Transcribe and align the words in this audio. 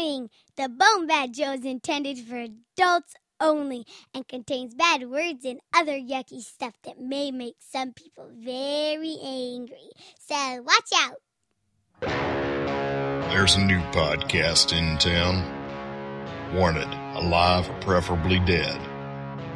Warning! 0.00 0.30
The 0.56 0.68
Bone 0.68 1.06
Bat 1.06 1.36
Show 1.36 1.52
is 1.52 1.64
intended 1.64 2.18
for 2.20 2.36
adults 2.36 3.14
only 3.38 3.84
and 4.14 4.26
contains 4.26 4.74
bad 4.74 5.08
words 5.10 5.44
and 5.44 5.60
other 5.74 5.98
yucky 5.98 6.40
stuff 6.40 6.74
that 6.84 7.00
may 7.00 7.30
make 7.30 7.56
some 7.58 7.92
people 7.92 8.30
very 8.32 9.18
angry. 9.22 9.90
So 10.18 10.62
watch 10.62 10.90
out! 10.94 11.20
There's 13.30 13.56
a 13.56 13.60
new 13.60 13.80
podcast 13.92 14.72
in 14.76 14.96
town. 14.98 15.44
Wanted, 16.54 16.88
alive 17.16 17.68
or 17.68 17.78
preferably 17.80 18.38
dead. 18.40 18.80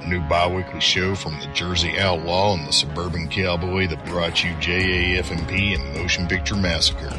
A 0.02 0.08
new 0.08 0.20
bi-weekly 0.28 0.80
show 0.80 1.14
from 1.14 1.40
the 1.40 1.46
Jersey 1.54 1.98
Outlaw 1.98 2.54
and 2.54 2.66
the 2.68 2.72
Suburban 2.72 3.28
Cowboy 3.28 3.88
that 3.88 4.04
brought 4.04 4.44
you 4.44 4.50
JAFMP 4.56 5.74
and 5.74 5.98
Motion 5.98 6.26
Picture 6.28 6.56
Massacre. 6.56 7.18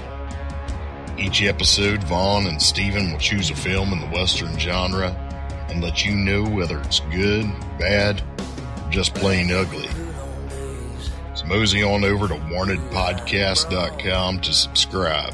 Each 1.17 1.43
episode, 1.43 2.03
Vaughn 2.03 2.47
and 2.47 2.61
Steven 2.61 3.11
will 3.11 3.19
choose 3.19 3.49
a 3.49 3.55
film 3.55 3.93
in 3.93 4.01
the 4.01 4.07
Western 4.07 4.57
genre 4.59 5.09
and 5.69 5.81
let 5.81 6.05
you 6.05 6.13
know 6.13 6.43
whether 6.43 6.79
it's 6.81 6.99
good, 7.11 7.45
bad, 7.79 8.21
or 8.83 8.91
just 8.91 9.15
plain 9.15 9.51
ugly. 9.51 9.87
So 11.35 11.45
mosey 11.45 11.83
on 11.83 12.03
over 12.03 12.27
to 12.27 12.35
wantedpodcast.com 12.35 14.41
to 14.41 14.53
subscribe. 14.53 15.33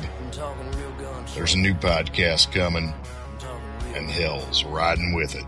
There's 1.34 1.56
a 1.56 1.60
new 1.60 1.74
podcast 1.74 2.52
coming, 2.52 2.94
and 3.96 4.10
hell's 4.10 4.64
riding 4.64 5.14
with 5.14 5.36
it. 5.36 5.46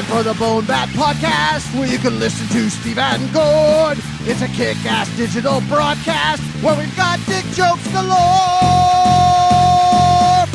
Time 0.00 0.16
for 0.16 0.22
the 0.22 0.34
Bone 0.34 0.64
Bat 0.66 0.88
Podcast, 0.90 1.78
where 1.78 1.88
you 1.88 1.98
can 1.98 2.18
listen 2.18 2.46
to 2.48 2.70
Steve 2.70 2.98
and 2.98 3.32
Gord. 3.32 3.98
It's 4.20 4.42
a 4.42 4.48
kick-ass 4.48 5.14
digital 5.16 5.60
broadcast 5.62 6.42
where 6.62 6.78
we've 6.78 6.96
got 6.96 7.18
dick 7.26 7.44
jokes 7.52 7.86
galore. 7.92 8.08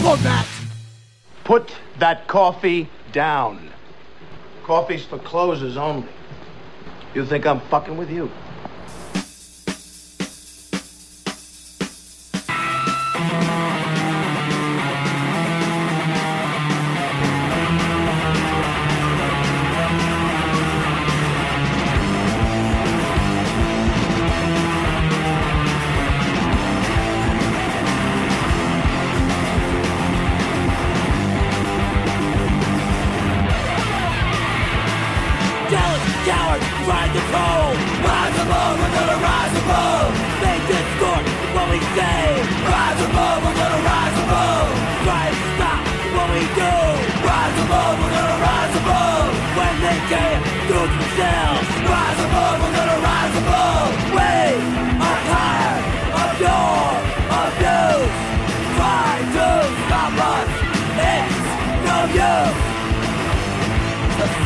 Bone 0.01 0.23
Bat. 0.23 0.47
Put 1.43 1.75
that 1.99 2.27
coffee 2.27 2.89
down. 3.11 3.69
Coffee's 4.63 5.05
for 5.05 5.19
closers 5.19 5.77
only. 5.77 6.09
You 7.13 7.25
think 7.25 7.45
I'm 7.45 7.59
fucking 7.61 7.97
with 7.97 8.09
you? 8.09 8.31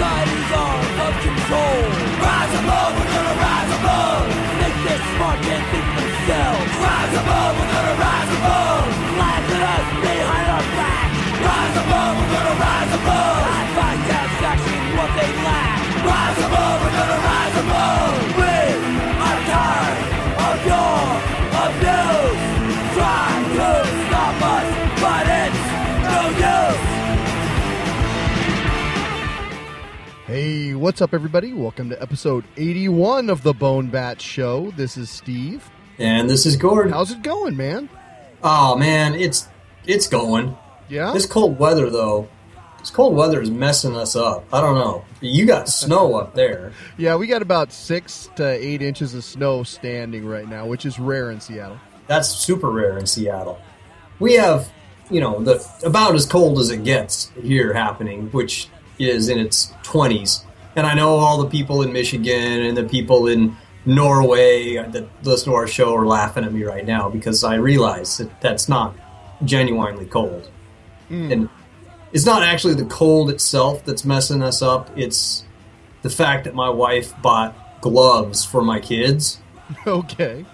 Arms 0.01 0.51
of 0.53 0.68
What's 30.79 31.01
up, 31.01 31.13
everybody? 31.13 31.51
Welcome 31.51 31.89
to 31.89 32.01
episode 32.01 32.45
81 32.55 33.29
of 33.29 33.43
the 33.43 33.51
Bone 33.51 33.89
Bat 33.89 34.21
Show. 34.21 34.71
This 34.77 34.95
is 34.95 35.09
Steve. 35.09 35.69
And 35.97 36.29
this 36.29 36.45
is 36.45 36.55
Gord. 36.55 36.89
How's 36.89 37.11
it 37.11 37.21
going, 37.21 37.57
man? 37.57 37.89
Oh 38.41 38.77
man, 38.77 39.13
it's 39.13 39.49
it's 39.85 40.07
going. 40.07 40.55
Yeah? 40.87 41.11
This 41.11 41.25
cold 41.25 41.59
weather 41.59 41.89
though, 41.89 42.29
this 42.77 42.91
cold 42.91 43.13
weather 43.13 43.41
is 43.41 43.51
messing 43.51 43.93
us 43.93 44.15
up. 44.15 44.45
I 44.53 44.61
don't 44.61 44.75
know. 44.75 45.03
You 45.19 45.45
got 45.45 45.67
snow 45.69 46.15
up 46.15 46.33
there. 46.33 46.71
Yeah, 46.97 47.17
we 47.17 47.27
got 47.27 47.41
about 47.41 47.73
six 47.73 48.29
to 48.37 48.47
eight 48.47 48.81
inches 48.81 49.13
of 49.13 49.25
snow 49.25 49.63
standing 49.63 50.25
right 50.25 50.47
now, 50.47 50.65
which 50.65 50.85
is 50.85 50.97
rare 50.97 51.29
in 51.29 51.41
Seattle. 51.41 51.77
That's 52.07 52.29
super 52.29 52.71
rare 52.71 52.97
in 52.97 53.05
Seattle. 53.05 53.59
We 54.19 54.35
have, 54.35 54.71
you 55.09 55.19
know, 55.19 55.43
the 55.43 55.61
about 55.83 56.15
as 56.15 56.25
cold 56.25 56.57
as 56.57 56.69
it 56.69 56.85
gets 56.85 57.31
here 57.41 57.73
happening, 57.73 58.29
which 58.29 58.69
is 58.97 59.27
in 59.27 59.39
its 59.39 59.73
20s. 59.83 60.45
And 60.75 60.85
I 60.85 60.93
know 60.93 61.15
all 61.15 61.41
the 61.41 61.49
people 61.49 61.81
in 61.81 61.91
Michigan 61.91 62.61
and 62.61 62.77
the 62.77 62.83
people 62.83 63.27
in 63.27 63.55
Norway 63.85 64.75
that 64.75 65.07
listen 65.23 65.51
to 65.51 65.55
our 65.55 65.67
show 65.67 65.95
are 65.95 66.05
laughing 66.05 66.43
at 66.43 66.53
me 66.53 66.63
right 66.63 66.85
now 66.85 67.09
because 67.09 67.43
I 67.43 67.55
realize 67.55 68.17
that 68.17 68.39
that's 68.41 68.69
not 68.69 68.95
genuinely 69.43 70.05
cold. 70.05 70.49
Hmm. 71.07 71.31
And 71.31 71.49
it's 72.13 72.25
not 72.25 72.43
actually 72.43 72.75
the 72.75 72.85
cold 72.85 73.29
itself 73.29 73.83
that's 73.85 74.05
messing 74.05 74.41
us 74.43 74.61
up. 74.61 74.89
It's 74.95 75.43
the 76.01 76.09
fact 76.09 76.43
that 76.45 76.53
my 76.55 76.69
wife 76.69 77.13
bought 77.21 77.81
gloves 77.81 78.45
for 78.45 78.61
my 78.61 78.79
kids 78.79 79.39
Okay. 79.87 80.45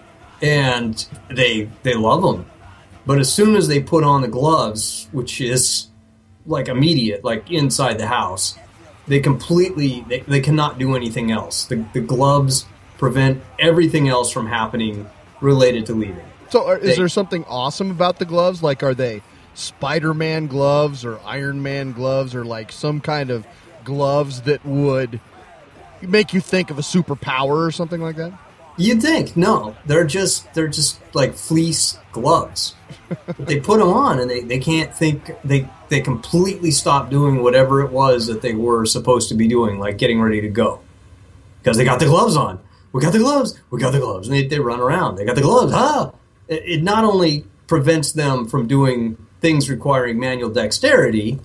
and 0.42 1.06
they 1.30 1.70
they 1.84 1.94
love 1.96 2.22
them. 2.22 2.46
But 3.06 3.20
as 3.20 3.32
soon 3.32 3.56
as 3.56 3.68
they 3.68 3.82
put 3.82 4.04
on 4.04 4.22
the 4.22 4.28
gloves, 4.28 5.08
which 5.12 5.40
is 5.42 5.88
like 6.46 6.68
immediate, 6.68 7.24
like 7.24 7.52
inside 7.52 7.98
the 8.00 8.08
house, 8.08 8.56
they 9.08 9.20
completely 9.20 10.06
they, 10.08 10.20
they 10.22 10.40
cannot 10.42 10.78
do 10.80 10.96
anything 10.96 11.32
else. 11.32 11.66
The, 11.66 11.86
the 11.94 12.02
gloves 12.02 12.66
prevent 12.98 13.42
everything 13.60 14.08
else 14.08 14.32
from 14.32 14.48
happening 14.48 15.10
related 15.42 15.86
to 15.88 15.94
leaving. 15.94 16.26
So, 16.50 16.68
are, 16.68 16.78
is 16.78 16.92
They- 16.92 16.96
there 16.98 17.10
something 17.10 17.44
awesome 17.46 17.92
about 17.92 18.20
the 18.20 18.26
gloves? 18.26 18.62
Like, 18.64 18.84
are 18.84 18.94
they 18.94 19.22
Spider 19.54 20.14
Man 20.14 20.48
gloves 20.48 21.04
or 21.06 21.20
Iron 21.26 21.62
Man 21.62 21.92
gloves 21.92 22.34
or 22.36 22.46
like 22.46 22.72
some 22.72 23.02
kind 23.02 23.30
of 23.32 23.46
gloves 23.84 24.42
that 24.42 24.66
would 24.66 25.20
make 26.02 26.34
you 26.34 26.42
think 26.42 26.70
of 26.72 26.78
a 26.80 26.82
superpower 26.84 27.66
or 27.68 27.72
something 27.72 28.02
like 28.02 28.16
that? 28.18 28.34
You'd 28.78 29.02
think 29.02 29.38
no, 29.38 29.76
they're 29.86 30.06
just 30.06 30.54
they're 30.54 30.68
just 30.68 31.00
like 31.16 31.36
fleece 31.36 31.98
gloves. 32.12 32.76
But 33.08 33.48
they 33.48 33.60
put 33.60 33.80
them 33.80 33.90
on 33.90 34.20
and 34.20 34.30
they, 34.30 34.42
they 34.42 34.60
can't 34.60 34.94
think 34.94 35.32
they 35.44 35.68
they 35.90 36.02
completely 36.02 36.72
stop 36.72 37.10
doing 37.10 37.44
whatever 37.44 37.82
it 37.82 37.92
was 37.92 38.28
that 38.28 38.42
they 38.42 38.54
were 38.54 38.86
supposed 38.86 39.30
to 39.30 39.36
be 39.36 39.48
doing, 39.48 39.80
like 39.80 39.98
getting 39.98 40.22
ready 40.22 40.42
to 40.42 40.50
go, 40.50 40.82
because 41.62 41.78
they 41.78 41.86
got 41.86 42.00
the 42.00 42.06
gloves 42.06 42.36
on. 42.36 42.60
We 42.92 43.02
got 43.02 43.14
the 43.14 43.20
gloves. 43.20 43.60
We 43.70 43.80
got 43.80 43.92
the 43.92 44.00
gloves, 44.00 44.28
and 44.28 44.36
they, 44.36 44.48
they 44.48 44.60
run 44.60 44.80
around. 44.80 45.16
They 45.16 45.26
got 45.26 45.36
the 45.36 45.42
gloves. 45.42 45.74
Ah! 45.76 46.12
It, 46.48 46.64
it 46.66 46.84
not 46.84 47.04
only 47.04 47.46
prevents 47.68 48.14
them 48.14 48.48
from 48.48 48.68
doing 48.68 49.18
things 49.42 49.70
requiring 49.70 50.20
manual 50.20 50.50
dexterity, 50.50 51.40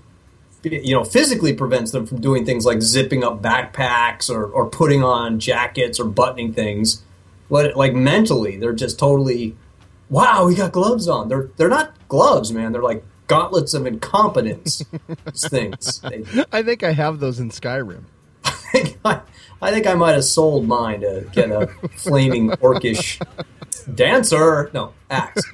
you 0.62 0.94
know, 0.94 1.04
physically 1.04 1.52
prevents 1.54 1.90
them 1.90 2.06
from 2.06 2.20
doing 2.20 2.44
things 2.44 2.64
like 2.64 2.82
zipping 2.82 3.24
up 3.24 3.42
backpacks 3.42 4.30
or, 4.30 4.44
or 4.44 4.68
putting 4.68 5.02
on 5.02 5.40
jackets 5.40 5.98
or 5.98 6.04
buttoning 6.04 6.52
things 6.52 7.02
But 7.50 7.76
like 7.76 7.94
mentally, 7.94 8.56
they're 8.56 8.72
just 8.72 8.98
totally, 8.98 9.56
wow, 10.10 10.46
we 10.46 10.54
got 10.54 10.72
gloves 10.72 11.08
on. 11.08 11.28
They're 11.28 11.48
they're 11.56 11.68
not 11.68 11.94
gloves, 12.08 12.52
man. 12.52 12.72
They're 12.72 12.82
like 12.82 13.04
gauntlets 13.26 13.74
of 13.74 13.86
incompetence 13.86 14.84
things. 15.48 16.00
They, 16.00 16.24
I 16.52 16.62
think 16.62 16.82
I 16.82 16.92
have 16.92 17.20
those 17.20 17.38
in 17.38 17.50
Skyrim. 17.50 18.02
I, 19.04 19.20
I 19.62 19.70
think 19.70 19.86
I 19.86 19.94
might 19.94 20.12
have 20.12 20.24
sold 20.24 20.66
mine 20.66 21.00
to 21.00 21.26
get 21.32 21.50
a 21.50 21.68
flaming 21.96 22.50
orcish 22.50 23.24
dancer. 23.94 24.70
No, 24.74 24.92
axe. 25.08 25.42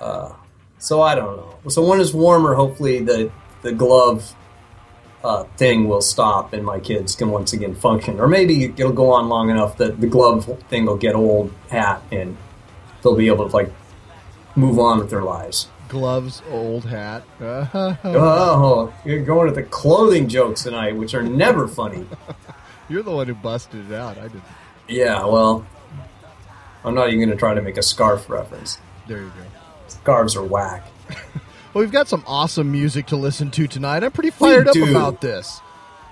Uh, 0.00 0.32
so 0.78 1.02
I 1.02 1.16
don't 1.16 1.36
know. 1.36 1.70
So 1.70 1.84
when 1.84 2.00
it's 2.00 2.12
warmer, 2.12 2.54
hopefully 2.54 3.00
the 3.00 3.32
the 3.62 3.72
glove 3.72 4.32
uh, 5.24 5.42
thing 5.56 5.88
will 5.88 6.00
stop 6.00 6.52
and 6.52 6.64
my 6.64 6.78
kids 6.78 7.16
can 7.16 7.30
once 7.30 7.52
again 7.52 7.74
function. 7.74 8.20
Or 8.20 8.28
maybe 8.28 8.66
it'll 8.66 8.92
go 8.92 9.10
on 9.10 9.28
long 9.28 9.50
enough 9.50 9.76
that 9.78 10.00
the 10.00 10.06
glove 10.06 10.44
thing 10.68 10.86
will 10.86 10.96
get 10.96 11.16
old 11.16 11.52
hat 11.68 12.00
and 12.12 12.36
they'll 13.02 13.16
be 13.16 13.28
able 13.28 13.48
to 13.48 13.54
like 13.54 13.72
move 14.56 14.78
on 14.78 14.98
with 14.98 15.10
their 15.10 15.22
lives. 15.22 15.68
Gloves, 15.88 16.42
old 16.50 16.84
hat. 16.84 17.22
Oh, 17.40 18.92
you're 19.04 19.24
going 19.24 19.48
to 19.48 19.54
the 19.54 19.62
clothing 19.62 20.28
jokes 20.28 20.62
tonight, 20.62 20.96
which 20.96 21.14
are 21.14 21.22
never 21.22 21.66
funny. 21.66 22.06
You're 22.90 23.02
the 23.02 23.10
one 23.10 23.26
who 23.26 23.34
busted 23.34 23.90
it 23.90 23.94
out. 23.94 24.16
I 24.16 24.22
didn't. 24.22 24.42
Yeah, 24.88 25.26
well, 25.26 25.66
I'm 26.84 26.94
not 26.94 27.08
even 27.08 27.18
going 27.18 27.30
to 27.30 27.36
try 27.36 27.52
to 27.52 27.60
make 27.60 27.76
a 27.76 27.82
scarf 27.82 28.30
reference. 28.30 28.78
There 29.06 29.18
you 29.18 29.28
go. 29.28 29.44
Scarves 29.88 30.36
are 30.36 30.44
whack. 30.44 30.86
Well, 31.74 31.84
we've 31.84 31.92
got 31.92 32.08
some 32.08 32.24
awesome 32.26 32.72
music 32.72 33.06
to 33.08 33.16
listen 33.16 33.50
to 33.52 33.66
tonight. 33.66 34.02
I'm 34.02 34.10
pretty 34.10 34.30
fired 34.30 34.68
up 34.68 34.72
do. 34.72 34.88
about 34.88 35.20
this. 35.20 35.60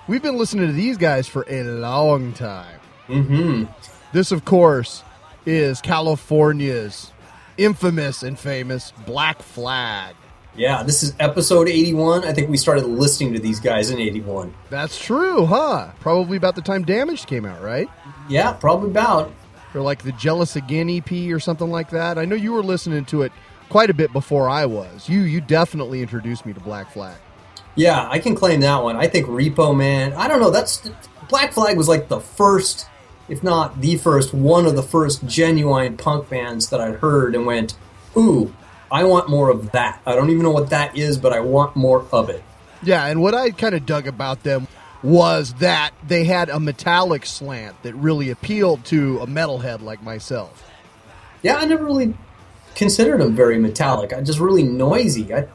We've 0.07 0.21
been 0.21 0.37
listening 0.37 0.67
to 0.67 0.71
these 0.71 0.97
guys 0.97 1.27
for 1.27 1.45
a 1.49 1.63
long 1.63 2.33
time. 2.33 2.79
Mm-hmm. 3.07 3.65
This, 4.13 4.31
of 4.31 4.45
course, 4.45 5.03
is 5.47 5.81
California's 5.81 7.11
infamous 7.57 8.21
and 8.21 8.37
famous 8.37 8.91
Black 9.05 9.41
Flag. 9.41 10.15
Yeah, 10.55 10.83
this 10.83 11.03
is 11.03 11.15
episode 11.19 11.69
81. 11.69 12.25
I 12.25 12.33
think 12.33 12.49
we 12.49 12.57
started 12.57 12.85
listening 12.85 13.33
to 13.33 13.39
these 13.39 13.59
guys 13.59 13.89
in 13.89 13.99
81. 13.99 14.53
That's 14.69 14.99
true, 14.99 15.45
huh? 15.45 15.91
Probably 15.99 16.35
about 16.35 16.55
the 16.55 16.61
time 16.61 16.83
Damaged 16.83 17.27
came 17.27 17.45
out, 17.45 17.61
right? 17.61 17.87
Yeah, 18.27 18.51
probably 18.53 18.89
about. 18.89 19.31
Or 19.73 19.81
like 19.81 20.03
the 20.03 20.11
Jealous 20.13 20.55
Again 20.55 20.89
EP 20.89 21.31
or 21.31 21.39
something 21.39 21.69
like 21.69 21.91
that. 21.91 22.17
I 22.17 22.25
know 22.25 22.35
you 22.35 22.51
were 22.51 22.63
listening 22.63 23.05
to 23.05 23.21
it 23.21 23.31
quite 23.69 23.89
a 23.89 23.93
bit 23.93 24.11
before 24.11 24.49
I 24.49 24.65
was. 24.65 25.07
You 25.07 25.21
you 25.21 25.41
definitely 25.41 26.01
introduced 26.01 26.45
me 26.45 26.53
to 26.53 26.59
Black 26.59 26.91
Flag. 26.91 27.17
Yeah, 27.75 28.07
I 28.09 28.17
can 28.19 28.35
claim 28.35 28.61
that 28.61 28.81
one. 28.81 28.95
I 28.95 29.07
think 29.07 29.27
Repo 29.27 29.77
Man. 29.77 30.13
I 30.13 30.27
don't 30.27 30.39
know. 30.39 30.49
That's 30.49 30.89
Black 31.29 31.53
Flag 31.53 31.77
was 31.77 31.87
like 31.87 32.07
the 32.07 32.19
first, 32.19 32.87
if 33.29 33.43
not 33.43 33.81
the 33.81 33.97
first, 33.97 34.33
one 34.33 34.65
of 34.65 34.75
the 34.75 34.83
first 34.83 35.25
genuine 35.25 35.97
punk 35.97 36.29
bands 36.29 36.69
that 36.69 36.79
I 36.79 36.91
heard 36.91 37.35
and 37.35 37.45
went, 37.45 37.75
"Ooh, 38.15 38.53
I 38.91 39.03
want 39.03 39.29
more 39.29 39.49
of 39.49 39.71
that." 39.71 40.01
I 40.05 40.15
don't 40.15 40.29
even 40.29 40.43
know 40.43 40.51
what 40.51 40.69
that 40.69 40.97
is, 40.97 41.17
but 41.17 41.33
I 41.33 41.39
want 41.39 41.75
more 41.75 42.05
of 42.11 42.29
it. 42.29 42.43
Yeah, 42.83 43.05
and 43.05 43.21
what 43.21 43.33
I 43.33 43.51
kind 43.51 43.75
of 43.75 43.85
dug 43.85 44.07
about 44.07 44.43
them 44.43 44.67
was 45.03 45.53
that 45.55 45.91
they 46.07 46.23
had 46.23 46.49
a 46.49 46.59
metallic 46.59 47.25
slant 47.25 47.81
that 47.83 47.93
really 47.95 48.29
appealed 48.29 48.83
to 48.85 49.19
a 49.19 49.27
metalhead 49.27 49.81
like 49.81 50.01
myself. 50.03 50.63
Yeah, 51.43 51.57
I 51.57 51.65
never 51.65 51.85
really 51.85 52.13
considered 52.75 53.21
them 53.21 53.35
very 53.35 53.57
metallic. 53.57 54.13
I 54.13 54.21
just 54.21 54.39
really 54.39 54.63
noisy. 54.63 55.33
I 55.33 55.45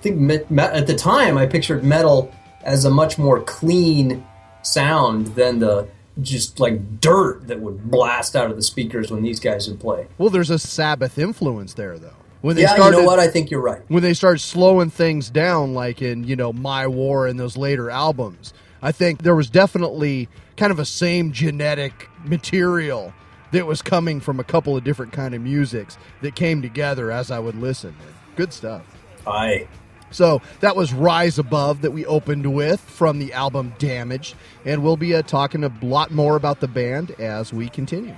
think 0.00 0.18
me- 0.18 0.40
me- 0.50 0.62
at 0.62 0.86
the 0.86 0.94
time 0.94 1.36
I 1.38 1.46
pictured 1.46 1.84
metal 1.84 2.30
as 2.62 2.84
a 2.84 2.90
much 2.90 3.18
more 3.18 3.40
clean 3.40 4.24
sound 4.62 5.28
than 5.28 5.58
the 5.58 5.88
just 6.20 6.60
like 6.60 7.00
dirt 7.00 7.46
that 7.48 7.60
would 7.60 7.90
blast 7.90 8.36
out 8.36 8.50
of 8.50 8.56
the 8.56 8.62
speakers 8.62 9.10
when 9.10 9.22
these 9.22 9.40
guys 9.40 9.68
would 9.68 9.80
play. 9.80 10.06
Well, 10.18 10.30
there's 10.30 10.50
a 10.50 10.58
Sabbath 10.58 11.18
influence 11.18 11.74
there, 11.74 11.98
though. 11.98 12.14
When 12.42 12.56
they 12.56 12.62
yeah, 12.62 12.74
started, 12.74 12.96
you 12.96 13.02
know 13.02 13.06
what? 13.06 13.20
I 13.20 13.28
think 13.28 13.50
you're 13.50 13.60
right. 13.60 13.82
when 13.88 14.02
they 14.02 14.14
started 14.14 14.40
slowing 14.40 14.90
things 14.90 15.30
down, 15.30 15.74
like 15.74 16.02
in 16.02 16.24
you 16.24 16.34
know 16.34 16.52
My 16.52 16.86
War 16.86 17.26
and 17.28 17.38
those 17.38 17.56
later 17.56 17.88
albums, 17.88 18.52
I 18.82 18.90
think 18.90 19.22
there 19.22 19.36
was 19.36 19.48
definitely 19.48 20.28
kind 20.56 20.72
of 20.72 20.80
a 20.80 20.84
same 20.84 21.32
genetic 21.32 22.08
material 22.24 23.14
that 23.52 23.66
was 23.66 23.80
coming 23.80 24.18
from 24.18 24.40
a 24.40 24.44
couple 24.44 24.76
of 24.76 24.82
different 24.82 25.12
kind 25.12 25.34
of 25.34 25.40
musics 25.40 25.96
that 26.20 26.34
came 26.34 26.62
together 26.62 27.12
as 27.12 27.30
I 27.30 27.38
would 27.38 27.54
listen. 27.54 27.94
Good 28.34 28.52
stuff. 28.52 28.82
I 29.24 29.68
So 30.12 30.40
that 30.60 30.76
was 30.76 30.92
Rise 30.92 31.38
Above 31.38 31.82
that 31.82 31.90
we 31.90 32.06
opened 32.06 32.54
with 32.54 32.80
from 32.80 33.18
the 33.18 33.32
album 33.32 33.74
Damaged, 33.78 34.34
and 34.64 34.82
we'll 34.82 34.96
be 34.96 35.14
uh, 35.14 35.22
talking 35.22 35.64
a 35.64 35.72
lot 35.82 36.10
more 36.10 36.36
about 36.36 36.60
the 36.60 36.68
band 36.68 37.10
as 37.12 37.52
we 37.52 37.68
continue. 37.68 38.14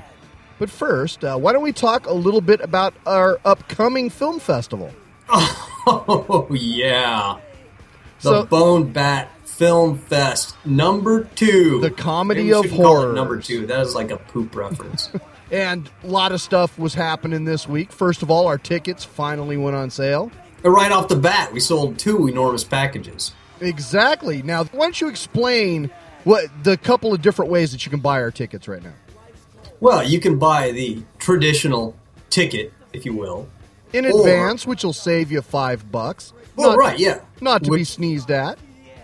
But 0.59 0.71
first, 0.71 1.25
uh, 1.25 1.37
why 1.37 1.53
don't 1.53 1.63
we 1.63 1.73
talk 1.73 2.07
a 2.07 2.13
little 2.13 2.41
bit 2.41 2.61
about 2.61 2.95
our 3.07 3.41
upcoming 3.45 4.11
film 4.11 4.39
festival? 4.39 4.93
oh 5.31 6.47
yeah, 6.51 7.39
the 8.21 8.23
So- 8.23 8.47
Bone 8.47 8.93
Bat 8.93 9.31
Film 9.45 9.99
Fest 9.99 10.57
number 10.67 11.25
two, 11.37 11.81
The 11.81 11.91
comedy 11.91 12.53
of 12.53 12.65
shouldn't 12.65 12.83
call 12.83 12.97
it 12.97 13.01
horrors. 13.01 13.15
Number 13.15 13.41
two. 13.41 13.67
That 13.67 13.81
is 13.83 13.95
like 13.95 14.11
a 14.11 14.17
poop 14.17 14.55
reference. 14.57 15.11
And 15.51 15.89
a 16.03 16.07
lot 16.07 16.33
of 16.33 16.41
stuff 16.41 16.77
was 16.79 16.95
happening 16.95 17.45
this 17.45 17.69
week. 17.69 17.93
First 17.93 18.23
of 18.23 18.31
all, 18.31 18.47
our 18.49 18.57
tickets 18.59 19.05
finally 19.05 19.57
went 19.59 19.77
on 19.77 19.91
sale. 19.91 20.33
Right 20.65 20.91
off 20.91 21.09
the 21.09 21.17
bat, 21.17 21.53
we 21.53 21.61
sold 21.61 21.99
two 21.99 22.27
enormous 22.27 22.65
packages. 22.65 23.33
Exactly. 23.61 24.43
Now, 24.43 24.65
why 24.65 24.87
don't 24.87 24.99
you 25.01 25.09
explain 25.09 25.91
what 26.25 26.47
the 26.63 26.77
couple 26.79 27.13
of 27.13 27.21
different 27.21 27.51
ways 27.51 27.73
that 27.73 27.85
you 27.85 27.91
can 27.91 28.01
buy 28.01 28.21
our 28.23 28.31
tickets 28.31 28.67
right 28.67 28.83
now? 28.83 28.95
Well, 29.81 30.03
you 30.03 30.21
can 30.21 30.39
buy 30.39 30.73
the 30.73 31.03
traditional 31.19 31.95
ticket, 32.31 32.73
if 32.95 33.05
you 33.05 33.13
will. 33.15 33.47
In 33.93 34.07
Or- 34.07 34.21
advance, 34.21 34.67
which 34.67 34.83
will 34.85 34.95
save 34.95 35.31
you 35.31 35.43
five 35.43 35.93
bucks. 35.93 36.33
Well, 36.57 36.71
Not- 36.71 36.79
right, 36.79 36.99
yeah. 36.99 37.21
Not 37.43 37.63
to 37.65 37.71
be 37.71 37.85
sneezed 37.85 38.31
at. 38.31 38.59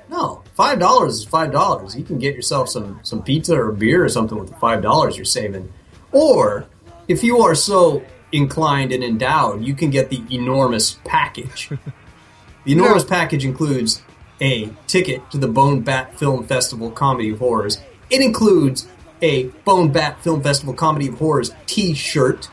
No, 0.08 0.42
five 0.54 0.78
dollars 0.80 1.16
is 1.18 1.24
five 1.24 1.52
dollars. 1.52 1.94
You 1.94 2.02
can 2.02 2.18
get 2.18 2.34
yourself 2.34 2.68
some 2.68 2.98
some 3.02 3.22
pizza 3.22 3.54
or 3.54 3.70
beer 3.70 4.04
or 4.04 4.08
something 4.08 4.36
with 4.38 4.48
the 4.48 4.56
five 4.56 4.82
dollars 4.82 5.16
you're 5.16 5.24
saving. 5.24 5.68
Or 6.10 6.64
if 7.06 7.22
you 7.22 7.42
are 7.42 7.54
so 7.54 8.02
inclined 8.32 8.92
and 8.92 9.02
endowed, 9.02 9.64
you 9.64 9.74
can 9.74 9.90
get 9.90 10.10
the 10.10 10.22
enormous 10.30 10.98
package. 11.04 11.68
the 12.64 12.72
enormous 12.72 13.04
package 13.04 13.44
includes 13.44 14.02
a 14.40 14.70
ticket 14.86 15.28
to 15.30 15.38
the 15.38 15.48
Bone 15.48 15.80
Bat 15.80 16.18
Film 16.18 16.44
Festival 16.46 16.90
Comedy 16.90 17.30
of 17.30 17.38
Horrors. 17.38 17.80
It 18.08 18.20
includes 18.22 18.88
a 19.22 19.44
Bone 19.64 19.92
Bat 19.92 20.22
Film 20.22 20.42
Festival 20.42 20.74
Comedy 20.74 21.08
of 21.08 21.14
Horrors 21.14 21.52
T-shirt. 21.66 22.48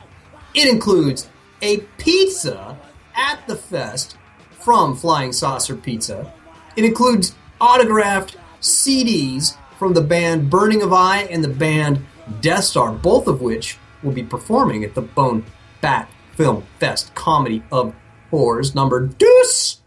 It 0.54 0.68
includes 0.68 1.30
a 1.62 1.78
pizza 1.98 2.78
at 3.16 3.48
the 3.48 3.56
fest 3.56 4.18
from 4.52 4.96
Flying 4.96 5.31
Saucer 5.31 5.76
Pizza. 5.76 6.31
It 6.76 6.86
includes 6.86 7.36
autographed 7.60 8.38
CDs 8.62 9.56
from 9.80 9.94
the 9.94 10.02
band 10.02 10.50
Burning 10.50 10.81
of 10.81 10.92
Eye 10.92 11.22
and 11.31 11.44
the 11.44 11.50
band 11.50 12.06
Death 12.42 12.66
Star, 12.66 12.92
both 12.92 13.28
of 13.28 13.42
which 13.42 13.78
will 14.04 14.12
be 14.12 14.24
performing 14.24 14.84
at 14.84 14.94
the 14.94 15.02
Bone 15.02 15.46
Bat 15.81 16.10
Film 16.36 16.64
Fest 16.80 17.14
Comedy 17.16 17.64
of 17.72 17.94
Horrors 18.30 18.76
number 18.76 19.06
deuce. 19.06 19.81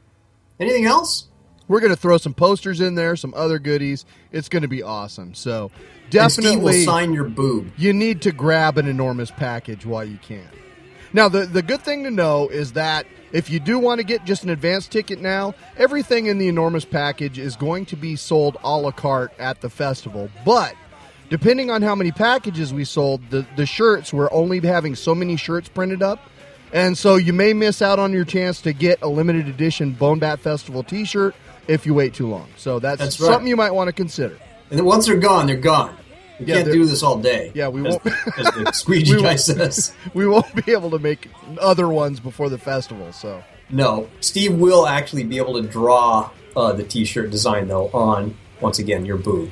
Anything 0.59 0.87
else? 0.87 1.27
We're 1.69 1.81
going 1.81 1.91
to 1.91 1.97
throw 1.97 2.19
some 2.19 2.35
posters 2.35 2.81
in 2.81 2.97
there, 2.97 3.15
some 3.17 3.33
other 3.35 3.59
goodies. 3.59 4.05
It's 4.33 4.49
going 4.49 4.63
to 4.63 4.69
be 4.69 4.83
awesome. 4.83 5.35
So 5.35 5.71
And 5.73 5.73
Steve 6.33 6.45
will 6.45 6.61
definitely, 6.67 6.85
sign 6.85 7.13
your 7.13 7.25
boob. 7.29 7.71
you 7.77 7.93
need 7.93 8.23
to 8.23 8.33
grab 8.33 8.77
an 8.77 8.89
enormous 8.89 9.31
package 9.31 9.87
while 9.87 10.05
you 10.05 10.19
can. 10.19 10.49
Now, 11.13 11.29
the, 11.29 11.47
the 11.47 11.63
good 11.63 11.83
thing 11.83 12.05
to 12.05 12.11
know 12.11 12.49
is 12.49 12.73
that 12.73 13.07
if 13.33 13.51
you 13.51 13.61
do 13.61 13.79
want 13.79 14.01
to 14.01 14.05
get 14.05 14.25
just 14.25 14.43
an 14.43 14.51
advance 14.51 14.89
ticket 14.89 15.21
now, 15.21 15.55
everything 15.77 16.27
in 16.27 16.39
the 16.39 16.49
enormous 16.49 16.85
package 16.85 17.39
is 17.39 17.55
going 17.57 17.87
to 17.87 17.97
be 17.97 18.17
sold 18.17 18.57
a 18.65 18.77
la 18.77 18.91
carte 18.91 19.33
at 19.39 19.61
the 19.61 19.71
festival. 19.71 20.29
But 20.45 20.75
depending 21.31 21.71
on 21.71 21.81
how 21.83 21.95
many 21.95 22.13
packages 22.13 22.75
we 22.75 22.85
sold, 22.85 23.23
the, 23.31 23.47
the 23.57 23.65
shirts, 23.65 24.13
we're 24.13 24.31
only 24.33 24.61
having 24.61 24.95
so 24.95 25.15
many 25.15 25.37
shirts 25.37 25.69
printed 25.69 26.03
up. 26.03 26.21
And 26.73 26.97
so 26.97 27.17
you 27.17 27.33
may 27.33 27.53
miss 27.53 27.81
out 27.83 27.99
on 27.99 28.13
your 28.13 28.25
chance 28.25 28.61
to 28.63 28.73
get 28.73 29.01
a 29.03 29.09
limited 29.09 29.49
edition 29.49 29.93
Bone 29.93 30.19
Bat 30.21 30.41
Festival 30.41 30.83
t 30.85 31.05
shirt 31.05 31.35
if 31.67 31.85
you 31.87 31.95
wait 31.95 32.15
too 32.15 32.29
long. 32.29 32.49
So 32.57 32.79
that's, 32.79 33.01
That's 33.01 33.19
right. 33.21 33.27
something 33.29 33.49
you 33.49 33.57
might 33.57 33.73
want 33.73 33.89
to 33.89 33.93
consider. 33.93 34.39
And 34.71 34.85
once 34.87 35.07
they're 35.07 35.19
gone, 35.19 35.47
they're 35.47 35.57
gone. 35.57 35.97
We 36.39 36.47
Yeah, 36.47 36.63
can't 36.63 36.73
do 36.73 36.85
this 36.87 37.03
all 37.03 37.19
day. 37.19 37.51
Yeah, 37.55 37.69
we 37.69 37.81
as, 37.87 37.95
won't- 37.95 38.07
as 38.39 38.45
the 38.55 38.71
squeegee 38.73 39.17
We 39.17 39.23
guy 39.23 39.35
says. 39.37 39.93
We 40.15 40.27
won't 40.29 40.65
be 40.65 40.71
able 40.73 40.91
to 40.91 40.99
make 41.01 41.29
other 41.61 41.89
ones 41.89 42.21
before 42.21 42.49
the 42.49 42.59
festival. 42.59 43.13
So 43.13 43.43
No, 43.69 44.09
Steve 44.21 44.55
will 44.55 44.87
actually 44.87 45.25
be 45.25 45.39
able 45.39 45.61
to 45.61 45.69
draw 45.69 46.31
uh, 46.57 46.73
the 46.73 46.85
T-shirt 46.85 47.31
design 47.31 47.67
though 47.69 47.89
on 47.89 48.37
once 48.61 48.79
again 48.79 49.05
your 49.07 49.17
boob 49.17 49.51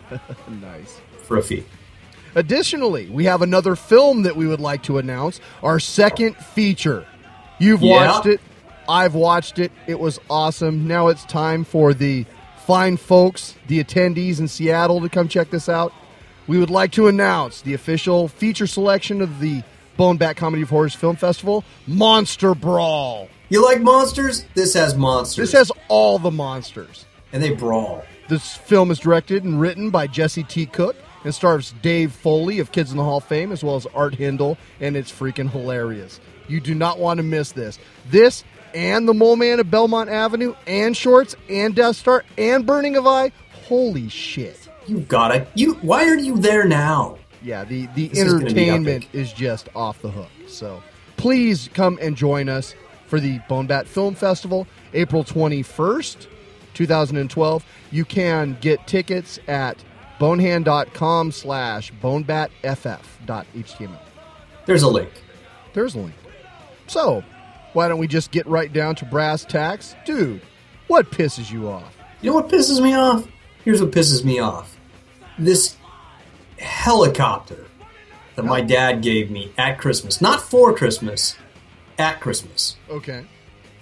nice. 0.60 1.00
For 1.26 1.36
a 1.36 1.42
fee. 1.42 1.64
Additionally, 2.34 3.08
we 3.08 3.24
have 3.24 3.40
another 3.42 3.74
film 3.76 4.22
that 4.22 4.36
we 4.36 4.46
would 4.46 4.60
like 4.60 4.82
to 4.84 4.98
announce 4.98 5.40
our 5.62 5.80
second 5.80 6.36
feature. 6.36 7.06
You've 7.58 7.82
Yeah. 7.82 8.12
watched 8.12 8.26
it. 8.26 8.40
I've 8.88 9.14
watched 9.14 9.58
it. 9.58 9.72
It 9.86 9.98
was 9.98 10.20
awesome. 10.28 10.86
Now 10.86 11.08
it's 11.08 11.24
time 11.24 11.64
for 11.64 11.94
the 11.94 12.26
fine 12.66 12.96
folks, 12.96 13.54
the 13.68 13.82
attendees 13.82 14.38
in 14.38 14.48
Seattle, 14.48 15.00
to 15.00 15.08
come 15.08 15.28
check 15.28 15.50
this 15.50 15.68
out. 15.68 15.92
we 16.48 16.58
would 16.58 16.70
like 16.70 16.92
to 16.92 17.08
announce 17.08 17.60
the 17.62 17.74
official 17.74 18.28
feature 18.28 18.68
selection 18.68 19.20
of 19.20 19.40
the 19.40 19.64
Bone 19.96 20.16
Bat 20.16 20.36
Comedy 20.36 20.62
of 20.62 20.70
Horrors 20.70 20.94
Film 20.94 21.16
Festival, 21.16 21.64
Monster 21.88 22.54
Brawl. 22.54 23.28
You 23.48 23.64
like 23.64 23.80
monsters? 23.82 24.44
This 24.54 24.74
has 24.74 24.94
monsters. 24.94 25.50
This 25.50 25.58
has 25.58 25.72
all 25.88 26.20
the 26.20 26.30
monsters. 26.30 27.04
and 27.32 27.42
they 27.42 27.50
brawl. 27.50 28.04
This 28.28 28.54
film 28.54 28.92
is 28.92 29.00
directed 29.00 29.42
and 29.42 29.60
written 29.60 29.90
by 29.90 30.06
Jesse 30.06 30.44
T. 30.44 30.66
Cook 30.66 30.94
and 31.26 31.34
stars 31.34 31.74
Dave 31.82 32.12
Foley 32.12 32.60
of 32.60 32.70
Kids 32.70 32.92
in 32.92 32.96
the 32.96 33.02
Hall 33.02 33.16
of 33.16 33.24
Fame 33.24 33.50
as 33.50 33.64
well 33.64 33.74
as 33.74 33.84
Art 33.86 34.14
Hindle, 34.14 34.56
and 34.80 34.96
it's 34.96 35.10
freaking 35.10 35.50
hilarious. 35.50 36.20
You 36.46 36.60
do 36.60 36.72
not 36.72 37.00
want 37.00 37.18
to 37.18 37.24
miss 37.24 37.50
this. 37.50 37.80
This 38.08 38.44
and 38.72 39.08
The 39.08 39.12
Mole 39.12 39.34
Man 39.34 39.58
of 39.58 39.68
Belmont 39.68 40.08
Avenue 40.08 40.54
and 40.68 40.96
Shorts 40.96 41.34
and 41.50 41.74
Death 41.74 41.96
Star 41.96 42.24
and 42.38 42.64
Burning 42.64 42.96
of 42.96 43.08
Eye. 43.08 43.32
Holy 43.66 44.08
shit. 44.08 44.68
You 44.86 45.00
gotta. 45.00 45.48
You. 45.56 45.74
Why 45.74 46.04
are 46.08 46.16
you 46.16 46.38
there 46.38 46.64
now? 46.64 47.18
Yeah, 47.42 47.64
the, 47.64 47.86
the 47.96 48.06
This 48.06 48.18
is 48.18 48.32
entertainment 48.32 49.04
epic. 49.06 49.14
is 49.14 49.32
just 49.32 49.68
off 49.74 50.00
the 50.02 50.10
hook. 50.10 50.30
So 50.46 50.80
please 51.16 51.68
come 51.74 51.98
and 52.00 52.16
join 52.16 52.48
us 52.48 52.76
for 53.08 53.18
the 53.18 53.40
Bone 53.48 53.66
Bat 53.66 53.88
Film 53.88 54.14
Festival, 54.14 54.64
April 54.94 55.24
21st, 55.24 56.28
2012. 56.74 57.64
You 57.90 58.04
can 58.04 58.56
get 58.60 58.86
tickets 58.86 59.40
at 59.48 59.82
bonehand.com 60.18 61.32
slash 61.32 61.92
bonebatff.html. 62.02 63.98
There's 64.66 64.82
a 64.82 64.88
link. 64.88 65.10
There's 65.72 65.94
a 65.94 65.98
link. 65.98 66.14
So, 66.86 67.22
why 67.72 67.88
don't 67.88 67.98
we 67.98 68.06
just 68.06 68.30
get 68.30 68.46
right 68.46 68.72
down 68.72 68.94
to 68.96 69.04
brass 69.04 69.44
tacks? 69.44 69.94
Dude, 70.04 70.40
what 70.86 71.10
pisses 71.10 71.50
you 71.50 71.68
off? 71.68 71.96
You 72.22 72.30
know 72.30 72.36
what 72.36 72.48
pisses 72.48 72.82
me 72.82 72.94
off? 72.94 73.26
Here's 73.64 73.80
what 73.80 73.90
pisses 73.90 74.24
me 74.24 74.38
off. 74.38 74.76
This 75.38 75.76
helicopter 76.58 77.66
that 78.34 78.44
my 78.44 78.60
dad 78.60 79.02
gave 79.02 79.30
me 79.30 79.52
at 79.58 79.78
Christmas, 79.78 80.20
not 80.20 80.40
for 80.40 80.74
Christmas, 80.74 81.36
at 81.98 82.20
Christmas. 82.20 82.76
Okay. 82.88 83.26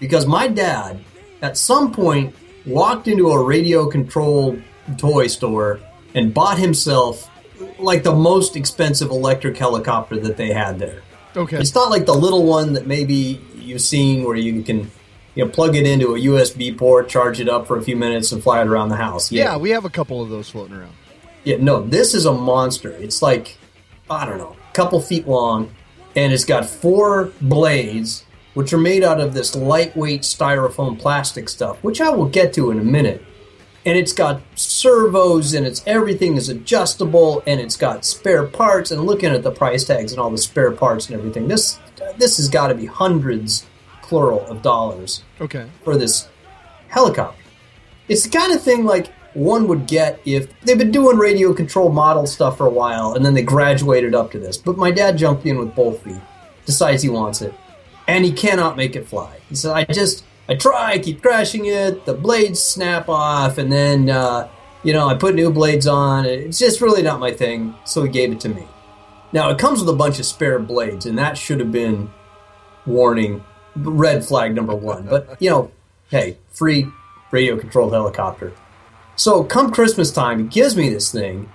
Because 0.00 0.26
my 0.26 0.48
dad, 0.48 1.04
at 1.42 1.56
some 1.56 1.92
point, 1.92 2.34
walked 2.66 3.08
into 3.08 3.30
a 3.30 3.42
radio 3.42 3.88
controlled 3.88 4.60
toy 4.96 5.26
store 5.26 5.80
and 6.14 6.32
bought 6.32 6.58
himself 6.58 7.30
like 7.78 8.02
the 8.02 8.14
most 8.14 8.56
expensive 8.56 9.10
electric 9.10 9.56
helicopter 9.56 10.18
that 10.18 10.36
they 10.36 10.52
had 10.52 10.78
there. 10.78 11.02
Okay. 11.36 11.58
It's 11.58 11.74
not 11.74 11.90
like 11.90 12.06
the 12.06 12.14
little 12.14 12.44
one 12.46 12.74
that 12.74 12.86
maybe 12.86 13.40
you've 13.56 13.80
seen 13.80 14.24
where 14.24 14.36
you 14.36 14.62
can 14.62 14.90
you 15.34 15.44
know 15.44 15.50
plug 15.50 15.74
it 15.74 15.86
into 15.86 16.14
a 16.14 16.18
USB 16.18 16.76
port, 16.76 17.08
charge 17.08 17.40
it 17.40 17.48
up 17.48 17.66
for 17.66 17.76
a 17.76 17.82
few 17.82 17.96
minutes, 17.96 18.32
and 18.32 18.42
fly 18.42 18.60
it 18.60 18.68
around 18.68 18.88
the 18.90 18.96
house. 18.96 19.32
yeah, 19.32 19.56
we 19.56 19.70
have 19.70 19.84
a 19.84 19.90
couple 19.90 20.22
of 20.22 20.30
those 20.30 20.48
floating 20.50 20.76
around. 20.76 20.92
Yeah, 21.42 21.56
no, 21.58 21.82
this 21.82 22.14
is 22.14 22.24
a 22.24 22.32
monster. 22.32 22.90
It's 22.90 23.20
like, 23.20 23.58
I 24.08 24.24
don't 24.24 24.38
know, 24.38 24.56
a 24.68 24.72
couple 24.72 25.00
feet 25.00 25.26
long, 25.26 25.74
and 26.16 26.32
it's 26.32 26.44
got 26.44 26.64
four 26.64 27.32
blades, 27.40 28.24
which 28.54 28.72
are 28.72 28.78
made 28.78 29.02
out 29.02 29.20
of 29.20 29.34
this 29.34 29.54
lightweight 29.54 30.22
styrofoam 30.22 30.98
plastic 30.98 31.48
stuff, 31.48 31.82
which 31.82 32.00
I 32.00 32.10
will 32.10 32.28
get 32.28 32.52
to 32.54 32.70
in 32.70 32.78
a 32.78 32.84
minute. 32.84 33.22
And 33.86 33.98
it's 33.98 34.12
got 34.14 34.40
servos, 34.54 35.52
and 35.52 35.66
it's 35.66 35.82
everything 35.86 36.36
is 36.36 36.48
adjustable, 36.48 37.42
and 37.46 37.60
it's 37.60 37.76
got 37.76 38.04
spare 38.04 38.46
parts. 38.46 38.90
And 38.90 39.04
looking 39.04 39.30
at 39.30 39.42
the 39.42 39.50
price 39.50 39.84
tags 39.84 40.12
and 40.12 40.20
all 40.20 40.30
the 40.30 40.38
spare 40.38 40.70
parts 40.72 41.08
and 41.08 41.18
everything, 41.18 41.48
this 41.48 41.78
this 42.18 42.36
has 42.38 42.48
got 42.48 42.68
to 42.68 42.74
be 42.74 42.86
hundreds, 42.86 43.66
plural, 44.02 44.44
of 44.46 44.62
dollars 44.62 45.22
Okay. 45.40 45.66
for 45.82 45.96
this 45.96 46.28
helicopter. 46.88 47.42
It's 48.08 48.24
the 48.24 48.30
kind 48.30 48.52
of 48.52 48.62
thing 48.62 48.84
like 48.84 49.08
one 49.34 49.66
would 49.68 49.86
get 49.86 50.20
if 50.24 50.48
they've 50.60 50.78
been 50.78 50.90
doing 50.92 51.16
radio 51.16 51.52
control 51.52 51.90
model 51.90 52.26
stuff 52.26 52.56
for 52.58 52.66
a 52.66 52.70
while 52.70 53.14
and 53.14 53.24
then 53.24 53.34
they 53.34 53.42
graduated 53.42 54.14
up 54.14 54.30
to 54.32 54.38
this. 54.38 54.56
But 54.56 54.76
my 54.76 54.90
dad 54.90 55.16
jumped 55.18 55.44
in 55.46 55.58
with 55.58 55.74
both 55.74 56.02
feet, 56.04 56.20
decides 56.66 57.02
he 57.02 57.08
wants 57.08 57.42
it, 57.42 57.52
and 58.06 58.24
he 58.24 58.32
cannot 58.32 58.76
make 58.76 58.94
it 58.94 59.08
fly. 59.08 59.38
He 59.48 59.56
said, 59.56 59.72
I 59.72 59.84
just, 59.84 60.24
I 60.48 60.54
try, 60.54 60.92
I 60.92 60.98
keep 60.98 61.22
crashing 61.22 61.66
it, 61.66 62.04
the 62.04 62.14
blades 62.14 62.62
snap 62.62 63.08
off, 63.08 63.56
and 63.58 63.72
then, 63.72 64.10
uh, 64.10 64.48
you 64.82 64.92
know, 64.92 65.08
I 65.08 65.14
put 65.14 65.34
new 65.34 65.50
blades 65.50 65.86
on. 65.86 66.26
It's 66.26 66.58
just 66.58 66.80
really 66.80 67.02
not 67.02 67.18
my 67.18 67.32
thing, 67.32 67.74
so 67.84 68.02
he 68.02 68.10
gave 68.10 68.30
it 68.32 68.40
to 68.40 68.48
me. 68.48 68.66
Now, 69.32 69.50
it 69.50 69.58
comes 69.58 69.80
with 69.80 69.88
a 69.88 69.96
bunch 69.96 70.18
of 70.18 70.26
spare 70.26 70.58
blades, 70.58 71.06
and 71.06 71.18
that 71.18 71.38
should 71.38 71.60
have 71.60 71.72
been 71.72 72.10
warning, 72.86 73.42
red 73.74 74.24
flag 74.24 74.54
number 74.54 74.74
one. 74.74 75.06
But, 75.06 75.40
you 75.40 75.48
know, 75.50 75.70
hey, 76.10 76.36
free 76.50 76.88
radio 77.30 77.56
controlled 77.56 77.92
helicopter. 77.92 78.52
So 79.16 79.44
come 79.44 79.72
Christmas 79.72 80.12
time, 80.12 80.38
he 80.38 80.44
gives 80.44 80.76
me 80.76 80.90
this 80.90 81.10
thing, 81.10 81.50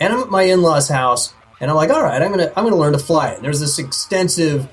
and 0.00 0.12
I'm 0.12 0.20
at 0.20 0.30
my 0.30 0.42
in-laws' 0.42 0.88
house, 0.88 1.34
and 1.60 1.70
I'm 1.70 1.76
like, 1.76 1.90
all 1.90 2.02
right, 2.02 2.22
I'm 2.22 2.30
gonna 2.30 2.52
I'm 2.56 2.64
gonna 2.64 2.76
learn 2.76 2.92
to 2.92 2.98
fly 2.98 3.30
it. 3.30 3.36
And 3.36 3.44
there's 3.44 3.60
this 3.60 3.78
extensive 3.78 4.68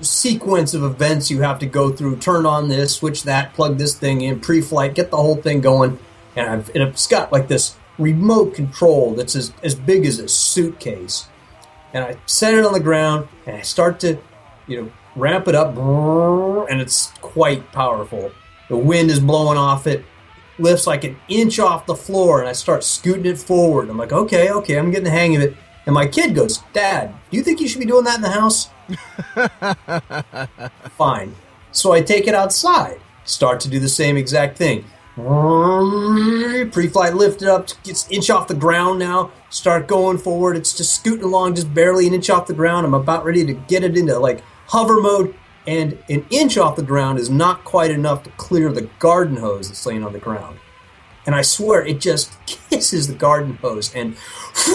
sequence 0.00 0.74
of 0.74 0.82
events 0.82 1.30
you 1.30 1.42
have 1.42 1.58
to 1.58 1.66
go 1.66 1.90
through. 1.90 2.16
Turn 2.16 2.46
on 2.46 2.68
this, 2.68 2.96
switch 2.96 3.24
that, 3.24 3.54
plug 3.54 3.78
this 3.78 3.96
thing 3.96 4.20
in, 4.20 4.40
pre-flight, 4.40 4.94
get 4.94 5.10
the 5.10 5.16
whole 5.16 5.36
thing 5.36 5.60
going. 5.60 5.98
And 6.36 6.48
I've 6.48 6.70
it's 6.74 7.06
got 7.06 7.32
like 7.32 7.48
this 7.48 7.76
remote 7.98 8.54
control 8.54 9.14
that's 9.14 9.36
as, 9.36 9.52
as 9.62 9.74
big 9.74 10.04
as 10.04 10.18
a 10.18 10.28
suitcase. 10.28 11.28
And 11.92 12.04
I 12.04 12.16
set 12.26 12.54
it 12.54 12.64
on 12.64 12.72
the 12.72 12.80
ground 12.80 13.28
and 13.46 13.56
I 13.56 13.62
start 13.62 14.00
to, 14.00 14.18
you 14.66 14.82
know, 14.82 14.92
ramp 15.16 15.46
it 15.46 15.54
up, 15.54 15.76
and 16.68 16.80
it's 16.80 17.12
quite 17.20 17.70
powerful. 17.70 18.32
The 18.68 18.76
wind 18.76 19.12
is 19.12 19.20
blowing 19.20 19.56
off 19.56 19.86
it, 19.86 20.04
lifts 20.58 20.88
like 20.88 21.04
an 21.04 21.16
inch 21.28 21.60
off 21.60 21.86
the 21.86 21.94
floor, 21.94 22.40
and 22.40 22.48
I 22.48 22.52
start 22.52 22.82
scooting 22.82 23.26
it 23.26 23.38
forward. 23.38 23.88
I'm 23.88 23.96
like, 23.96 24.12
okay, 24.12 24.50
okay, 24.50 24.76
I'm 24.76 24.90
getting 24.90 25.04
the 25.04 25.10
hang 25.10 25.36
of 25.36 25.42
it. 25.42 25.56
And 25.86 25.94
my 25.94 26.06
kid 26.06 26.34
goes, 26.34 26.58
Dad, 26.72 27.14
do 27.30 27.36
you 27.36 27.42
think 27.42 27.60
you 27.60 27.68
should 27.68 27.80
be 27.80 27.86
doing 27.86 28.04
that 28.04 28.16
in 28.16 28.22
the 28.22 28.30
house? 28.30 28.70
Fine. 30.96 31.34
So 31.72 31.92
I 31.92 32.00
take 32.00 32.26
it 32.26 32.34
outside, 32.34 33.00
start 33.24 33.60
to 33.60 33.68
do 33.68 33.78
the 33.78 33.88
same 33.88 34.16
exact 34.16 34.56
thing. 34.56 34.84
Pre-flight 35.16 37.14
lifted 37.14 37.48
up, 37.48 37.68
gets 37.84 38.10
inch 38.10 38.30
off 38.30 38.48
the 38.48 38.54
ground 38.54 38.98
now. 38.98 39.30
Start 39.48 39.86
going 39.86 40.18
forward. 40.18 40.56
It's 40.56 40.76
just 40.76 40.94
scooting 40.94 41.24
along, 41.24 41.54
just 41.54 41.72
barely 41.72 42.08
an 42.08 42.14
inch 42.14 42.30
off 42.30 42.46
the 42.48 42.54
ground. 42.54 42.84
I'm 42.84 42.94
about 42.94 43.24
ready 43.24 43.46
to 43.46 43.52
get 43.52 43.84
it 43.84 43.96
into 43.96 44.18
like 44.18 44.42
hover 44.66 45.00
mode, 45.00 45.34
and 45.66 45.98
an 46.08 46.26
inch 46.30 46.58
off 46.58 46.76
the 46.76 46.82
ground 46.82 47.18
is 47.18 47.30
not 47.30 47.64
quite 47.64 47.90
enough 47.90 48.24
to 48.24 48.30
clear 48.30 48.72
the 48.72 48.88
garden 48.98 49.36
hose 49.36 49.68
that's 49.68 49.86
laying 49.86 50.02
on 50.02 50.12
the 50.12 50.18
ground. 50.18 50.58
And 51.26 51.34
I 51.34 51.42
swear 51.42 51.84
it 51.84 52.00
just 52.00 52.32
kisses 52.46 53.06
the 53.06 53.14
garden 53.14 53.56
hose 53.62 53.94
and 53.94 54.16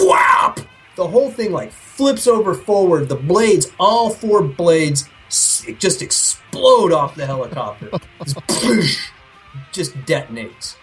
whap! 0.02 0.60
The 1.00 1.08
whole 1.08 1.30
thing 1.30 1.50
like 1.50 1.72
flips 1.72 2.26
over 2.26 2.52
forward. 2.52 3.08
The 3.08 3.16
blades, 3.16 3.72
all 3.80 4.10
four 4.10 4.42
blades, 4.42 5.08
just 5.78 6.02
explode 6.02 6.92
off 6.92 7.14
the 7.14 7.24
helicopter. 7.24 7.88
Just, 8.52 9.10
just 9.72 9.94
detonates. 10.04 10.76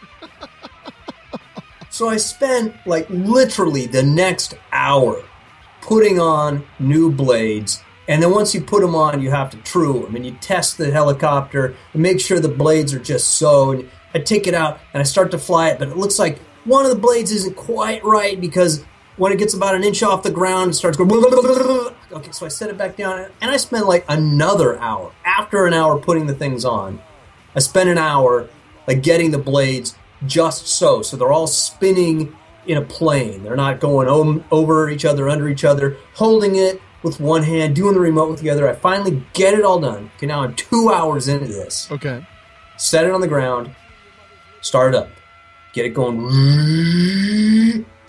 So 1.91 2.09
I 2.09 2.17
spent 2.17 2.73
like 2.87 3.07
literally 3.11 3.85
the 3.85 4.01
next 4.01 4.55
hour 4.71 5.23
putting 5.81 6.19
on 6.19 6.65
new 6.79 7.11
blades. 7.11 7.83
And 8.07 8.23
then 8.23 8.31
once 8.31 8.55
you 8.55 8.61
put 8.61 8.81
them 8.81 8.95
on, 8.95 9.21
you 9.21 9.29
have 9.29 9.51
to 9.51 9.57
true 9.57 10.01
them 10.01 10.15
and 10.15 10.25
you 10.25 10.31
test 10.41 10.79
the 10.79 10.89
helicopter 10.89 11.75
and 11.93 12.01
make 12.01 12.19
sure 12.19 12.39
the 12.39 12.49
blades 12.49 12.91
are 12.91 12.99
just 12.99 13.35
so. 13.35 13.69
And 13.69 13.87
I 14.15 14.19
take 14.19 14.47
it 14.47 14.55
out 14.55 14.79
and 14.93 14.99
I 14.99 15.03
start 15.03 15.29
to 15.29 15.37
fly 15.37 15.69
it, 15.69 15.77
but 15.77 15.89
it 15.89 15.97
looks 15.97 16.17
like 16.17 16.39
one 16.65 16.85
of 16.85 16.91
the 16.91 16.97
blades 16.97 17.31
isn't 17.31 17.55
quite 17.55 18.03
right 18.03 18.41
because 18.41 18.83
when 19.17 19.31
it 19.31 19.39
gets 19.39 19.53
about 19.53 19.75
an 19.75 19.83
inch 19.83 20.01
off 20.03 20.23
the 20.23 20.31
ground, 20.31 20.71
it 20.71 20.73
starts 20.75 20.97
going. 20.97 21.09
Okay, 22.11 22.31
so 22.31 22.45
I 22.45 22.49
set 22.49 22.69
it 22.69 22.77
back 22.77 22.95
down 22.95 23.29
and 23.41 23.51
I 23.51 23.57
spent 23.57 23.85
like 23.87 24.05
another 24.07 24.79
hour. 24.79 25.11
After 25.25 25.65
an 25.65 25.73
hour 25.73 25.97
putting 25.99 26.25
the 26.27 26.33
things 26.33 26.63
on, 26.65 27.01
I 27.55 27.59
spent 27.59 27.89
an 27.89 27.97
hour 27.97 28.47
like 28.87 29.03
getting 29.03 29.31
the 29.31 29.37
blades 29.37 29.95
just 30.25 30.67
so. 30.67 31.01
So 31.01 31.17
they're 31.17 31.31
all 31.31 31.47
spinning 31.47 32.35
in 32.65 32.77
a 32.77 32.81
plane. 32.81 33.43
They're 33.43 33.55
not 33.55 33.79
going 33.79 34.07
om- 34.07 34.43
over 34.51 34.89
each 34.89 35.05
other, 35.05 35.29
under 35.29 35.47
each 35.47 35.63
other, 35.63 35.97
holding 36.15 36.55
it 36.55 36.81
with 37.03 37.19
one 37.19 37.43
hand, 37.43 37.75
doing 37.75 37.93
the 37.93 37.99
remote 37.99 38.29
with 38.29 38.41
the 38.41 38.49
other. 38.49 38.67
I 38.67 38.73
finally 38.73 39.23
get 39.33 39.53
it 39.53 39.63
all 39.63 39.79
done. 39.79 40.11
Okay, 40.17 40.25
now 40.27 40.43
I'm 40.43 40.55
two 40.55 40.91
hours 40.91 41.27
into 41.27 41.47
this. 41.47 41.89
Okay. 41.91 42.25
Set 42.77 43.05
it 43.05 43.11
on 43.11 43.21
the 43.21 43.27
ground, 43.27 43.73
start 44.61 44.93
it 44.93 44.97
up, 44.97 45.09
get 45.73 45.85
it 45.85 45.89
going. 45.89 46.25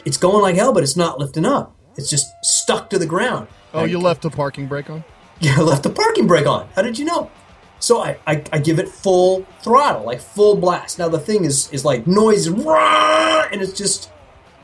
It's 0.09 0.17
going 0.17 0.41
like 0.41 0.57
hell, 0.57 0.73
but 0.73 0.83
it's 0.83 0.97
not 0.97 1.19
lifting 1.19 1.45
up. 1.45 1.77
It's 1.99 2.09
just 2.09 2.33
stuck 2.43 2.88
to 2.91 2.99
the 2.99 3.05
ground. 3.05 3.47
Oh, 3.75 3.85
you 3.85 3.99
left 3.99 4.23
the 4.23 4.31
parking 4.31 4.67
brake 4.67 4.88
on? 4.91 5.05
Yeah, 5.41 5.55
I 5.59 5.61
left 5.61 5.85
the 5.85 5.91
parking 5.91 6.27
brake 6.27 6.49
on. 6.49 6.69
How 6.75 6.83
did 6.83 6.99
you 6.99 7.05
know? 7.05 7.31
So 7.79 8.03
I, 8.03 8.19
I, 8.27 8.43
I 8.53 8.59
give 8.59 8.81
it 8.81 8.88
full 8.88 9.47
throttle, 9.62 10.05
like 10.05 10.21
full 10.21 10.57
blast. 10.57 10.99
Now 10.99 11.09
the 11.09 11.21
thing 11.21 11.45
is 11.45 11.71
is 11.71 11.85
like 11.85 12.09
noise 12.09 12.49
and 12.49 13.62
it's 13.62 13.79
just 13.79 14.11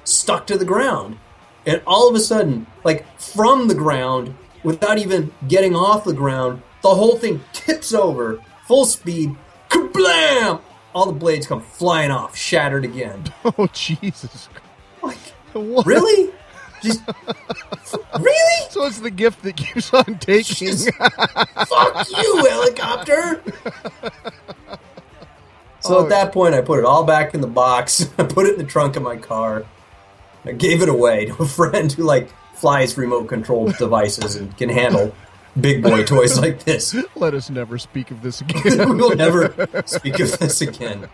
stuck 0.03 0.49
to 0.49 0.59
the 0.59 0.65
ground. 0.65 1.19
And 1.65 1.81
all 1.87 2.09
of 2.09 2.17
a 2.17 2.19
sudden, 2.19 2.67
like 2.83 3.07
from 3.21 3.69
the 3.69 3.75
ground, 3.77 4.35
without 4.65 4.99
even 4.99 5.31
getting 5.47 5.77
off 5.77 6.03
the 6.03 6.13
ground, 6.13 6.61
the 6.83 6.93
whole 6.93 7.19
thing 7.19 7.41
tips 7.53 7.95
over, 7.95 8.43
full 8.67 8.85
speed, 8.85 9.37
kablam! 9.69 10.61
All 10.93 11.07
the 11.07 11.13
blades 11.13 11.47
come 11.47 11.61
flying 11.61 12.11
off, 12.11 12.37
shattered 12.37 12.85
again. 12.85 13.25
Oh, 13.45 13.69
Jesus. 13.73 14.49
Like, 15.03 15.34
What? 15.61 15.87
really? 15.87 16.30
Just, 16.82 17.00
really? 18.20 18.70
So 18.70 18.84
it's 18.87 18.99
the 19.00 19.11
gift 19.11 19.42
that 19.44 19.56
keeps 19.56 19.92
on 19.94 20.18
taking. 20.18 20.68
Just- 20.68 20.90
Fuck 20.94 22.08
you, 22.11 22.46
helicopter. 22.50 23.42
So 25.80 25.99
Oh. 25.99 26.02
at 26.04 26.08
that 26.11 26.32
point, 26.32 26.54
I 26.54 26.61
put 26.62 26.78
it 26.78 26.84
all 26.84 27.04
back 27.04 27.34
in 27.34 27.40
the 27.40 27.46
box. 27.46 28.08
I 28.18 28.25
put 28.25 28.46
it 28.46 28.52
in 28.54 28.58
the 28.58 28.64
trunk 28.64 28.96
of 28.96 29.02
my 29.02 29.16
car. 29.16 29.64
I 30.44 30.52
gave 30.52 30.82
it 30.82 30.88
away 30.88 31.26
to 31.26 31.42
a 31.42 31.46
friend 31.46 31.90
who 31.92 32.02
like 32.02 32.28
flies 32.54 32.96
remote 32.99 33.28
controlled 33.28 33.76
devices 33.76 34.37
and 34.37 34.54
can 34.56 34.68
handle 34.68 35.14
big 35.61 35.82
boy 35.82 36.04
toys 36.04 36.38
like 36.38 36.64
this. 36.64 36.94
Let 37.16 37.32
us 37.34 37.49
never 37.50 37.78
speak 37.78 38.11
of 38.11 38.23
this 38.23 38.40
again. 38.42 38.96
we'll 38.96 39.16
never 39.16 39.54
speak 39.87 40.20
of 40.20 40.38
this 40.38 40.61
again. 40.61 41.08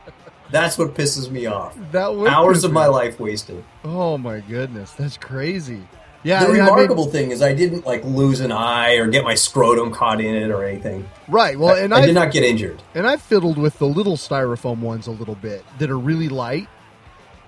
That's 0.50 0.76
what 0.78 0.94
pisses 0.94 1.30
me 1.30 1.46
off. 1.46 1.76
That 1.92 2.14
would 2.14 2.28
Hours 2.28 2.64
of 2.64 2.72
my 2.72 2.86
life 2.86 3.20
wasted. 3.20 3.62
Oh 3.84 4.18
my 4.18 4.40
goodness, 4.40 4.92
that's 4.92 5.16
crazy. 5.16 5.82
Yeah, 6.22 6.40
The 6.40 6.46
I 6.46 6.52
mean- 6.52 6.60
remarkable 6.60 7.06
thing 7.06 7.30
is 7.30 7.40
I 7.40 7.54
didn't 7.54 7.86
like 7.86 8.04
lose 8.04 8.40
an 8.40 8.52
eye 8.52 8.96
or 8.96 9.06
get 9.06 9.24
my 9.24 9.34
scrotum 9.34 9.90
caught 9.90 10.20
in 10.20 10.34
it 10.34 10.50
or 10.50 10.64
anything. 10.64 11.08
right. 11.28 11.58
Well, 11.58 11.74
and 11.76 11.94
I 11.94 12.00
I 12.02 12.06
did 12.06 12.14
not 12.14 12.30
get 12.32 12.42
injured. 12.44 12.82
and 12.94 13.06
I 13.06 13.16
fiddled 13.16 13.56
with 13.56 13.78
the 13.78 13.86
little 13.86 14.16
styrofoam 14.16 14.80
ones 14.80 15.06
a 15.06 15.12
little 15.12 15.34
bit 15.36 15.64
that 15.78 15.88
are 15.90 15.98
really 15.98 16.28
light. 16.28 16.68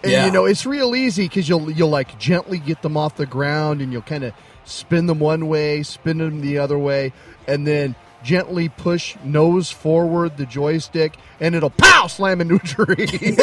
And 0.02 0.10
Yeah. 0.12 0.24
you 0.26 0.32
know, 0.32 0.46
it's 0.46 0.64
real 0.64 0.94
easy 0.96 1.24
because 1.28 1.48
you'll 1.48 1.70
you'll 1.70 1.90
like 1.90 2.18
gently 2.18 2.58
get 2.58 2.80
them 2.82 2.96
off 2.96 3.16
the 3.16 3.26
ground 3.26 3.80
and 3.82 3.92
you'll 3.92 4.02
kind 4.02 4.24
of 4.24 4.32
spin 4.64 5.06
them 5.06 5.18
one 5.18 5.48
way, 5.48 5.82
spin 5.82 6.18
them 6.18 6.40
the 6.40 6.58
other 6.58 6.78
way, 6.78 7.12
and 7.46 7.66
then 7.66 7.94
gently 8.22 8.68
push 8.68 9.16
nose 9.24 9.70
forward 9.70 10.36
the 10.36 10.46
joystick, 10.46 11.14
and 11.40 11.54
it'll 11.54 11.70
pow 11.70 12.06
slam 12.06 12.40
into 12.40 12.56
a 12.56 12.58
tree. 12.58 13.36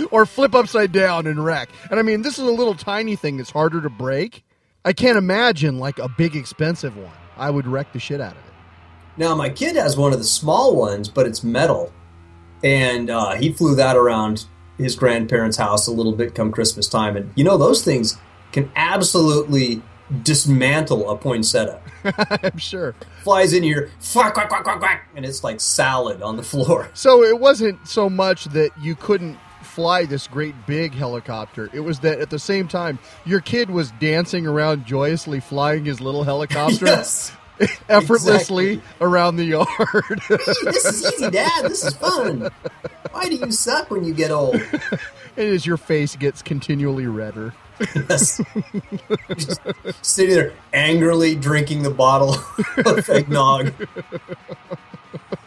or 0.10 0.26
flip 0.26 0.54
upside 0.54 0.92
down 0.92 1.26
and 1.26 1.44
wreck. 1.44 1.68
And 1.90 1.98
I 1.98 2.02
mean, 2.02 2.22
this 2.22 2.38
is 2.38 2.44
a 2.44 2.50
little 2.52 2.74
tiny 2.74 3.16
thing 3.16 3.36
that's 3.36 3.50
harder 3.50 3.80
to 3.80 3.90
break. 3.90 4.44
I 4.84 4.92
can't 4.92 5.18
imagine 5.18 5.78
like 5.78 5.98
a 5.98 6.08
big 6.08 6.36
expensive 6.36 6.96
one. 6.96 7.12
I 7.36 7.50
would 7.50 7.66
wreck 7.66 7.92
the 7.92 7.98
shit 7.98 8.20
out 8.20 8.32
of 8.32 8.38
it. 8.38 8.44
Now 9.16 9.34
my 9.34 9.48
kid 9.48 9.76
has 9.76 9.96
one 9.96 10.12
of 10.12 10.18
the 10.18 10.24
small 10.24 10.76
ones, 10.76 11.08
but 11.08 11.26
it's 11.26 11.42
metal, 11.42 11.92
and 12.62 13.10
uh, 13.10 13.34
he 13.34 13.52
flew 13.52 13.74
that 13.74 13.96
around 13.96 14.46
his 14.76 14.94
grandparents' 14.94 15.56
house 15.56 15.88
a 15.88 15.90
little 15.90 16.12
bit 16.12 16.36
come 16.36 16.52
Christmas 16.52 16.88
time, 16.88 17.16
and 17.16 17.32
you 17.34 17.42
know 17.42 17.56
those 17.56 17.84
things 17.84 18.16
can 18.52 18.70
absolutely 18.76 19.82
dismantle 20.22 21.08
a 21.10 21.16
poinsettia. 21.16 21.80
I'm 22.42 22.58
sure. 22.58 22.94
Flies 23.22 23.52
in 23.52 23.62
here, 23.62 23.90
quack 24.12 24.34
quack 24.34 24.48
quack 24.48 24.64
quack 24.64 24.78
quack, 24.78 25.08
and 25.14 25.24
it's 25.24 25.44
like 25.44 25.60
salad 25.60 26.22
on 26.22 26.36
the 26.36 26.42
floor. 26.42 26.88
So 26.94 27.22
it 27.22 27.38
wasn't 27.38 27.86
so 27.88 28.08
much 28.10 28.44
that 28.46 28.70
you 28.80 28.94
couldn't 28.94 29.38
fly 29.62 30.04
this 30.06 30.26
great 30.26 30.54
big 30.66 30.92
helicopter. 30.94 31.70
It 31.72 31.80
was 31.80 32.00
that 32.00 32.18
at 32.20 32.30
the 32.30 32.38
same 32.38 32.66
time 32.68 32.98
your 33.24 33.40
kid 33.40 33.70
was 33.70 33.92
dancing 34.00 34.46
around 34.46 34.86
joyously 34.86 35.40
flying 35.40 35.84
his 35.84 36.00
little 36.00 36.24
helicopter 36.24 36.86
Yes. 36.86 37.32
effortlessly 37.88 38.74
exactly. 38.74 39.06
around 39.06 39.36
the 39.36 39.44
yard. 39.44 40.20
this 40.28 40.84
is 40.84 41.12
easy, 41.14 41.30
Dad. 41.30 41.64
This 41.64 41.84
is 41.84 41.94
fun. 41.94 42.50
Why 43.12 43.28
do 43.28 43.34
you 43.36 43.50
suck 43.52 43.90
when 43.90 44.04
you 44.04 44.14
get 44.14 44.30
old? 44.30 44.54
and 45.36 45.48
as 45.48 45.66
your 45.66 45.76
face 45.76 46.16
gets 46.16 46.40
continually 46.42 47.06
redder. 47.06 47.52
Yes. 48.08 48.40
Just 49.36 49.60
sitting 50.02 50.34
there 50.34 50.52
angrily 50.72 51.34
drinking 51.34 51.82
the 51.82 51.90
bottle 51.90 52.36
of 52.86 53.08
eggnog. 53.08 53.72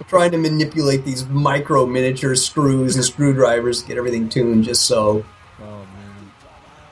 Trying 0.07 0.31
to 0.31 0.37
manipulate 0.37 1.05
these 1.05 1.25
micro 1.27 1.85
miniature 1.85 2.35
screws 2.35 2.95
and 2.95 3.05
screwdrivers 3.05 3.81
to 3.81 3.87
get 3.87 3.97
everything 3.97 4.27
tuned 4.27 4.65
just 4.65 4.85
so. 4.85 5.23
Oh 5.61 5.63
man. 5.63 6.31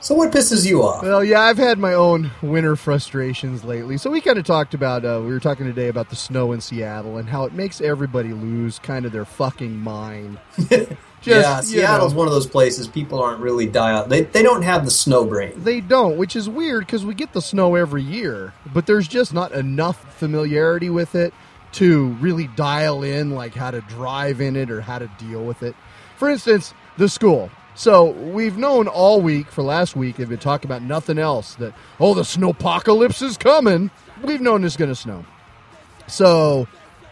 So 0.00 0.14
what 0.14 0.32
pisses 0.32 0.66
you 0.66 0.82
off? 0.82 1.02
Well, 1.02 1.22
yeah, 1.22 1.40
I've 1.40 1.58
had 1.58 1.78
my 1.78 1.92
own 1.92 2.30
winter 2.40 2.76
frustrations 2.76 3.62
lately. 3.62 3.98
So 3.98 4.10
we 4.10 4.22
kind 4.22 4.38
of 4.38 4.46
talked 4.46 4.72
about 4.72 5.04
uh, 5.04 5.20
we 5.22 5.28
were 5.28 5.40
talking 5.40 5.66
today 5.66 5.88
about 5.88 6.08
the 6.08 6.16
snow 6.16 6.52
in 6.52 6.62
Seattle 6.62 7.18
and 7.18 7.28
how 7.28 7.44
it 7.44 7.52
makes 7.52 7.82
everybody 7.82 8.32
lose 8.32 8.78
kind 8.78 9.04
of 9.04 9.12
their 9.12 9.26
fucking 9.26 9.76
mind. 9.78 10.38
yeah, 11.22 11.58
you 11.58 11.62
Seattle's 11.64 12.12
know. 12.12 12.18
one 12.18 12.28
of 12.28 12.32
those 12.32 12.46
places 12.46 12.88
people 12.88 13.22
aren't 13.22 13.40
really 13.40 13.66
dialed. 13.66 14.08
They, 14.10 14.22
they 14.22 14.42
don't 14.42 14.62
have 14.62 14.84
the 14.84 14.90
snow 14.90 15.24
brain. 15.24 15.52
They 15.56 15.80
don't, 15.80 16.16
which 16.16 16.34
is 16.34 16.48
weird 16.48 16.86
because 16.86 17.04
we 17.04 17.14
get 17.14 17.32
the 17.32 17.42
snow 17.42 17.74
every 17.74 18.02
year, 18.02 18.54
but 18.72 18.86
there's 18.86 19.06
just 19.06 19.34
not 19.34 19.52
enough 19.52 20.16
familiarity 20.16 20.90
with 20.90 21.14
it 21.14 21.34
to 21.72 22.08
really 22.20 22.48
dial 22.48 23.02
in 23.02 23.30
like 23.30 23.54
how 23.54 23.70
to 23.70 23.80
drive 23.82 24.40
in 24.40 24.56
it 24.56 24.70
or 24.70 24.80
how 24.80 24.98
to 24.98 25.10
deal 25.18 25.44
with 25.44 25.62
it. 25.62 25.74
For 26.16 26.28
instance, 26.28 26.74
the 26.96 27.08
school. 27.08 27.50
So 27.74 28.10
we've 28.10 28.58
known 28.58 28.88
all 28.88 29.20
week 29.20 29.50
for 29.50 29.62
last 29.62 29.96
week, 29.96 30.16
they've 30.16 30.28
been 30.28 30.38
talking 30.38 30.68
about 30.68 30.82
nothing 30.82 31.18
else 31.18 31.54
that, 31.56 31.72
oh, 31.98 32.14
the 32.14 32.22
snowpocalypse 32.22 33.22
is 33.22 33.36
coming. 33.36 33.90
We've 34.22 34.40
known 34.40 34.64
it's 34.64 34.76
going 34.76 34.90
to 34.90 34.94
snow. 34.94 35.24
So 36.06 36.66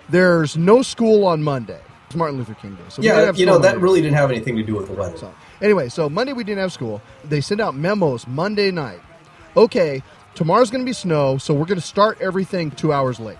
there's 0.08 0.56
no 0.56 0.82
school 0.82 1.24
on 1.24 1.42
Monday. 1.42 1.80
Martin 2.16 2.38
Luther 2.38 2.54
King 2.54 2.74
Day. 2.74 2.82
So 2.88 3.02
Yeah, 3.02 3.32
you 3.34 3.46
know, 3.46 3.58
that 3.58 3.72
Monday. 3.72 3.82
really 3.82 4.00
didn't 4.00 4.16
have 4.16 4.30
anything 4.30 4.56
to 4.56 4.62
do 4.62 4.74
with 4.74 4.86
the 4.86 4.94
weather. 4.94 5.16
So 5.18 5.34
anyway, 5.60 5.88
so 5.88 6.08
Monday 6.08 6.32
we 6.32 6.44
didn't 6.44 6.60
have 6.60 6.72
school. 6.72 7.02
They 7.24 7.40
send 7.40 7.60
out 7.60 7.74
memos 7.74 8.26
Monday 8.26 8.70
night. 8.70 9.00
Okay, 9.56 10.02
tomorrow's 10.34 10.70
going 10.70 10.84
to 10.84 10.88
be 10.88 10.92
snow, 10.92 11.38
so 11.38 11.52
we're 11.54 11.66
going 11.66 11.80
to 11.80 11.86
start 11.86 12.20
everything 12.20 12.70
two 12.70 12.92
hours 12.92 13.18
late. 13.18 13.38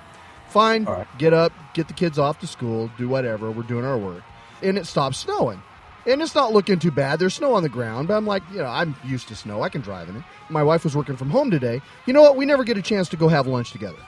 Fine. 0.48 0.84
Right. 0.84 1.06
Get 1.18 1.32
up, 1.34 1.52
get 1.74 1.88
the 1.88 1.94
kids 1.94 2.18
off 2.18 2.40
to 2.40 2.46
school, 2.46 2.90
do 2.98 3.08
whatever. 3.08 3.50
We're 3.50 3.62
doing 3.62 3.84
our 3.84 3.98
work, 3.98 4.22
and 4.62 4.78
it 4.78 4.86
stops 4.86 5.18
snowing. 5.18 5.62
And 6.06 6.22
it's 6.22 6.34
not 6.34 6.52
looking 6.54 6.78
too 6.78 6.90
bad. 6.90 7.18
There's 7.18 7.34
snow 7.34 7.52
on 7.54 7.62
the 7.62 7.68
ground, 7.68 8.08
but 8.08 8.16
I'm 8.16 8.26
like, 8.26 8.42
you 8.50 8.58
know, 8.58 8.64
I'm 8.66 8.96
used 9.04 9.28
to 9.28 9.36
snow. 9.36 9.62
I 9.62 9.68
can 9.68 9.82
drive 9.82 10.08
in 10.08 10.16
it. 10.16 10.22
My 10.48 10.62
wife 10.62 10.82
was 10.84 10.96
working 10.96 11.16
from 11.16 11.28
home 11.28 11.50
today. 11.50 11.82
You 12.06 12.14
know 12.14 12.22
what? 12.22 12.36
We 12.36 12.46
never 12.46 12.64
get 12.64 12.78
a 12.78 12.82
chance 12.82 13.10
to 13.10 13.16
go 13.18 13.28
have 13.28 13.46
lunch 13.46 13.72
together. 13.72 13.98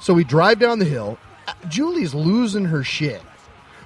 So 0.00 0.12
we 0.14 0.24
drive 0.24 0.58
down 0.58 0.80
the 0.80 0.84
hill. 0.84 1.16
Uh, 1.46 1.52
Julie's 1.68 2.12
losing 2.12 2.64
her 2.64 2.82
shit. 2.82 3.22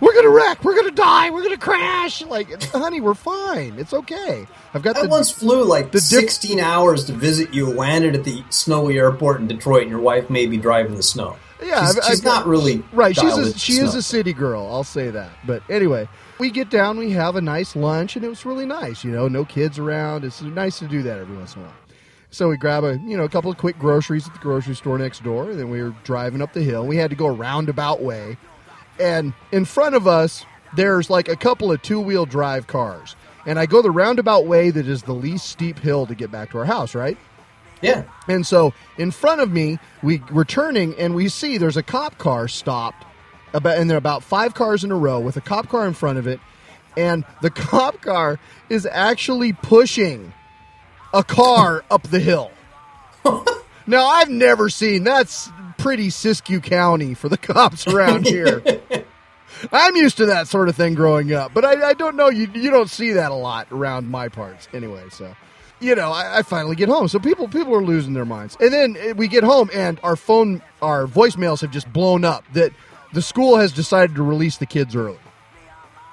We're 0.01 0.15
gonna 0.15 0.31
wreck. 0.31 0.63
We're 0.65 0.77
gonna 0.77 0.91
die. 0.93 1.31
We're 1.31 1.43
gonna 1.43 1.57
crash. 1.57 2.23
Like, 2.25 2.63
honey, 2.65 3.01
we're 3.01 3.15
fine. 3.15 3.75
It's 3.79 3.93
okay. 3.93 4.47
I've 4.75 4.83
got 4.83 4.97
I 4.97 5.03
the 5.03 5.09
once 5.09 5.31
flew 5.31 5.65
like 5.65 5.87
the 5.87 5.99
diff- 5.99 6.03
16 6.21 6.61
hours 6.61 7.05
to 7.07 7.13
visit 7.13 7.53
you, 7.53 7.69
landed 7.69 8.15
at 8.15 8.25
the 8.25 8.43
snowy 8.51 8.99
airport 8.99 9.41
in 9.41 9.49
Detroit, 9.49 9.83
and 9.83 9.91
your 9.91 10.01
wife 10.01 10.31
may 10.31 10.47
be 10.47 10.57
driving 10.57 10.95
the 10.97 11.03
snow. 11.03 11.37
Yeah, 11.61 11.87
she's, 11.87 11.99
I've- 11.99 12.07
she's 12.09 12.21
I've- 12.21 12.25
not 12.29 12.47
really 12.47 12.85
right. 12.93 13.17
She's 13.17 13.37
a, 13.37 13.59
she 13.59 13.75
is 13.75 13.95
a 13.97 14.03
city 14.03 14.33
girl. 14.33 14.69
I'll 14.71 14.85
say 14.85 15.11
that. 15.11 15.31
But 15.45 15.63
anyway, 15.69 16.09
we 16.39 16.51
get 16.53 16.71
down. 16.71 16.97
We 16.99 17.11
have 17.11 17.35
a 17.35 17.41
nice 17.41 17.75
lunch, 17.75 18.15
and 18.15 18.25
it 18.25 18.29
was 18.29 18.45
really 18.47 18.67
nice. 18.67 19.03
You 19.03 19.11
know, 19.11 19.27
no 19.27 19.45
kids 19.45 19.79
around. 19.81 20.25
It's 20.25 20.41
nice 20.43 20.79
to 20.79 20.87
do 20.87 21.03
that 21.03 21.19
every 21.19 21.37
once 21.37 21.57
in 21.57 21.63
a 21.63 21.65
while. 21.65 21.75
So 22.31 22.49
we 22.51 22.57
grab 22.59 22.85
a 22.85 22.99
you 23.05 23.17
know 23.17 23.25
a 23.25 23.29
couple 23.29 23.51
of 23.51 23.57
quick 23.59 23.79
groceries 23.79 24.29
at 24.29 24.35
the 24.35 24.39
grocery 24.39 24.77
store 24.77 24.97
next 24.99 25.25
door, 25.25 25.51
and 25.51 25.59
then 25.59 25.71
we 25.71 25.83
were 25.83 25.95
driving 26.05 26.41
up 26.43 26.53
the 26.53 26.63
hill. 26.63 26.87
We 26.87 26.97
had 26.99 27.11
to 27.11 27.17
go 27.17 27.27
a 27.27 27.33
roundabout 27.33 28.01
way, 28.03 28.37
and 28.99 29.33
in 29.53 29.65
front 29.65 29.95
of 29.95 30.07
us 30.07 30.45
there's 30.75 31.11
like 31.11 31.29
a 31.29 31.37
couple 31.37 31.73
of 31.73 31.81
two 31.83 32.01
wheel 32.01 32.27
drive 32.27 32.67
cars. 32.67 33.17
And 33.47 33.59
I 33.59 33.67
go 33.67 33.81
the 33.81 33.91
roundabout 33.91 34.47
way 34.47 34.71
that 34.71 34.87
is 34.87 35.03
the 35.03 35.15
least 35.15 35.49
steep 35.49 35.79
hill 35.79 36.07
to 36.07 36.15
get 36.15 36.31
back 36.31 36.51
to 36.51 36.59
our 36.59 36.67
house, 36.67 36.95
right? 36.95 37.17
Yeah. 37.81 38.05
And 38.27 38.47
so 38.47 38.75
in 38.99 39.11
front 39.11 39.41
of 39.41 39.51
me, 39.51 39.79
we 40.03 40.23
we're 40.33 40.45
turning 40.45 40.95
and 40.97 41.15
we 41.15 41.29
see 41.29 41.59
there's 41.59 41.77
a 41.77 41.83
cop 41.83 42.19
car 42.19 42.49
stopped 42.49 43.05
about 43.55 43.79
and 43.79 43.89
there 43.89 43.97
are 43.97 43.99
about 43.99 44.23
five 44.23 44.55
cars 44.55 44.85
in 44.85 44.91
a 44.91 44.97
row 44.97 45.21
with 45.21 45.37
a 45.37 45.41
cop 45.41 45.69
car 45.69 45.87
in 45.87 45.95
front 45.95 46.19
of 46.19 46.27
it, 46.27 46.41
and 46.97 47.25
the 47.41 47.51
cop 47.51 48.03
car 48.03 48.39
is 48.69 48.87
actually 48.87 49.53
pushing 49.53 50.33
a 51.15 51.25
car 51.25 51.85
up 51.91 52.03
the 52.03 52.21
hill. 52.21 52.51
now 53.87 54.07
I've 54.07 54.29
never 54.29 54.69
seen 54.69 55.05
that's 55.05 55.51
pretty 55.79 56.09
Siskiyou 56.09 56.63
County 56.63 57.15
for 57.15 57.29
the 57.29 57.39
cops 57.39 57.87
around 57.87 58.27
here. 58.27 58.63
I'm 59.73 59.97
used 59.97 60.17
to 60.19 60.27
that 60.27 60.49
sort 60.49 60.69
of 60.69 60.77
thing 60.77 60.95
growing 60.95 61.33
up, 61.33 61.53
but 61.55 61.65
I, 61.65 61.91
I 61.91 61.93
don't 61.95 62.17
know. 62.17 62.29
You 62.29 62.49
you 62.55 62.71
don't 62.71 62.91
see 62.91 63.13
that 63.13 63.31
a 63.31 63.35
lot 63.35 63.69
around 63.71 64.09
my 64.09 64.29
parts 64.29 64.69
anyway. 64.73 65.05
So, 65.11 65.35
you 65.81 65.95
know, 65.95 66.11
I, 66.11 66.39
I 66.39 66.43
finally 66.43 66.77
get 66.77 66.89
home. 66.89 67.09
So 67.09 67.19
people 67.19 67.49
people 67.49 67.75
are 67.75 67.83
losing 67.83 68.15
their 68.15 68.25
minds, 68.25 68.57
and 68.61 68.73
then 68.73 68.97
eh, 68.99 69.13
we 69.13 69.29
get 69.29 69.45
home 69.45 69.71
and 69.73 69.99
our 70.03 70.17
phone 70.17 70.63
our 70.83 71.07
voicemails 71.07 71.61
have 71.61 71.71
just 71.71 71.93
blown 71.93 72.25
up 72.25 72.45
that 72.53 72.73
the 73.13 73.23
school 73.23 73.57
has 73.57 73.73
decided 73.73 74.15
to 74.17 74.23
release 74.23 74.59
the 74.59 74.67
kids 74.67 74.95
early. 74.95 75.19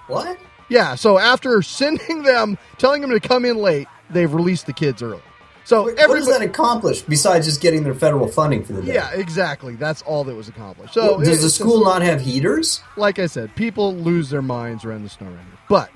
What? 0.07 0.37
Yeah. 0.69 0.95
So 0.95 1.17
after 1.17 1.61
sending 1.61 2.23
them, 2.23 2.57
telling 2.77 3.01
them 3.01 3.11
to 3.11 3.19
come 3.19 3.45
in 3.45 3.57
late, 3.57 3.87
they've 4.09 4.33
released 4.33 4.65
the 4.65 4.73
kids 4.73 5.01
early. 5.01 5.21
So 5.65 5.83
What, 5.85 5.97
does 5.97 6.27
that 6.27 6.41
accomplish 6.43 7.01
besides 7.01 7.47
just 7.47 7.59
getting 7.59 7.83
their 7.83 7.95
federal 7.95 8.27
funding 8.27 8.63
for 8.63 8.73
the 8.73 8.83
day? 8.83 8.93
yeah, 8.93 9.09
exactly. 9.13 9.75
That's 9.75 10.01
all 10.03 10.23
that 10.25 10.35
was 10.35 10.47
accomplished. 10.47 10.93
So 10.93 11.17
Well, 11.17 11.19
does 11.25 11.39
it- 11.39 11.41
the 11.41 11.49
school 11.49 11.83
not 11.83 12.01
have 12.03 12.21
heaters? 12.21 12.81
like 12.95 13.17
I 13.19 13.25
said, 13.25 13.55
people 13.55 13.95
lose 13.95 14.29
their 14.29 14.43
minds 14.43 14.85
around 14.85 15.03
the 15.03 15.09
snow. 15.09 15.27
But 15.67 15.89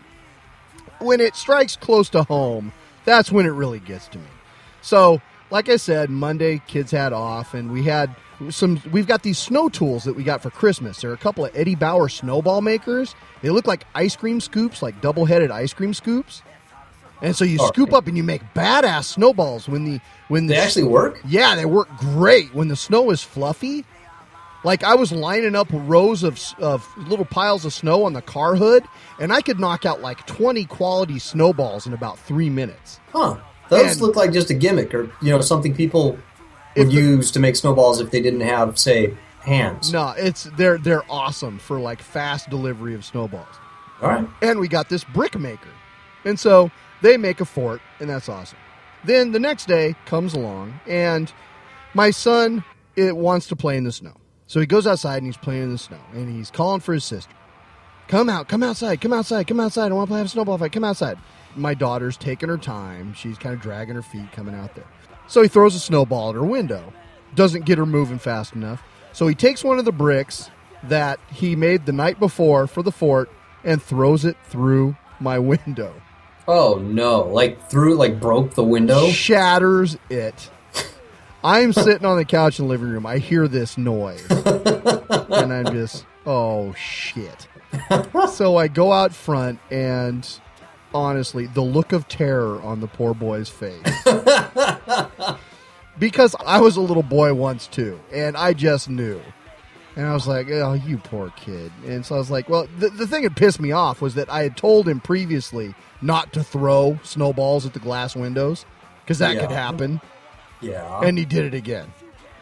when 0.99 1.21
it 1.21 1.35
strikes 1.35 1.75
close 1.75 2.09
to 2.09 2.23
home, 2.23 2.73
that's 3.05 3.31
when 3.31 3.45
it 3.45 3.49
really 3.51 3.79
gets 3.79 4.07
to 4.09 4.17
me. 4.17 4.25
So, 4.81 5.21
like 5.51 5.69
I 5.69 5.75
said, 5.77 6.09
Monday 6.09 6.61
kids 6.67 6.91
had 6.91 7.13
off, 7.13 7.53
and 7.53 7.71
we 7.71 7.83
had 7.83 8.15
some. 8.49 8.81
We've 8.91 9.07
got 9.07 9.23
these 9.23 9.37
snow 9.37 9.69
tools 9.69 10.03
that 10.05 10.15
we 10.15 10.23
got 10.23 10.41
for 10.41 10.49
Christmas. 10.49 11.01
There 11.01 11.11
are 11.11 11.13
a 11.13 11.17
couple 11.17 11.43
of 11.45 11.51
Eddie 11.55 11.75
Bauer 11.75 12.07
snowball 12.09 12.61
makers. 12.61 13.13
They 13.41 13.49
look 13.49 13.67
like 13.67 13.83
ice 13.93 14.15
cream 14.15 14.39
scoops, 14.41 14.81
like 14.81 15.01
double-headed 15.01 15.51
ice 15.51 15.73
cream 15.73 15.93
scoops. 15.93 16.41
And 17.21 17.35
so 17.35 17.43
you 17.45 17.57
Oh, 17.59 17.67
scoop 17.67 17.89
okay. 17.89 17.97
up 17.97 18.07
and 18.07 18.15
you 18.15 18.23
make 18.23 18.41
badass 18.53 19.05
snowballs 19.05 19.67
when 19.67 19.83
the 19.85 19.99
when 20.29 20.47
the 20.47 20.53
They 20.55 20.59
actually 20.59 20.83
work. 20.83 21.19
yeah, 21.27 21.55
they 21.55 21.65
work 21.65 21.89
great 21.97 22.53
when 22.55 22.67
the 22.69 22.75
snow 22.75 23.09
is 23.11 23.21
fluffy. 23.21 23.83
Like 24.63 24.83
I 24.83 24.95
was 24.95 25.11
lining 25.11 25.55
up 25.55 25.67
rows 25.71 26.23
of 26.23 26.39
of 26.59 26.85
little 26.97 27.25
piles 27.25 27.65
of 27.65 27.73
snow 27.73 28.03
on 28.05 28.13
the 28.13 28.21
car 28.21 28.55
hood, 28.55 28.83
and 29.19 29.31
I 29.33 29.41
could 29.41 29.59
knock 29.59 29.85
out 29.85 30.01
like 30.01 30.25
twenty 30.27 30.65
quality 30.65 31.19
snowballs 31.19 31.85
in 31.87 31.93
about 31.93 32.19
three 32.19 32.49
minutes. 32.49 32.99
Huh? 33.13 33.37
Those 33.69 33.91
And- 33.93 34.01
look 34.01 34.15
like 34.15 34.31
just 34.33 34.49
a 34.49 34.53
gimmick, 34.53 34.93
or 34.93 35.03
you 35.21 35.29
know, 35.31 35.41
something 35.41 35.73
people 35.75 36.17
would 36.75 36.87
the- 36.87 36.91
use 36.93 37.31
to 37.31 37.39
make 37.39 37.55
snowballs 37.55 37.99
if 38.01 38.11
they 38.11 38.19
didn't 38.21 38.41
have, 38.41 38.77
say, 38.79 39.13
hands. 39.41 39.93
No, 39.93 40.13
it's 40.17 40.43
they're 40.57 40.77
they're 40.77 41.03
awesome 41.09 41.59
for 41.59 41.79
like 41.79 42.01
fast 42.01 42.49
delivery 42.49 42.93
of 42.95 43.05
snowballs. 43.05 43.47
All 44.01 44.09
right. 44.09 44.27
And 44.41 44.59
we 44.59 44.67
got 44.67 44.89
this 44.89 45.03
brick 45.05 45.37
maker, 45.39 45.69
and 46.25 46.37
so 46.39 46.69
they 47.01 47.17
make 47.17 47.41
a 47.41 47.45
fort, 47.45 47.81
and 47.99 48.09
that's 48.09 48.29
awesome. 48.29 48.57
Then 49.03 49.31
the 49.31 49.39
next 49.39 49.67
day 49.67 49.95
comes 50.05 50.33
along, 50.33 50.79
and 50.87 51.31
my 51.93 52.11
son 52.11 52.63
it 52.95 53.15
wants 53.15 53.47
to 53.47 53.55
play 53.55 53.77
in 53.77 53.85
the 53.85 53.91
snow. 53.91 54.13
So 54.47 54.59
he 54.59 54.65
goes 54.65 54.87
outside 54.87 55.17
and 55.17 55.27
he's 55.27 55.37
playing 55.37 55.63
in 55.63 55.71
the 55.71 55.77
snow, 55.77 55.99
and 56.13 56.29
he's 56.29 56.51
calling 56.51 56.81
for 56.81 56.93
his 56.93 57.05
sister. 57.05 57.33
Come 58.07 58.27
out, 58.27 58.47
come 58.47 58.63
outside, 58.63 59.01
come 59.01 59.13
outside, 59.13 59.45
come 59.47 59.59
outside. 59.59 59.91
I 59.91 59.95
want 59.95 60.09
to 60.09 60.13
play 60.13 60.21
a 60.21 60.27
snowball 60.27 60.57
fight. 60.57 60.71
Come 60.71 60.83
outside. 60.83 61.19
My 61.55 61.75
daughter's 61.75 62.17
taking 62.17 62.49
her 62.49 62.57
time. 62.57 63.13
She's 63.13 63.37
kind 63.37 63.53
of 63.53 63.61
dragging 63.61 63.93
her 63.93 64.01
feet 64.01 64.31
coming 64.31 64.55
out 64.55 64.73
there. 64.73 64.87
So 65.27 65.43
he 65.43 65.47
throws 65.47 65.75
a 65.75 65.79
snowball 65.79 66.29
at 66.29 66.35
her 66.35 66.43
window. 66.43 66.91
Doesn't 67.35 67.65
get 67.65 67.77
her 67.77 67.85
moving 67.85 68.17
fast 68.17 68.53
enough. 68.53 68.81
So 69.13 69.27
he 69.27 69.35
takes 69.35 69.63
one 69.63 69.77
of 69.77 69.85
the 69.85 69.91
bricks 69.91 70.49
that 70.83 71.19
he 71.31 71.55
made 71.55 71.85
the 71.85 71.91
night 71.91 72.19
before 72.19 72.65
for 72.65 72.81
the 72.81 72.91
fort 72.91 73.29
and 73.63 73.81
throws 73.81 74.25
it 74.25 74.37
through 74.43 74.97
my 75.19 75.37
window. 75.53 75.93
Oh 76.51 76.79
no! 76.79 77.21
Like 77.21 77.69
through, 77.69 77.97
like 77.97 78.19
broke 78.19 78.55
the 78.55 78.63
window. 78.63 79.09
Shatters 79.09 79.97
it. 80.09 80.49
I'm 81.43 81.73
sitting 81.73 82.05
on 82.05 82.17
the 82.17 82.25
couch 82.25 82.57
in 82.57 82.65
the 82.65 82.69
living 82.69 82.89
room. 82.89 83.05
I 83.05 83.19
hear 83.19 83.47
this 83.47 83.77
noise. 83.77 84.25
and 84.31 85.53
I'm 85.53 85.71
just, 85.71 86.07
oh 86.25 86.73
shit. 86.73 87.47
so 88.33 88.57
I 88.57 88.67
go 88.67 88.91
out 88.91 89.13
front 89.13 89.59
and 89.69 90.27
honestly, 90.91 91.45
the 91.45 91.61
look 91.61 91.93
of 91.93 92.07
terror 92.07 92.59
on 92.63 92.81
the 92.81 92.87
poor 92.87 93.13
boy's 93.13 93.47
face. 93.49 93.85
because 95.99 96.35
I 96.43 96.61
was 96.61 96.77
a 96.77 96.81
little 96.81 97.03
boy 97.03 97.31
once 97.35 97.67
too, 97.67 97.99
and 98.11 98.35
I 98.35 98.53
just 98.53 98.89
knew. 98.89 99.21
And 99.99 100.07
I 100.07 100.13
was 100.13 100.29
like, 100.29 100.47
oh, 100.49 100.71
you 100.71 100.97
poor 100.97 101.29
kid. 101.35 101.73
And 101.85 102.05
so 102.05 102.15
I 102.15 102.17
was 102.19 102.31
like, 102.31 102.47
well, 102.47 102.69
the, 102.77 102.87
the 102.87 103.05
thing 103.05 103.23
that 103.23 103.35
pissed 103.35 103.59
me 103.59 103.73
off 103.73 104.01
was 104.01 104.15
that 104.15 104.29
I 104.29 104.43
had 104.43 104.55
told 104.55 104.87
him 104.87 105.01
previously 105.01 105.75
not 106.01 106.31
to 106.31 106.41
throw 106.41 106.97
snowballs 107.03 107.65
at 107.65 107.73
the 107.73 107.79
glass 107.79 108.15
windows 108.15 108.65
because 109.03 109.19
that 109.19 109.37
could 109.37 109.51
happen. 109.51 109.99
Yeah. 110.61 111.01
And 111.01 111.17
he 111.17 111.25
did 111.25 111.43
it 111.43 111.53
again. 111.53 111.91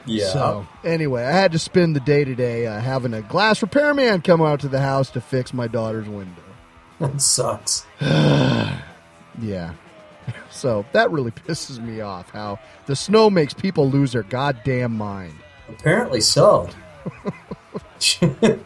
yeah. 0.06 0.28
So 0.34 0.68
anyway, 0.84 1.24
I 1.24 1.32
had 1.32 1.52
to 1.54 1.58
spend 1.58 1.96
the 1.96 2.00
day 2.00 2.24
today 2.26 2.68
uh, 2.68 2.80
having 2.80 3.16
a 3.16 3.24
glass 3.24 3.60
repairman 3.64 4.22
come 4.22 4.40
out 4.44 4.60
to 4.60 4.68
the 4.68 4.80
house 4.82 5.10
to 5.12 5.20
fix 5.22 5.52
my 5.52 5.66
daughter's 5.68 6.08
window. 6.08 6.44
that 7.00 7.20
sucks. 7.20 7.88
Yeah. 9.42 9.74
So 10.52 10.86
that 10.92 11.10
really 11.12 11.32
pisses 11.48 11.80
me 11.82 12.02
off 12.02 12.30
how 12.32 12.60
the 12.86 12.96
snow 12.96 13.30
makes 13.30 13.54
people 13.54 13.90
lose 13.90 14.12
their 14.12 14.24
goddamn 14.24 14.96
mind. 14.96 15.34
Apparently 15.70 16.20
so. 16.22 16.70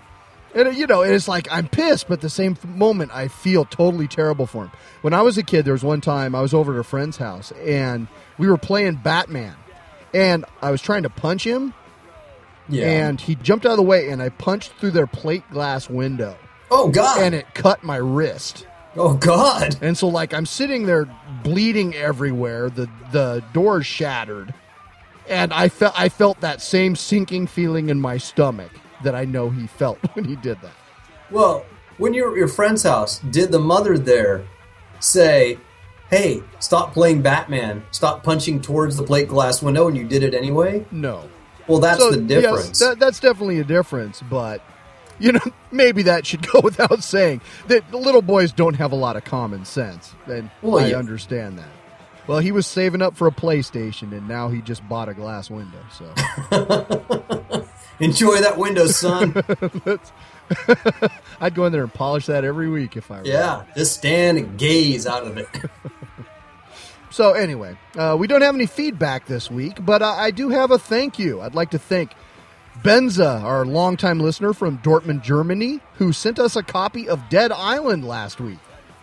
And 0.53 0.75
you 0.75 0.85
know, 0.85 1.01
it's 1.01 1.29
like 1.29 1.47
I'm 1.49 1.69
pissed, 1.69 2.09
but 2.09 2.15
at 2.15 2.21
the 2.21 2.29
same 2.29 2.57
moment, 2.65 3.11
I 3.15 3.29
feel 3.29 3.63
totally 3.63 4.05
terrible 4.09 4.45
for 4.45 4.65
him. 4.65 4.71
When 5.01 5.13
I 5.13 5.21
was 5.21 5.37
a 5.37 5.43
kid, 5.43 5.63
there 5.63 5.71
was 5.71 5.83
one 5.83 6.01
time 6.01 6.35
I 6.35 6.41
was 6.41 6.53
over 6.53 6.73
at 6.73 6.79
a 6.79 6.83
friend's 6.83 7.15
house 7.15 7.53
and 7.65 8.07
we 8.37 8.49
were 8.49 8.57
playing 8.57 8.95
Batman, 8.95 9.55
and 10.13 10.43
I 10.61 10.69
was 10.71 10.81
trying 10.81 11.03
to 11.03 11.09
punch 11.09 11.45
him, 11.45 11.73
Yeah. 12.67 12.85
and 12.89 13.21
he 13.21 13.35
jumped 13.35 13.65
out 13.65 13.71
of 13.71 13.77
the 13.77 13.83
way, 13.83 14.09
and 14.09 14.21
I 14.21 14.27
punched 14.27 14.73
through 14.73 14.91
their 14.91 15.07
plate 15.07 15.49
glass 15.51 15.89
window, 15.89 16.35
oh 16.69 16.89
god. 16.89 17.21
and 17.21 17.33
it 17.33 17.53
cut 17.53 17.81
my 17.81 17.95
wrist. 17.95 18.67
oh 18.97 19.13
god. 19.13 19.77
And 19.81 19.97
so, 19.97 20.09
like, 20.09 20.33
I'm 20.33 20.45
sitting 20.45 20.85
there 20.85 21.07
bleeding 21.43 21.95
everywhere. 21.95 22.69
The 22.69 22.89
the 23.13 23.41
door's 23.53 23.85
shattered, 23.85 24.53
and 25.29 25.53
I 25.53 25.69
felt 25.69 25.93
I 25.99 26.09
felt 26.09 26.41
that 26.41 26.61
same 26.61 26.95
sinking 26.95 27.47
feeling 27.47 27.89
in 27.89 27.99
my 27.99 28.17
stomach 28.17 28.71
that 29.03 29.15
I 29.15 29.25
know 29.25 29.49
he 29.49 29.67
felt 29.67 29.97
when 30.13 30.25
he 30.25 30.35
did 30.35 30.61
that. 30.61 30.73
Well, 31.29 31.65
when 31.97 32.13
you 32.13 32.23
were 32.25 32.31
at 32.31 32.37
your 32.37 32.47
friend's 32.47 32.83
house, 32.83 33.19
did 33.19 33.51
the 33.51 33.59
mother 33.59 33.97
there 33.97 34.43
say, 34.99 35.57
"Hey, 36.09 36.41
stop 36.59 36.93
playing 36.93 37.21
Batman. 37.21 37.83
Stop 37.91 38.23
punching 38.23 38.61
towards 38.61 38.97
the 38.97 39.03
plate 39.03 39.27
glass 39.27 39.61
window," 39.61 39.87
and 39.87 39.97
you 39.97 40.03
did 40.07 40.23
it 40.23 40.33
anyway? 40.33 40.85
No, 40.91 41.29
Well, 41.67 41.79
that's 41.79 41.99
So, 41.99 42.11
the 42.11 42.21
yes, 42.21 42.41
difference. 42.41 42.79
that, 42.79 42.99
that's 42.99 43.19
definitely 43.19 43.59
a 43.59 43.63
difference, 43.63 44.21
but 44.29 44.61
you 45.19 45.31
know, 45.31 45.39
maybe 45.71 46.01
that 46.03 46.25
should 46.25 46.45
go 46.51 46.59
without 46.63 47.03
saying 47.03 47.41
that 47.67 47.91
little 47.93 48.21
boys 48.23 48.51
don't 48.51 48.75
have 48.75 48.91
a 48.91 48.95
lot 48.95 49.15
of 49.15 49.23
common 49.23 49.63
sense, 49.65 50.13
and 50.25 50.49
Well, 50.61 50.83
I 50.83 50.87
yeah. 50.89 50.97
understand 50.97 51.57
that. 51.59 51.69
Well, 52.31 52.39
he 52.39 52.53
was 52.53 52.65
saving 52.65 53.01
up 53.01 53.17
for 53.17 53.27
a 53.27 53.31
PlayStation, 53.31 54.13
and 54.13 54.25
now 54.25 54.47
he 54.47 54.61
just 54.61 54.87
bought 54.87 55.09
a 55.09 55.13
glass 55.13 55.49
window. 55.49 55.81
So 55.91 56.05
Enjoy 57.99 58.39
that 58.39 58.57
window, 58.57 58.87
son. 58.87 59.33
I'd 61.41 61.53
go 61.53 61.65
in 61.65 61.73
there 61.73 61.83
and 61.83 61.93
polish 61.93 62.27
that 62.27 62.45
every 62.45 62.69
week 62.69 62.95
if 62.95 63.11
I 63.11 63.17
were. 63.17 63.27
yeah, 63.27 63.65
just 63.75 63.97
stand 63.97 64.37
and 64.37 64.57
gaze 64.57 65.05
out 65.05 65.27
of 65.27 65.37
it. 65.37 65.49
So 67.09 67.33
anyway, 67.33 67.77
uh, 67.97 68.15
we 68.17 68.27
don't 68.27 68.43
have 68.43 68.55
any 68.55 68.65
feedback 68.65 69.25
this 69.25 69.51
week, 69.51 69.83
but 69.83 70.01
uh, 70.01 70.11
I 70.11 70.31
do 70.31 70.47
have 70.47 70.71
a 70.71 70.79
thank 70.79 71.19
you. 71.19 71.41
I'd 71.41 71.53
like 71.53 71.71
to 71.71 71.79
thank 71.79 72.13
Benza, 72.81 73.43
our 73.43 73.65
longtime 73.65 74.21
listener 74.21 74.53
from 74.53 74.77
Dortmund, 74.77 75.21
Germany, 75.21 75.81
who 75.95 76.13
sent 76.13 76.39
us 76.39 76.55
a 76.55 76.63
copy 76.63 77.09
of 77.09 77.27
Dead 77.27 77.51
Island 77.51 78.07
last 78.07 78.39
week. 78.39 78.59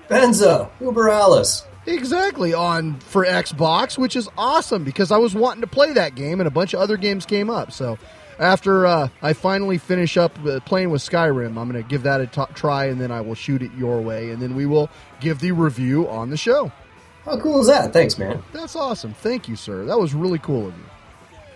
Benza, 0.08 0.70
Uber 0.80 1.10
Alice. 1.10 1.66
Exactly 1.88 2.52
on 2.52 3.00
for 3.00 3.24
Xbox, 3.24 3.96
which 3.96 4.14
is 4.14 4.28
awesome 4.36 4.84
because 4.84 5.10
I 5.10 5.16
was 5.16 5.34
wanting 5.34 5.62
to 5.62 5.66
play 5.66 5.94
that 5.94 6.14
game 6.14 6.38
and 6.38 6.46
a 6.46 6.50
bunch 6.50 6.74
of 6.74 6.80
other 6.80 6.98
games 6.98 7.24
came 7.24 7.48
up. 7.48 7.72
So 7.72 7.96
after 8.38 8.86
uh, 8.86 9.08
I 9.22 9.32
finally 9.32 9.78
finish 9.78 10.18
up 10.18 10.38
uh, 10.44 10.60
playing 10.60 10.90
with 10.90 11.00
Skyrim, 11.00 11.56
I'm 11.56 11.70
going 11.70 11.82
to 11.82 11.88
give 11.88 12.02
that 12.02 12.20
a 12.20 12.26
t- 12.26 12.42
try 12.54 12.86
and 12.86 13.00
then 13.00 13.10
I 13.10 13.22
will 13.22 13.34
shoot 13.34 13.62
it 13.62 13.72
your 13.72 14.02
way 14.02 14.30
and 14.30 14.42
then 14.42 14.54
we 14.54 14.66
will 14.66 14.90
give 15.20 15.40
the 15.40 15.52
review 15.52 16.06
on 16.10 16.28
the 16.28 16.36
show. 16.36 16.70
How 17.24 17.40
cool 17.40 17.62
is 17.62 17.68
that? 17.68 17.94
Thanks, 17.94 18.18
man. 18.18 18.42
That's 18.52 18.76
awesome. 18.76 19.14
Thank 19.14 19.48
you, 19.48 19.56
sir. 19.56 19.86
That 19.86 19.98
was 19.98 20.12
really 20.12 20.38
cool 20.38 20.68
of 20.68 20.76
you. 20.76 20.84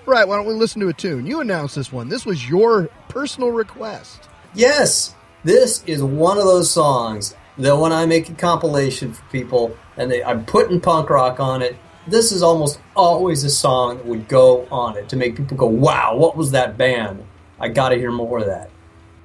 Right, 0.07 0.27
why 0.27 0.37
don't 0.37 0.47
we 0.47 0.55
listen 0.55 0.81
to 0.81 0.89
a 0.89 0.95
tune? 0.95 1.27
You 1.27 1.41
announced 1.41 1.75
this 1.77 1.93
one. 1.93 2.09
This 2.09 2.25
was 2.25 2.49
your 2.49 2.89
personal 3.09 3.51
request. 3.51 4.31
Yes, 4.55 5.15
this 5.45 5.85
is 5.85 6.03
one 6.03 6.39
of 6.39 6.45
those 6.45 6.71
songs 6.71 7.35
that 7.59 7.77
when 7.77 7.93
I 7.93 8.07
make 8.07 8.29
a 8.29 8.35
compilation 8.35 9.13
for 9.13 9.23
people 9.31 9.77
and 9.97 10.11
they, 10.11 10.23
I'm 10.25 10.45
putting 10.45 10.81
punk 10.81 11.11
rock 11.11 11.41
on 11.41 11.63
it, 11.63 11.77
this 12.07 12.33
is 12.33 12.43
almost 12.43 12.81
always 12.97 13.45
a 13.45 13.51
song 13.51 13.99
that 13.99 14.07
would 14.07 14.29
go 14.29 14.67
on 14.71 14.97
it 14.97 15.09
to 15.11 15.17
make 15.17 15.37
people 15.37 15.57
go, 15.57 15.67
wow, 15.67 16.17
what 16.17 16.37
was 16.37 16.51
that 16.53 16.77
band? 16.77 17.25
I 17.61 17.69
gotta 17.69 17.97
hear 17.97 18.11
more 18.11 18.39
of 18.39 18.47
that. 18.47 18.71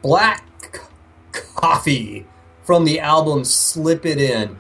Black 0.01 0.81
Coffee 1.31 2.25
from 2.63 2.85
the 2.85 2.99
album 2.99 3.43
Slip 3.43 4.05
It 4.05 4.19
In. 4.19 4.57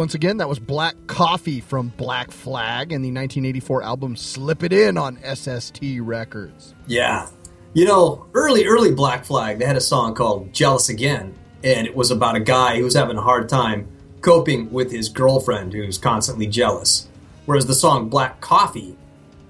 Once 0.00 0.14
again, 0.14 0.38
that 0.38 0.48
was 0.48 0.58
Black 0.58 0.96
Coffee 1.08 1.60
from 1.60 1.88
Black 1.98 2.30
Flag 2.30 2.90
and 2.90 3.04
the 3.04 3.10
1984 3.10 3.82
album 3.82 4.16
Slip 4.16 4.62
It 4.62 4.72
In 4.72 4.96
on 4.96 5.18
SST 5.22 5.78
Records. 6.00 6.74
Yeah. 6.86 7.28
You 7.74 7.84
know, 7.84 8.24
early, 8.32 8.64
early 8.64 8.92
Black 8.94 9.26
Flag, 9.26 9.58
they 9.58 9.66
had 9.66 9.76
a 9.76 9.80
song 9.82 10.14
called 10.14 10.54
Jealous 10.54 10.88
Again, 10.88 11.34
and 11.62 11.86
it 11.86 11.94
was 11.94 12.10
about 12.10 12.34
a 12.34 12.40
guy 12.40 12.78
who 12.78 12.84
was 12.84 12.94
having 12.94 13.18
a 13.18 13.20
hard 13.20 13.50
time 13.50 13.88
coping 14.22 14.72
with 14.72 14.90
his 14.90 15.10
girlfriend 15.10 15.74
who's 15.74 15.98
constantly 15.98 16.46
jealous. 16.46 17.06
Whereas 17.44 17.66
the 17.66 17.74
song 17.74 18.08
Black 18.08 18.40
Coffee 18.40 18.96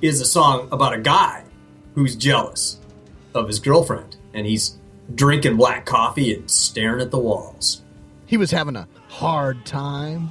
is 0.03 0.21
a 0.21 0.27
song 0.27 0.67
about 0.73 0.95
a 0.95 1.01
guy 1.01 1.45
who's 1.95 2.17
jealous 2.17 2.81
of 3.35 3.47
his 3.47 3.61
girlfriend, 3.61 4.17
and 4.35 4.49
he's 4.49 4.77
drinking 5.15 5.59
black 5.59 5.87
coffee 5.87 6.35
and 6.35 6.51
staring 6.51 7.01
at 7.01 7.13
the 7.13 7.21
walls. 7.21 7.83
He 8.27 8.37
was 8.37 8.51
having 8.51 8.75
a 8.75 8.89
hard 9.07 9.65
time. 9.65 10.31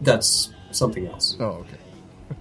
That's 0.00 0.50
something 0.70 1.06
else. 1.06 1.36
Oh, 1.38 1.44
okay. 1.44 1.76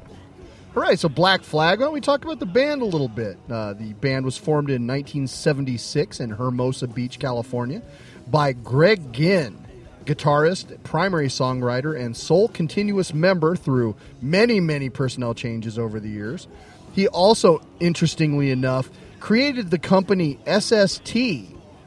All 0.75 0.81
right, 0.81 0.97
so 0.97 1.09
Black 1.09 1.41
Flag. 1.43 1.79
Why 1.79 1.85
don't 1.85 1.93
we 1.93 2.01
talk 2.01 2.23
about 2.23 2.39
the 2.39 2.45
band 2.45 2.81
a 2.81 2.85
little 2.85 3.07
bit? 3.07 3.37
Uh, 3.49 3.73
the 3.73 3.93
band 3.93 4.25
was 4.25 4.37
formed 4.37 4.69
in 4.69 4.87
1976 4.87 6.19
in 6.19 6.31
Hermosa 6.31 6.87
Beach, 6.87 7.19
California, 7.19 7.81
by 8.27 8.53
Greg 8.53 9.13
Ginn, 9.13 9.65
guitarist, 10.05 10.83
primary 10.83 11.27
songwriter, 11.27 11.99
and 11.99 12.15
sole 12.15 12.47
continuous 12.47 13.13
member 13.13 13.55
through 13.55 13.95
many, 14.21 14.59
many 14.59 14.89
personnel 14.89 15.33
changes 15.33 15.77
over 15.77 15.99
the 15.99 16.09
years. 16.09 16.47
He 16.93 17.07
also, 17.07 17.61
interestingly 17.79 18.49
enough, 18.49 18.89
created 19.19 19.69
the 19.69 19.79
company 19.79 20.39
SST 20.47 21.15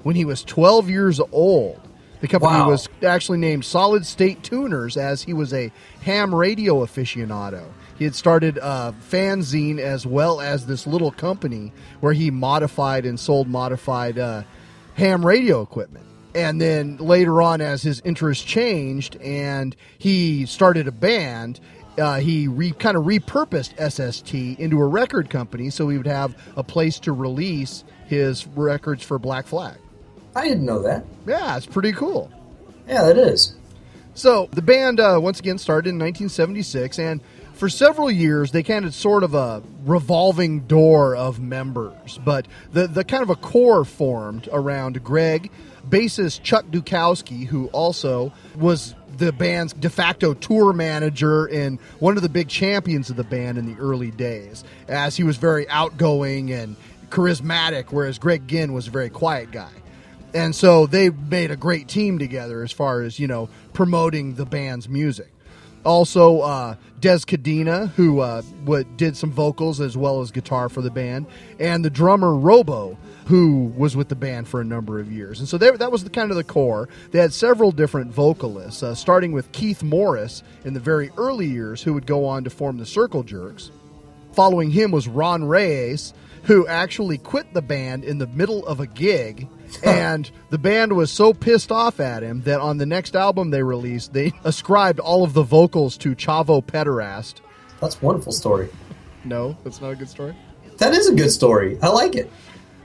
when 0.02 0.14
he 0.14 0.24
was 0.24 0.44
12 0.44 0.88
years 0.88 1.20
old. 1.32 1.80
The 2.20 2.28
company 2.28 2.52
Wow. 2.52 2.70
was 2.70 2.88
actually 3.06 3.38
named 3.38 3.64
Solid 3.64 4.04
State 4.04 4.42
Tuners 4.42 4.96
as 4.96 5.22
he 5.22 5.32
was 5.32 5.54
a 5.54 5.72
ham 6.02 6.34
radio 6.34 6.84
aficionado. 6.84 7.62
He 7.98 8.04
had 8.04 8.14
started 8.14 8.58
a 8.58 8.94
fanzine 9.10 9.78
as 9.78 10.06
well 10.06 10.40
as 10.40 10.66
this 10.66 10.86
little 10.86 11.10
company 11.10 11.72
where 12.00 12.12
he 12.12 12.30
modified 12.30 13.04
and 13.06 13.18
sold 13.18 13.48
modified 13.48 14.18
uh, 14.18 14.42
ham 14.94 15.24
radio 15.24 15.62
equipment. 15.62 16.06
And 16.34 16.60
then 16.60 16.96
later 16.98 17.42
on, 17.42 17.60
as 17.60 17.82
his 17.82 18.00
interest 18.04 18.46
changed 18.46 19.16
and 19.16 19.74
he 19.98 20.46
started 20.46 20.86
a 20.88 20.92
band, 20.92 21.58
uh, 21.98 22.20
he 22.20 22.48
re- 22.48 22.70
kind 22.72 22.96
of 22.96 23.04
repurposed 23.04 23.72
SST 23.90 24.32
into 24.60 24.80
a 24.80 24.86
record 24.86 25.28
company 25.28 25.70
so 25.70 25.88
he 25.88 25.96
would 25.96 26.06
have 26.06 26.36
a 26.56 26.62
place 26.62 26.98
to 27.00 27.12
release 27.12 27.82
his 28.06 28.46
records 28.48 29.02
for 29.02 29.18
Black 29.18 29.46
Flag. 29.46 29.76
I 30.34 30.48
didn't 30.48 30.64
know 30.64 30.82
that. 30.82 31.04
Yeah, 31.26 31.56
it's 31.56 31.66
pretty 31.66 31.92
cool. 31.92 32.30
Yeah, 32.86 33.04
that 33.04 33.18
is. 33.18 33.54
So 34.14 34.48
the 34.52 34.62
band 34.62 35.00
uh, 35.00 35.18
once 35.22 35.40
again 35.40 35.58
started 35.58 35.90
in 35.90 35.96
1976, 35.96 36.98
and 36.98 37.20
for 37.54 37.68
several 37.68 38.10
years 38.10 38.52
they 38.52 38.62
kind 38.62 38.84
of 38.84 38.94
sort 38.94 39.22
of 39.22 39.34
a 39.34 39.62
revolving 39.84 40.60
door 40.60 41.16
of 41.16 41.40
members. 41.40 42.18
But 42.24 42.46
the 42.72 42.86
the 42.86 43.04
kind 43.04 43.22
of 43.22 43.30
a 43.30 43.36
core 43.36 43.84
formed 43.84 44.48
around 44.52 45.02
Greg, 45.02 45.50
bassist 45.88 46.42
Chuck 46.42 46.66
Dukowski, 46.66 47.46
who 47.46 47.68
also 47.68 48.32
was 48.56 48.94
the 49.16 49.32
band's 49.32 49.72
de 49.72 49.90
facto 49.90 50.34
tour 50.34 50.72
manager 50.72 51.46
and 51.46 51.78
one 51.98 52.16
of 52.16 52.22
the 52.22 52.28
big 52.28 52.48
champions 52.48 53.10
of 53.10 53.16
the 53.16 53.24
band 53.24 53.58
in 53.58 53.66
the 53.66 53.78
early 53.80 54.10
days, 54.10 54.64
as 54.88 55.16
he 55.16 55.24
was 55.24 55.36
very 55.36 55.68
outgoing 55.68 56.52
and 56.52 56.76
charismatic, 57.10 57.86
whereas 57.90 58.18
Greg 58.18 58.46
Ginn 58.48 58.72
was 58.72 58.88
a 58.88 58.90
very 58.90 59.10
quiet 59.10 59.50
guy 59.50 59.70
and 60.34 60.54
so 60.54 60.86
they 60.86 61.10
made 61.10 61.50
a 61.50 61.56
great 61.56 61.88
team 61.88 62.18
together 62.18 62.62
as 62.62 62.72
far 62.72 63.02
as 63.02 63.18
you 63.18 63.26
know 63.26 63.48
promoting 63.72 64.34
the 64.34 64.46
band's 64.46 64.88
music. 64.88 65.32
Also 65.84 66.40
uh, 66.40 66.74
dez 67.00 67.24
cadena 67.24 67.88
who 67.90 68.20
uh, 68.20 68.42
did 68.96 69.16
some 69.16 69.30
vocals 69.30 69.80
as 69.80 69.96
well 69.96 70.20
as 70.20 70.30
guitar 70.30 70.68
for 70.68 70.82
the 70.82 70.90
band 70.90 71.26
and 71.58 71.84
the 71.84 71.90
drummer 71.90 72.34
robo 72.34 72.98
who 73.26 73.72
was 73.76 73.96
with 73.96 74.08
the 74.08 74.16
band 74.16 74.46
for 74.48 74.60
a 74.60 74.64
number 74.64 74.98
of 74.98 75.10
years. 75.10 75.38
And 75.38 75.48
so 75.48 75.56
they, 75.56 75.70
that 75.70 75.92
was 75.92 76.04
the 76.04 76.10
kind 76.10 76.30
of 76.30 76.36
the 76.36 76.44
core. 76.44 76.88
They 77.12 77.18
had 77.20 77.32
several 77.32 77.72
different 77.72 78.12
vocalists 78.12 78.82
uh, 78.82 78.94
starting 78.94 79.32
with 79.32 79.52
keith 79.52 79.82
morris 79.82 80.42
in 80.64 80.74
the 80.74 80.80
very 80.80 81.10
early 81.16 81.46
years 81.46 81.82
who 81.82 81.94
would 81.94 82.06
go 82.06 82.26
on 82.26 82.44
to 82.44 82.50
form 82.50 82.76
the 82.76 82.86
circle 82.86 83.22
jerks. 83.22 83.70
Following 84.32 84.70
him 84.70 84.90
was 84.90 85.08
Ron 85.08 85.44
Reyes, 85.44 86.12
who 86.42 86.66
actually 86.66 87.18
quit 87.18 87.52
the 87.54 87.62
band 87.62 88.04
in 88.04 88.18
the 88.18 88.26
middle 88.26 88.66
of 88.66 88.80
a 88.80 88.86
gig. 88.86 89.48
and 89.84 90.30
the 90.50 90.58
band 90.58 90.94
was 90.94 91.10
so 91.10 91.32
pissed 91.32 91.70
off 91.70 92.00
at 92.00 92.22
him 92.22 92.42
that 92.42 92.60
on 92.60 92.78
the 92.78 92.86
next 92.86 93.14
album 93.14 93.50
they 93.50 93.62
released, 93.62 94.12
they 94.12 94.32
ascribed 94.44 95.00
all 95.00 95.24
of 95.24 95.32
the 95.32 95.42
vocals 95.42 95.96
to 95.98 96.14
Chavo 96.14 96.64
Pederast. 96.64 97.34
That's 97.80 98.00
a 98.00 98.04
wonderful 98.04 98.32
story. 98.32 98.68
No, 99.24 99.56
that's 99.64 99.80
not 99.80 99.90
a 99.90 99.96
good 99.96 100.08
story. 100.08 100.34
That 100.78 100.94
is 100.94 101.08
a 101.08 101.14
good 101.14 101.30
story. 101.30 101.78
I 101.82 101.88
like 101.88 102.14
it. 102.14 102.30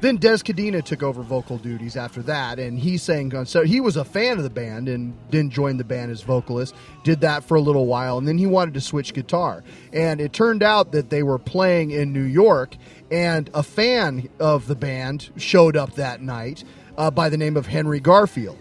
Then 0.05 0.19
Dez 0.19 0.43
Cadena 0.43 0.83
took 0.83 1.01
over 1.01 1.23
vocal 1.23 1.57
duties 1.57 1.97
after 1.97 2.21
that, 2.21 2.59
and 2.59 2.77
he 2.77 2.95
sang 2.95 3.35
on. 3.35 3.47
So 3.47 3.63
he 3.63 3.81
was 3.81 3.97
a 3.97 4.05
fan 4.05 4.37
of 4.37 4.43
the 4.43 4.51
band 4.51 4.87
and 4.87 5.15
didn't 5.31 5.51
join 5.51 5.77
the 5.77 5.83
band 5.83 6.11
as 6.11 6.21
vocalist. 6.21 6.75
Did 7.03 7.21
that 7.21 7.43
for 7.43 7.55
a 7.55 7.59
little 7.59 7.87
while, 7.87 8.19
and 8.19 8.27
then 8.27 8.37
he 8.37 8.45
wanted 8.45 8.75
to 8.75 8.81
switch 8.81 9.15
guitar. 9.15 9.63
And 9.93 10.21
it 10.21 10.31
turned 10.31 10.61
out 10.61 10.91
that 10.91 11.09
they 11.09 11.23
were 11.23 11.39
playing 11.39 11.89
in 11.89 12.13
New 12.13 12.21
York, 12.21 12.75
and 13.09 13.49
a 13.55 13.63
fan 13.63 14.29
of 14.39 14.67
the 14.67 14.75
band 14.75 15.31
showed 15.37 15.75
up 15.75 15.95
that 15.95 16.21
night 16.21 16.63
uh, 16.99 17.09
by 17.09 17.27
the 17.27 17.37
name 17.37 17.57
of 17.57 17.65
Henry 17.65 17.99
Garfield. 17.99 18.59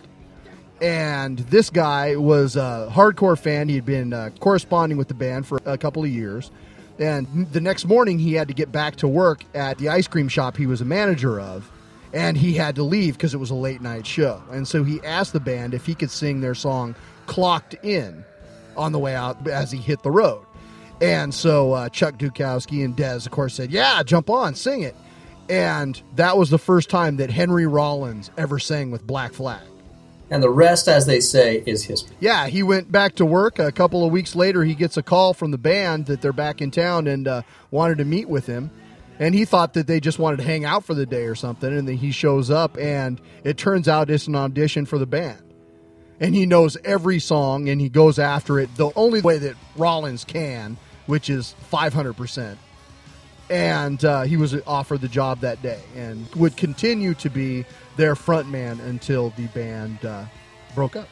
And 0.80 1.40
this 1.40 1.68
guy 1.68 2.16
was 2.16 2.57
a 2.57 2.88
hardcore 2.90 3.38
fan. 3.38 3.68
He 3.68 3.74
had 3.74 3.85
been 3.85 4.14
uh, 4.14 4.30
corresponding 4.40 4.96
with 4.96 5.09
the 5.09 5.14
band 5.14 5.46
for 5.46 5.61
a 5.66 5.76
couple 5.76 6.04
of 6.04 6.09
years. 6.09 6.50
And 6.98 7.48
the 7.52 7.61
next 7.61 7.87
morning, 7.87 8.18
he 8.18 8.35
had 8.35 8.48
to 8.48 8.54
get 8.54 8.70
back 8.70 8.96
to 8.96 9.09
work 9.09 9.44
at 9.54 9.78
the 9.78 9.88
ice 9.88 10.07
cream 10.07 10.28
shop 10.28 10.57
he 10.57 10.66
was 10.66 10.80
a 10.80 10.85
manager 10.85 11.40
of. 11.40 11.70
And 12.12 12.37
he 12.37 12.52
had 12.52 12.76
to 12.76 12.85
leave 12.85 13.14
because 13.14 13.35
it 13.35 13.38
was 13.38 13.50
a 13.50 13.57
late 13.57 13.80
night 13.80 14.07
show. 14.07 14.40
And 14.52 14.68
so 14.68 14.85
he 14.85 15.00
asked 15.02 15.33
the 15.33 15.40
band 15.40 15.74
if 15.74 15.85
he 15.85 15.96
could 15.96 16.11
sing 16.11 16.40
their 16.40 16.54
song 16.54 16.94
Clocked 17.26 17.74
In 17.83 18.24
on 18.76 18.92
the 18.92 18.98
way 19.00 19.14
out 19.16 19.48
as 19.48 19.72
he 19.72 19.78
hit 19.78 20.02
the 20.04 20.12
road. 20.12 20.44
And 21.00 21.35
so 21.35 21.72
uh, 21.72 21.88
Chuck 21.88 22.16
Dukowski 22.18 22.85
and 22.85 22.96
Dez, 22.96 23.26
of 23.26 23.33
course, 23.33 23.54
said, 23.54 23.72
Yeah, 23.72 24.02
jump 24.04 24.30
on, 24.30 24.54
sing 24.54 24.83
it. 24.83 24.94
And 25.48 26.00
that 26.14 26.38
was 26.38 26.50
the 26.50 26.59
first 26.59 26.88
time 26.88 27.16
that 27.16 27.30
Henry 27.30 27.66
Rollins 27.66 28.30
ever 28.37 28.59
sang 28.59 28.90
with 28.90 29.07
Black 29.07 29.33
Flag. 29.33 29.62
And 30.35 30.42
the 30.42 30.51
rest, 30.51 30.88
as 30.88 31.07
they 31.07 31.20
say, 31.20 31.62
is 31.64 31.85
history. 31.85 32.16
Yeah, 32.18 32.49
he 32.49 32.64
went 32.64 32.90
back 32.90 33.14
to 33.14 33.25
work. 33.25 33.61
A 33.61 33.70
couple 33.70 34.05
of 34.05 34.11
weeks 34.11 34.35
later, 34.35 34.64
he 34.64 34.75
gets 34.75 34.97
a 34.97 35.03
call 35.03 35.33
from 35.33 35.53
the 35.53 35.59
band 35.59 36.07
that 36.07 36.23
they're 36.23 36.33
back 36.33 36.61
in 36.61 36.73
town 36.73 37.07
and 37.07 37.29
uh, 37.29 37.42
wanted 37.70 37.99
to 37.99 38.05
meet 38.05 38.29
with 38.29 38.44
him. 38.47 38.73
And 39.20 39.33
he 39.33 39.44
thought 39.44 39.75
that 39.75 39.87
they 39.87 40.01
just 40.01 40.18
wanted 40.18 40.38
to 40.38 40.42
hang 40.42 40.64
out 40.64 40.85
for 40.85 40.92
the 40.92 41.07
day 41.07 41.27
or 41.27 41.37
something. 41.37 41.73
And 41.73 41.87
then 41.87 41.99
he 41.99 42.11
shows 42.11 42.51
up, 42.51 42.77
and 42.79 43.20
it 43.44 43.57
turns 43.57 43.87
out 43.87 44.11
it's 44.11 44.27
an 44.27 44.35
audition 44.35 44.87
for 44.87 44.99
the 44.99 45.07
band. 45.07 45.40
And 46.18 46.35
he 46.35 46.47
knows 46.47 46.77
every 46.85 47.20
song, 47.20 47.68
and 47.68 47.81
he 47.81 47.88
goes 47.88 48.18
after 48.18 48.59
it 48.59 48.75
the 48.75 48.90
only 48.97 49.20
way 49.20 49.38
that 49.38 49.55
Rollins 49.77 50.25
can, 50.25 50.79
which 51.07 51.31
is 51.31 51.55
500%. 51.70 52.57
And 53.51 54.05
uh, 54.05 54.23
he 54.23 54.37
was 54.37 54.61
offered 54.66 55.01
the 55.01 55.07
job 55.07 55.42
that 55.42 55.62
day 55.62 55.81
and 55.94 56.27
would 56.35 56.57
continue 56.57 57.14
to 57.14 57.31
be 57.31 57.66
their 57.96 58.14
frontman 58.14 58.80
until 58.80 59.30
the 59.30 59.46
band 59.48 60.04
uh, 60.04 60.24
broke 60.74 60.96
up. 60.96 61.09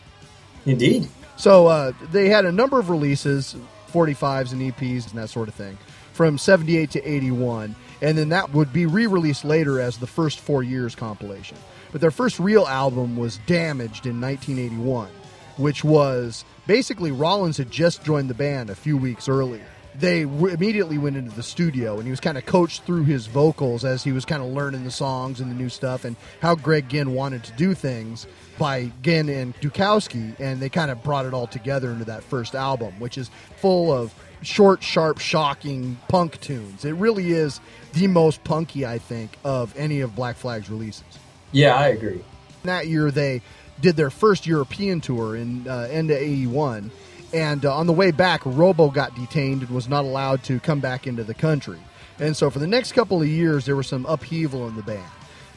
Indeed. 0.67 1.09
So 1.37 1.67
uh, 1.67 1.93
they 2.11 2.29
had 2.29 2.45
a 2.45 2.53
number 2.53 2.79
of 2.79 2.91
releases, 2.91 3.57
45s 3.93 4.53
and 4.53 4.73
EPs 4.73 5.11
and 5.11 5.19
that 5.21 5.29
sort 5.29 5.49
of 5.49 5.55
thing, 5.55 5.77
from 6.13 6.39
78 6.39 6.91
to 6.93 7.03
81. 7.03 7.75
And 8.01 8.19
then 8.19 8.29
that 8.31 8.53
would 8.53 8.73
be 8.73 8.87
re 8.87 9.07
released 9.07 9.45
later 9.45 9.81
as 9.81 9.99
the 9.99 10.07
first 10.07 10.41
four 10.41 10.63
years 10.63 10.95
compilation. 10.95 11.57
But 11.91 12.01
their 12.01 12.11
first 12.11 12.39
real 12.39 12.67
album 12.67 13.17
was 13.17 13.39
Damaged 13.47 14.07
in 14.07 14.21
1981, 14.21 15.09
which 15.57 15.85
was 15.85 16.45
basically 16.67 17.13
Rollins 17.13 17.59
had 17.59 17.71
just 17.71 18.03
joined 18.03 18.31
the 18.31 18.35
band 18.35 18.71
a 18.71 18.75
few 18.75 18.97
weeks 18.97 19.29
earlier. 19.29 19.67
They 19.95 20.25
w- 20.25 20.55
immediately 20.55 20.99
went 20.99 21.17
into 21.17 21.35
the 21.35 21.43
studio 21.43 21.97
and 21.97 22.05
he 22.05 22.11
was 22.11 22.21
kind 22.21 22.39
of 22.39 22.47
coached 22.47 22.85
through 22.85 23.05
his 23.05 23.27
vocals 23.27 23.85
as 23.85 24.03
he 24.03 24.13
was 24.13 24.25
kind 24.25 24.43
of 24.43 24.49
learning 24.49 24.85
the 24.85 24.91
songs 24.91 25.41
and 25.41 25.51
the 25.51 25.55
new 25.55 25.69
stuff 25.69 26.05
and 26.05 26.17
how 26.41 26.55
Greg 26.55 26.89
Ginn 26.89 27.13
wanted 27.15 27.45
to 27.45 27.53
do 27.53 27.75
things 27.75 28.27
by 28.59 28.91
Ginn 29.03 29.29
and 29.29 29.55
Dukowski. 29.61 30.39
And 30.41 30.61
they 30.61 30.69
kind 30.69 30.91
of 30.91 31.03
brought 31.03 31.27
it 31.27 31.35
all 31.35 31.47
together 31.47 31.91
into 31.91 32.07
that 32.07 32.23
first 32.23 32.55
album, 32.55 32.99
which 33.01 33.19
is 33.19 33.31
full 33.57 33.93
of 33.93 34.15
short, 34.43 34.83
sharp, 34.83 35.19
shocking 35.19 35.99
punk 36.09 36.41
tunes. 36.41 36.85
It 36.85 36.93
really 36.93 37.33
is 37.33 37.61
the 37.93 38.07
most 38.07 38.43
punky, 38.45 38.85
I 38.87 38.99
think, 38.99 39.37
of 39.45 39.77
any 39.77 40.01
of 40.01 40.15
Black 40.15 40.37
Flag's 40.37 40.71
releases. 40.71 41.05
Yeah, 41.53 41.75
I 41.75 41.89
agree. 41.89 42.23
That 42.65 42.87
year, 42.89 43.11
they 43.11 43.43
did 43.81 43.97
their 43.97 44.11
first 44.11 44.47
European 44.47 45.01
tour 45.01 45.37
in 45.37 45.67
uh, 45.69 45.89
end 45.91 46.11
of 46.11 46.17
'81, 46.17 46.91
and 47.33 47.65
uh, 47.65 47.75
on 47.75 47.87
the 47.87 47.93
way 47.93 48.11
back, 48.11 48.43
Robo 48.45 48.91
got 48.91 49.15
detained 49.15 49.63
and 49.63 49.71
was 49.71 49.89
not 49.89 50.05
allowed 50.05 50.43
to 50.45 50.61
come 50.61 50.81
back 50.81 51.07
into 51.07 51.25
the 51.25 51.35
country. 51.35 51.79
And 52.19 52.37
so, 52.37 52.51
for 52.51 52.59
the 52.59 52.67
next 52.67 52.93
couple 52.93 53.21
of 53.21 53.29
years, 53.29 53.65
there 53.65 53.77
was 53.77 53.87
some 53.87 54.05
upheaval 54.07 54.69
in 54.69 54.77
the 54.77 54.83
band. 54.83 55.11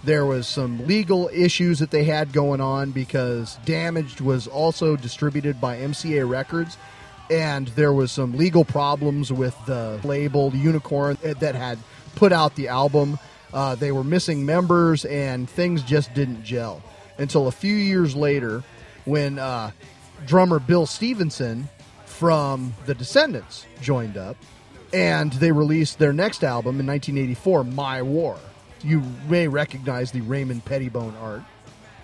There 0.03 0.25
was 0.25 0.47
some 0.47 0.85
legal 0.85 1.29
issues 1.33 1.79
that 1.79 1.91
they 1.91 2.03
had 2.03 2.31
going 2.31 2.61
on 2.61 2.91
because 2.91 3.57
Damaged 3.65 4.21
was 4.21 4.47
also 4.47 4.95
distributed 4.95 5.59
by 5.59 5.77
MCA 5.77 6.29
Records, 6.29 6.77
and 7.29 7.67
there 7.69 7.91
was 7.91 8.11
some 8.11 8.37
legal 8.37 8.63
problems 8.63 9.31
with 9.31 9.55
the 9.65 9.99
label 10.03 10.53
Unicorn 10.55 11.17
that 11.21 11.55
had 11.55 11.79
put 12.15 12.31
out 12.31 12.55
the 12.55 12.67
album. 12.67 13.17
Uh, 13.53 13.75
they 13.75 13.91
were 13.91 14.03
missing 14.03 14.45
members, 14.45 15.05
and 15.05 15.49
things 15.49 15.81
just 15.81 16.13
didn't 16.13 16.43
gel 16.43 16.81
until 17.17 17.47
a 17.47 17.51
few 17.51 17.75
years 17.75 18.15
later, 18.15 18.63
when 19.05 19.39
uh, 19.39 19.71
drummer 20.25 20.59
Bill 20.59 20.85
Stevenson 20.85 21.69
from 22.05 22.73
the 22.85 22.95
Descendents 22.95 23.65
joined 23.81 24.17
up, 24.17 24.37
and 24.93 25.33
they 25.33 25.51
released 25.51 25.99
their 25.99 26.13
next 26.13 26.43
album 26.43 26.79
in 26.79 26.87
1984, 26.87 27.63
My 27.65 28.01
War. 28.01 28.37
You 28.83 29.03
may 29.27 29.47
recognize 29.47 30.11
the 30.11 30.21
Raymond 30.21 30.63
Pettibon 30.65 31.15
art. 31.17 31.43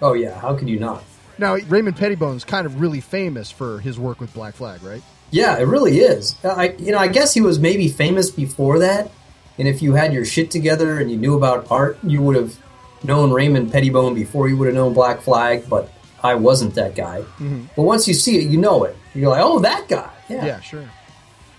Oh 0.01 0.13
yeah, 0.13 0.39
how 0.39 0.55
could 0.55 0.67
you 0.67 0.79
not? 0.79 1.03
Now, 1.37 1.55
Raymond 1.55 1.95
Pettibon's 1.95 2.43
kind 2.43 2.65
of 2.65 2.81
really 2.81 3.01
famous 3.01 3.51
for 3.51 3.79
his 3.79 3.97
work 3.97 4.19
with 4.19 4.33
Black 4.33 4.55
Flag, 4.55 4.83
right? 4.83 5.01
Yeah, 5.31 5.57
it 5.57 5.63
really 5.63 5.99
is. 5.99 6.35
Uh, 6.43 6.49
I 6.49 6.69
you 6.77 6.91
know 6.91 6.97
I 6.97 7.07
guess 7.07 7.33
he 7.33 7.41
was 7.41 7.57
maybe 7.59 7.87
famous 7.87 8.29
before 8.29 8.79
that, 8.79 9.09
and 9.57 9.67
if 9.67 9.81
you 9.81 9.93
had 9.93 10.13
your 10.13 10.25
shit 10.25 10.51
together 10.51 10.99
and 10.99 11.09
you 11.09 11.17
knew 11.17 11.35
about 11.37 11.67
art, 11.71 11.97
you 12.03 12.21
would 12.21 12.35
have 12.35 12.57
known 13.03 13.31
Raymond 13.31 13.71
Pettibon 13.71 14.13
before 14.13 14.49
you 14.49 14.57
would 14.57 14.67
have 14.67 14.75
known 14.75 14.93
Black 14.93 15.21
Flag. 15.21 15.69
But 15.69 15.89
I 16.23 16.35
wasn't 16.35 16.75
that 16.75 16.95
guy. 16.95 17.21
Mm-hmm. 17.21 17.63
But 17.75 17.83
once 17.83 18.07
you 18.07 18.13
see 18.13 18.37
it, 18.37 18.49
you 18.49 18.57
know 18.57 18.83
it. 18.83 18.95
You're 19.13 19.29
like, 19.29 19.41
oh, 19.43 19.59
that 19.59 19.87
guy. 19.87 20.09
Yeah. 20.29 20.45
Yeah, 20.45 20.59
sure. 20.61 20.89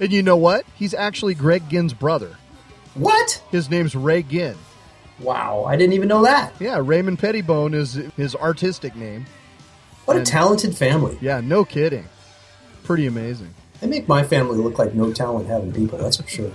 And 0.00 0.12
you 0.12 0.22
know 0.22 0.36
what? 0.36 0.64
He's 0.74 0.94
actually 0.94 1.34
Greg 1.34 1.68
Ginn's 1.68 1.92
brother. 1.92 2.36
What? 2.94 3.42
His 3.50 3.70
name's 3.70 3.94
Ray 3.94 4.22
Ginn. 4.22 4.56
Wow, 5.18 5.64
I 5.64 5.76
didn't 5.76 5.92
even 5.92 6.08
know 6.08 6.22
that. 6.24 6.52
Yeah, 6.58 6.80
Raymond 6.82 7.18
Pettibon 7.18 7.74
is 7.74 7.94
his 8.16 8.34
artistic 8.34 8.96
name. 8.96 9.26
What 10.04 10.16
a 10.16 10.22
talented 10.22 10.76
family. 10.76 11.16
Yeah, 11.20 11.40
no 11.40 11.64
kidding. 11.64 12.08
Pretty 12.82 13.06
amazing. 13.06 13.54
They 13.80 13.86
make 13.86 14.08
my 14.08 14.24
family 14.24 14.58
look 14.58 14.78
like 14.78 14.94
no 14.94 15.12
talent 15.12 15.46
having 15.46 15.72
people. 15.72 15.98
That's 15.98 16.16
for 16.16 16.26
sure. 16.26 16.50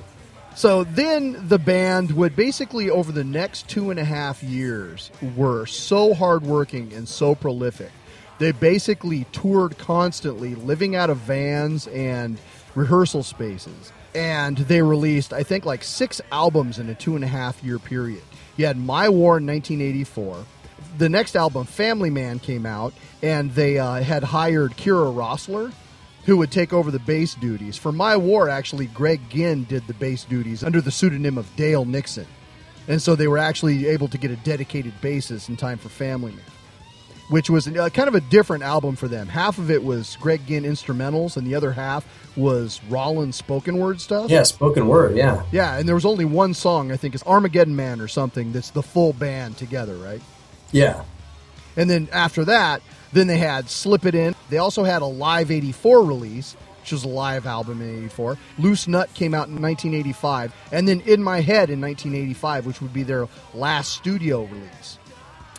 So 0.58 0.86
then 0.86 1.49
the 1.49 1.60
band 1.60 2.14
would 2.14 2.36
basically, 2.36 2.89
over 2.89 3.12
the 3.12 3.24
next 3.24 3.70
two 3.70 3.91
and 3.91 3.99
a 3.99 4.03
half 4.03 4.41
years, 4.41 5.12
were 5.36 5.68
so 5.68 6.16
hardworking 6.16 6.91
and 6.93 7.08
so 7.08 7.36
prolific. 7.36 7.91
They 8.39 8.53
basically 8.53 9.26
toured 9.32 9.78
constantly, 9.78 10.55
living 10.55 10.95
out 10.95 11.12
of 11.12 11.18
vans 11.18 11.86
and 11.86 12.39
rehearsal 12.74 13.22
spaces. 13.22 13.91
And 14.16 14.58
they 14.58 14.82
released, 14.82 15.32
I 15.32 15.43
think, 15.43 15.64
like 15.64 15.84
six 15.84 16.22
albums 16.32 16.80
in 16.80 16.89
a 16.89 16.95
two 16.95 17.14
and 17.14 17.24
a 17.24 17.28
half 17.28 17.64
year 17.64 17.78
period. 17.78 18.24
You 18.55 18.66
had 18.66 18.78
My 18.78 19.10
War 19.10 19.38
in 19.38 19.45
1984. 19.45 20.43
The 20.97 21.08
next 21.08 21.36
album, 21.36 21.68
Family 21.68 22.10
Man, 22.10 22.39
came 22.39 22.66
out, 22.66 22.95
and 23.22 23.51
they 23.51 23.78
uh, 23.78 24.01
had 24.01 24.24
hired 24.24 24.72
Kira 24.72 25.14
Roessler, 25.14 25.72
who 26.28 26.38
would 26.38 26.51
take 26.51 26.73
over 26.73 26.91
the 26.91 26.99
bass 26.99 27.34
duties. 27.36 27.78
For 27.78 27.93
My 27.93 28.17
War, 28.17 28.49
actually, 28.49 28.88
Greg 28.88 29.21
Ginn 29.30 29.63
did 29.63 29.88
the 29.88 29.93
bass 29.93 30.25
duties 30.25 30.61
under 30.61 30.82
the 30.82 30.91
pseudonym 30.91 31.38
of 31.38 31.53
Dale 31.55 31.86
Nixon. 31.86 32.28
And 32.89 33.01
so 33.01 33.15
they 33.15 33.30
were 33.30 33.38
actually 33.38 33.88
able 33.88 34.09
to 34.09 34.17
get 34.17 34.30
a 34.30 34.36
dedicated 34.36 34.93
bassist 35.01 35.47
in 35.47 35.55
time 35.55 35.78
for 35.78 35.88
Family 35.88 36.34
Man, 36.34 36.43
which 37.30 37.49
was 37.49 37.65
uh, 37.69 37.89
kind 37.89 38.09
of 38.09 38.15
a 38.15 38.19
different 38.19 38.63
album 38.63 38.97
for 38.97 39.07
them. 39.07 39.28
Half 39.28 39.57
of 39.57 39.71
it 39.71 39.82
was 39.82 40.17
Greg 40.19 40.45
Ginn 40.45 40.63
instrumentals, 40.63 41.38
and 41.38 41.47
the 41.47 41.55
other 41.55 41.71
half 41.71 42.05
was 42.36 42.82
Rollins 42.89 43.38
spoken 43.38 43.78
word 43.78 44.01
stuff. 44.01 44.30
Yeah, 44.30 44.43
spoken 44.43 44.89
word. 44.89 45.15
Yeah. 45.15 45.43
Yeah, 45.53 45.78
and 45.78 45.88
there 45.88 45.95
was 45.95 46.05
only 46.05 46.25
one 46.25 46.53
song, 46.53 46.91
I 46.91 46.97
think 46.97 47.15
it's 47.15 47.25
Armageddon 47.25 47.75
Man 47.75 48.01
or 48.01 48.09
something, 48.09 48.51
that's 48.51 48.71
the 48.71 48.84
full 48.84 49.13
band 49.13 49.57
together, 49.57 49.95
right? 49.95 50.21
Yeah. 50.73 51.03
And 51.78 51.89
then 51.89 52.09
after 52.11 52.43
that, 52.45 52.82
then 53.18 53.28
they 53.28 53.38
had 53.38 53.70
Slip 53.70 54.05
It 54.05 54.15
In. 54.15 54.36
They 54.49 54.57
also 54.57 54.84
had 54.84 55.01
a 55.01 55.05
Live 55.05 55.51
84 55.51 56.03
release, 56.03 56.53
which 56.82 56.91
was 56.91 57.03
a 57.03 57.07
live 57.07 57.45
album 57.45 57.82
in 57.82 57.97
84. 58.05 58.38
Loose 58.59 58.88
Nut 58.88 59.13
came 59.13 59.34
out 59.34 59.47
in 59.47 59.61
1985. 59.61 60.53
And 60.72 60.88
then 60.88 61.01
In 61.01 61.24
My 61.24 61.41
Head 61.41 61.70
in 61.70 61.82
1985, 61.82 62.65
which 62.65 62.82
would 62.82 62.93
be 62.93 63.03
their 63.03 63.28
last 63.53 63.93
studio 63.93 64.43
release. 64.43 64.99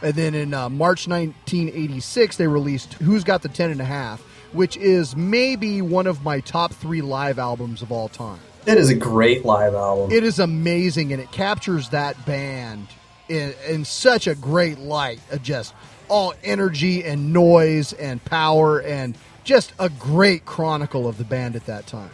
And 0.01 0.15
then 0.15 0.35
in 0.35 0.55
uh, 0.55 0.69
March 0.69 1.09
1986, 1.09 2.37
they 2.37 2.47
released 2.47 2.95
Who's 2.95 3.25
Got 3.25 3.43
the 3.43 3.49
Ten 3.49 3.71
and 3.71 3.81
a 3.81 3.85
Half, 3.85 4.21
which 4.53 4.77
is 4.77 5.17
maybe 5.17 5.83
one 5.83 6.07
of 6.07 6.23
my 6.23 6.41
top 6.41 6.73
three 6.73 7.03
live 7.03 7.39
albums 7.39 7.83
of 7.83 7.91
all 7.91 8.09
time. 8.09 8.41
That 8.65 8.79
is 8.79 8.91
a 8.91 8.95
great 8.95 9.45
live 9.45 9.75
album. 9.75 10.13
It 10.13 10.25
is 10.25 10.39
amazing, 10.39 11.13
and 11.13 11.21
it 11.21 11.33
captures 11.33 11.89
that 11.91 12.25
band 12.27 12.87
in, 13.29 13.55
in 13.67 13.85
such 13.85 14.27
a 14.27 14.35
great 14.35 14.79
light 14.79 15.21
just 15.43 15.75
all 16.09 16.35
energy 16.45 17.05
and 17.05 17.33
noise 17.33 17.93
and 17.93 18.25
power, 18.25 18.81
and 18.81 19.17
just 19.45 19.73
a 19.79 19.89
great 19.89 20.45
chronicle 20.45 21.09
of 21.09 21.19
the 21.19 21.25
band 21.25 21.57
at 21.57 21.67
that 21.67 21.87
time. 21.87 22.11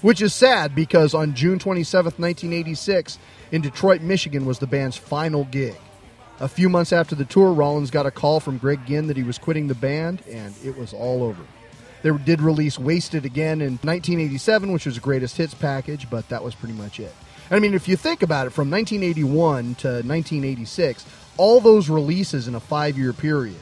Which 0.00 0.20
is 0.20 0.34
sad 0.34 0.74
because 0.74 1.14
on 1.14 1.34
June 1.34 1.58
27th, 1.58 2.18
1986, 2.18 3.18
in 3.52 3.62
Detroit, 3.62 4.00
Michigan, 4.00 4.44
was 4.44 4.58
the 4.58 4.66
band's 4.66 4.96
final 4.96 5.44
gig. 5.44 5.76
A 6.40 6.48
few 6.48 6.68
months 6.68 6.92
after 6.92 7.14
the 7.14 7.24
tour, 7.24 7.52
Rollins 7.52 7.92
got 7.92 8.06
a 8.06 8.10
call 8.10 8.40
from 8.40 8.58
Greg 8.58 8.80
Ginn 8.84 9.06
that 9.06 9.16
he 9.16 9.22
was 9.22 9.38
quitting 9.38 9.68
the 9.68 9.76
band, 9.76 10.22
and 10.28 10.52
it 10.64 10.76
was 10.76 10.92
all 10.92 11.22
over. 11.22 11.42
They 12.02 12.10
did 12.24 12.40
release 12.40 12.78
Wasted 12.80 13.24
again 13.24 13.60
in 13.60 13.74
1987, 13.74 14.72
which 14.72 14.86
was 14.86 14.96
a 14.96 15.00
greatest 15.00 15.36
hits 15.36 15.54
package, 15.54 16.10
but 16.10 16.28
that 16.30 16.42
was 16.42 16.54
pretty 16.54 16.74
much 16.74 16.98
it. 16.98 17.14
I 17.50 17.60
mean, 17.60 17.74
if 17.74 17.86
you 17.86 17.96
think 17.96 18.22
about 18.22 18.46
it, 18.46 18.50
from 18.50 18.70
1981 18.70 19.76
to 19.76 19.88
1986, 19.88 21.04
all 21.36 21.60
those 21.60 21.88
releases 21.88 22.48
in 22.48 22.54
a 22.54 22.60
five 22.60 22.96
year 22.98 23.12
period. 23.12 23.56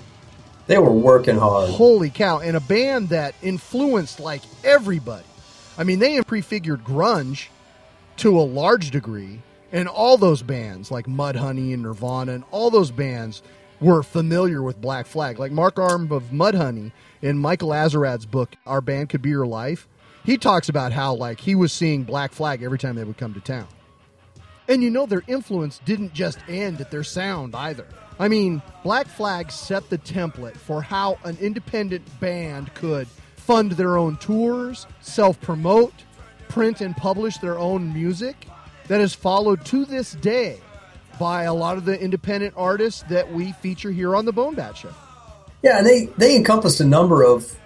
they 0.67 0.79
were 0.79 0.93
working 0.93 1.37
hard. 1.37 1.71
Holy 1.71 2.11
cow. 2.11 2.39
And 2.39 2.57
a 2.57 2.61
band 2.61 3.09
that 3.11 3.35
influenced 3.43 4.21
like 4.21 4.43
everybody. 4.65 5.25
I 5.79 5.85
mean, 5.85 5.99
they 5.99 6.21
prefigured 6.23 6.85
grunge 6.85 7.49
to 8.19 8.39
a 8.39 8.43
large 8.43 8.91
degree, 8.91 9.41
and 9.73 9.89
all 9.89 10.19
those 10.19 10.43
bands 10.43 10.91
like 10.91 11.07
Mudhoney 11.07 11.73
and 11.73 11.83
Nirvana 11.83 12.33
and 12.33 12.45
all 12.51 12.71
those 12.71 12.91
bands 12.91 13.43
were 13.81 14.03
familiar 14.03 14.63
with 14.63 14.81
Black 14.81 15.07
Flag. 15.07 15.39
Like 15.39 15.53
Mark 15.53 15.79
Arm 15.79 16.13
of 16.13 16.25
Mudhoney 16.25 16.93
in 17.23 17.39
Michael 17.39 17.71
Azerrad's 17.71 18.27
book, 18.27 18.55
Our 18.67 18.81
Band 18.83 19.09
Could 19.09 19.23
Be 19.23 19.31
Your 19.31 19.47
Life, 19.47 19.89
he 20.25 20.37
talks 20.37 20.69
about 20.69 20.93
how 20.93 21.15
like 21.15 21.41
he 21.41 21.55
was 21.55 21.73
seeing 21.73 22.03
Black 22.05 22.33
Flag 22.33 22.63
every 22.63 22.79
time 22.79 22.97
they 22.97 23.05
would 23.05 23.17
come 23.17 23.33
to 23.33 23.41
town. 23.41 23.67
And 24.71 24.85
you 24.85 24.89
know 24.89 25.05
their 25.05 25.25
influence 25.27 25.81
didn't 25.85 26.15
just 26.15 26.39
end 26.49 26.81
at 26.81 26.93
their 26.93 27.03
sound 27.03 27.57
either. 27.57 27.87
I 28.21 28.29
mean, 28.29 28.63
Black 28.85 29.09
Flag 29.09 29.51
set 29.51 29.91
the 29.91 29.99
template 29.99 30.57
for 30.57 30.81
how 30.81 31.19
an 31.25 31.37
independent 31.41 32.21
band 32.21 32.73
could 32.75 33.09
fund 33.35 33.73
their 33.73 33.99
own 33.99 34.17
tours, 34.19 34.87
self 35.01 35.41
promote, 35.41 35.93
print 36.49 36.81
and 36.83 36.97
publish 36.97 37.39
their 37.39 37.59
own 37.59 37.93
music. 37.93 38.47
That 38.87 39.01
is 39.01 39.13
followed 39.13 39.65
to 39.67 39.85
this 39.85 40.13
day 40.13 40.61
by 41.19 41.45
a 41.45 41.55
lot 41.55 41.77
of 41.77 41.85
the 41.85 42.01
independent 42.01 42.55
artists 42.57 43.03
that 43.09 43.33
we 43.33 43.51
feature 43.53 43.91
here 43.91 44.15
on 44.15 44.25
the 44.25 44.33
Bone 44.33 44.55
Bat 44.55 44.77
Show. 44.77 44.95
Yeah, 45.63 45.79
and 45.79 45.87
they 45.87 46.07
they 46.17 46.37
encompassed 46.37 46.81
a 46.81 46.85
number 46.85 47.25
of, 47.25 47.57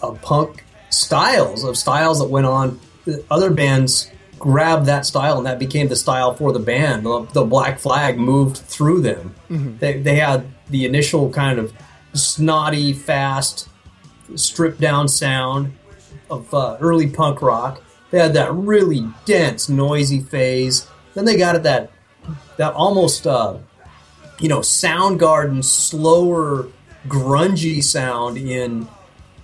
of 0.00 0.20
punk 0.22 0.64
styles 0.90 1.62
of 1.62 1.76
styles 1.76 2.18
that 2.18 2.28
went 2.28 2.46
on. 2.46 2.80
Other 3.30 3.50
bands 3.50 4.10
grabbed 4.38 4.86
that 4.86 5.06
style, 5.06 5.38
and 5.38 5.46
that 5.46 5.58
became 5.58 5.88
the 5.88 5.96
style 5.96 6.34
for 6.34 6.52
the 6.52 6.58
band. 6.58 7.04
The, 7.04 7.26
the 7.32 7.44
Black 7.44 7.78
Flag 7.78 8.18
moved 8.18 8.56
through 8.58 9.02
them. 9.02 9.34
They 9.78 10.00
they 10.00 10.16
had 10.16 10.46
the 10.68 10.84
initial 10.84 11.30
kind 11.30 11.58
of 11.58 11.72
snotty, 12.14 12.92
fast, 12.92 13.68
stripped 14.34 14.80
down 14.80 15.08
sound 15.08 15.72
of 16.30 16.52
uh, 16.52 16.76
early 16.80 17.08
punk 17.08 17.42
rock. 17.42 17.82
They 18.10 18.18
had 18.18 18.34
that 18.34 18.52
really 18.52 19.06
dense, 19.24 19.68
noisy 19.68 20.20
phase. 20.20 20.86
Then 21.14 21.24
they 21.24 21.36
got 21.36 21.56
at 21.56 21.62
that 21.64 21.90
that 22.56 22.74
almost 22.74 23.26
uh, 23.26 23.58
you 24.38 24.48
know 24.48 24.60
Soundgarden 24.60 25.64
slower, 25.64 26.68
grungy 27.06 27.82
sound 27.82 28.36
in 28.36 28.88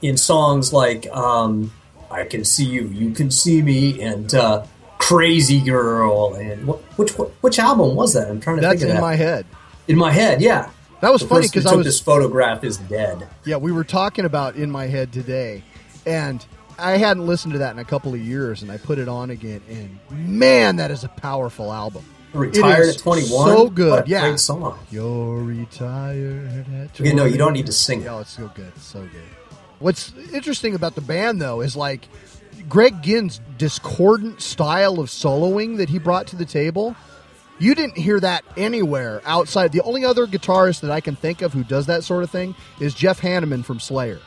in 0.03 0.16
songs 0.16 0.72
like 0.72 1.07
um, 1.09 1.72
"I 2.11 2.24
Can 2.24 2.45
See 2.45 2.66
You, 2.66 2.88
You 2.88 3.12
Can 3.12 3.30
See 3.30 3.62
Me" 3.62 4.01
and 4.03 4.34
uh, 4.34 4.64
"Crazy 5.09 5.61
Girl." 5.61 6.34
And 6.34 6.68
wh- 6.68 6.98
which 6.98 7.12
which 7.42 7.59
album 7.59 7.94
was 7.94 8.14
that? 8.14 8.28
I'm 8.28 8.40
trying 8.40 8.57
to 8.57 8.62
That's 8.62 8.80
think 8.80 8.84
of 8.84 8.88
in 8.90 8.94
that. 8.96 9.00
my 9.02 9.14
head. 9.16 9.46
in 9.88 9.96
my 9.98 10.11
head, 10.12 10.40
yeah. 10.40 10.70
That 11.00 11.12
was 11.12 11.20
The 11.22 11.28
funny 11.28 11.46
because 11.48 11.66
I 11.66 11.74
was 11.74 11.84
this 11.86 12.00
photograph 12.00 12.64
is 12.64 12.78
dead. 12.78 13.28
Yeah, 13.44 13.57
we 13.57 13.72
were 13.72 13.84
talking 13.84 14.24
about 14.24 14.57
in 14.57 14.70
my 14.70 14.86
head 14.86 15.12
today, 15.12 15.62
and 16.07 16.44
I 16.78 16.92
hadn't 16.92 17.26
listened 17.26 17.52
to 17.52 17.59
that 17.59 17.72
in 17.72 17.78
a 17.78 17.84
couple 17.84 18.14
of 18.14 18.20
years, 18.20 18.62
and 18.62 18.70
I 18.72 18.78
put 18.78 18.98
it 18.98 19.09
on 19.09 19.28
again, 19.30 19.61
and 19.68 19.98
man, 20.11 20.76
that 20.76 20.90
is 20.90 21.05
a 21.05 21.09
powerful 21.09 21.72
album. 21.72 22.05
Retired 22.32 22.88
at 22.88 22.98
21. 22.98 23.28
so 23.57 23.68
good. 23.68 23.90
What 23.90 24.09
yeah, 24.09 24.22
great 24.28 24.40
song. 24.40 24.76
You're 24.90 25.38
retired 25.42 26.66
at 26.74 26.94
21. 26.94 27.05
You 27.05 27.14
know, 27.14 27.24
you 27.26 27.36
don't 27.38 27.52
need 27.52 27.66
to 27.66 27.72
sing 27.72 28.02
it. 28.02 28.07
Oh, 28.09 28.20
it's 28.20 28.30
so 28.30 28.50
good, 28.55 28.72
it's 28.74 28.84
so 28.86 29.00
good. 29.00 29.22
What's 29.78 30.12
interesting 30.32 30.74
about 30.74 30.94
the 30.94 31.00
band 31.00 31.40
though 31.40 31.61
is 31.61 31.76
like 31.76 32.09
Greg 32.69 33.03
Ginn's 33.03 33.41
discordant 33.59 34.41
style 34.41 35.01
of 35.01 35.09
soloing 35.09 35.77
that 35.77 35.89
he 35.89 35.99
brought 35.99 36.27
to 36.29 36.37
the 36.37 36.45
table 36.45 36.97
You 37.59 37.75
didn't 37.75 37.97
hear 37.97 38.19
that 38.21 38.45
anywhere 38.57 39.23
outside. 39.25 39.73
The 39.73 39.83
only 39.83 40.05
other 40.05 40.27
guitarist 40.27 40.81
that 40.81 40.91
I 40.91 41.01
can 41.01 41.15
think 41.15 41.41
of 41.41 41.53
who 41.53 41.62
does 41.62 41.87
that 41.87 42.03
sort 42.03 42.25
of 42.25 42.31
thing 42.31 42.55
is 42.81 42.95
Jeff 42.95 43.21
Hanneman 43.21 43.65
from 43.65 43.79
Slayer. 43.79 44.21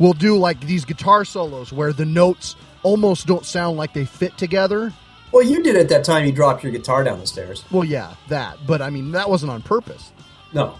Will 0.00 0.14
do 0.14 0.36
like 0.36 0.60
these 0.60 0.84
guitar 0.84 1.24
solos 1.24 1.72
where 1.72 1.92
the 1.92 2.04
notes 2.04 2.56
almost 2.82 3.26
don't 3.26 3.46
sound 3.46 3.76
like 3.76 3.92
they 3.94 4.04
fit 4.04 4.36
together. 4.36 4.92
Well, 5.30 5.44
you 5.44 5.62
did 5.62 5.76
it 5.76 5.88
that 5.90 6.04
time 6.04 6.26
you 6.26 6.32
dropped 6.32 6.64
your 6.64 6.72
guitar 6.72 7.04
down 7.04 7.20
the 7.20 7.26
stairs. 7.26 7.64
Well, 7.70 7.84
yeah, 7.84 8.14
that. 8.28 8.58
But 8.66 8.82
I 8.82 8.90
mean, 8.90 9.12
that 9.12 9.30
wasn't 9.30 9.52
on 9.52 9.62
purpose. 9.62 10.10
No. 10.52 10.76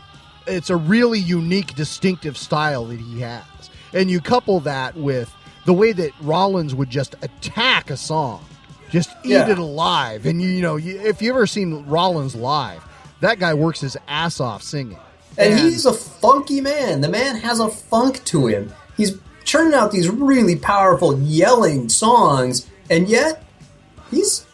It's 0.46 0.70
a 0.70 0.76
really 0.76 1.20
unique, 1.20 1.74
distinctive 1.76 2.36
style 2.36 2.86
that 2.86 2.98
he 2.98 3.20
has. 3.20 3.44
And 3.94 4.10
you 4.10 4.20
couple 4.20 4.58
that 4.60 4.96
with 4.96 5.32
the 5.64 5.72
way 5.72 5.92
that 5.92 6.12
Rollins 6.20 6.74
would 6.74 6.90
just 6.90 7.14
attack 7.22 7.90
a 7.90 7.96
song, 7.96 8.44
just 8.90 9.10
eat 9.24 9.30
Yeah. 9.30 9.48
it 9.50 9.58
alive. 9.58 10.26
And 10.26 10.40
you, 10.42 10.48
you 10.48 10.62
know, 10.62 10.76
you, 10.76 11.00
if 11.00 11.22
you 11.22 11.30
ever 11.30 11.46
seen 11.46 11.84
Rollins 11.86 12.34
live, 12.34 12.82
that 13.20 13.38
guy 13.38 13.54
works 13.54 13.80
his 13.80 13.96
ass 14.08 14.40
off 14.40 14.62
singing. 14.62 14.98
And 15.38 15.58
he's 15.58 15.86
a 15.86 15.92
funky 15.94 16.60
man. 16.60 17.00
The 17.00 17.08
man 17.08 17.36
has 17.36 17.58
a 17.60 17.68
funk 17.68 18.22
to 18.26 18.48
him. 18.48 18.72
He's 18.96 19.16
churning 19.44 19.72
out 19.74 19.90
these 19.92 20.08
really 20.08 20.56
powerful 20.56 21.18
yelling 21.20 21.88
songs, 21.88 22.66
and 22.90 23.08
yet 23.08 23.42
he's 24.10 24.44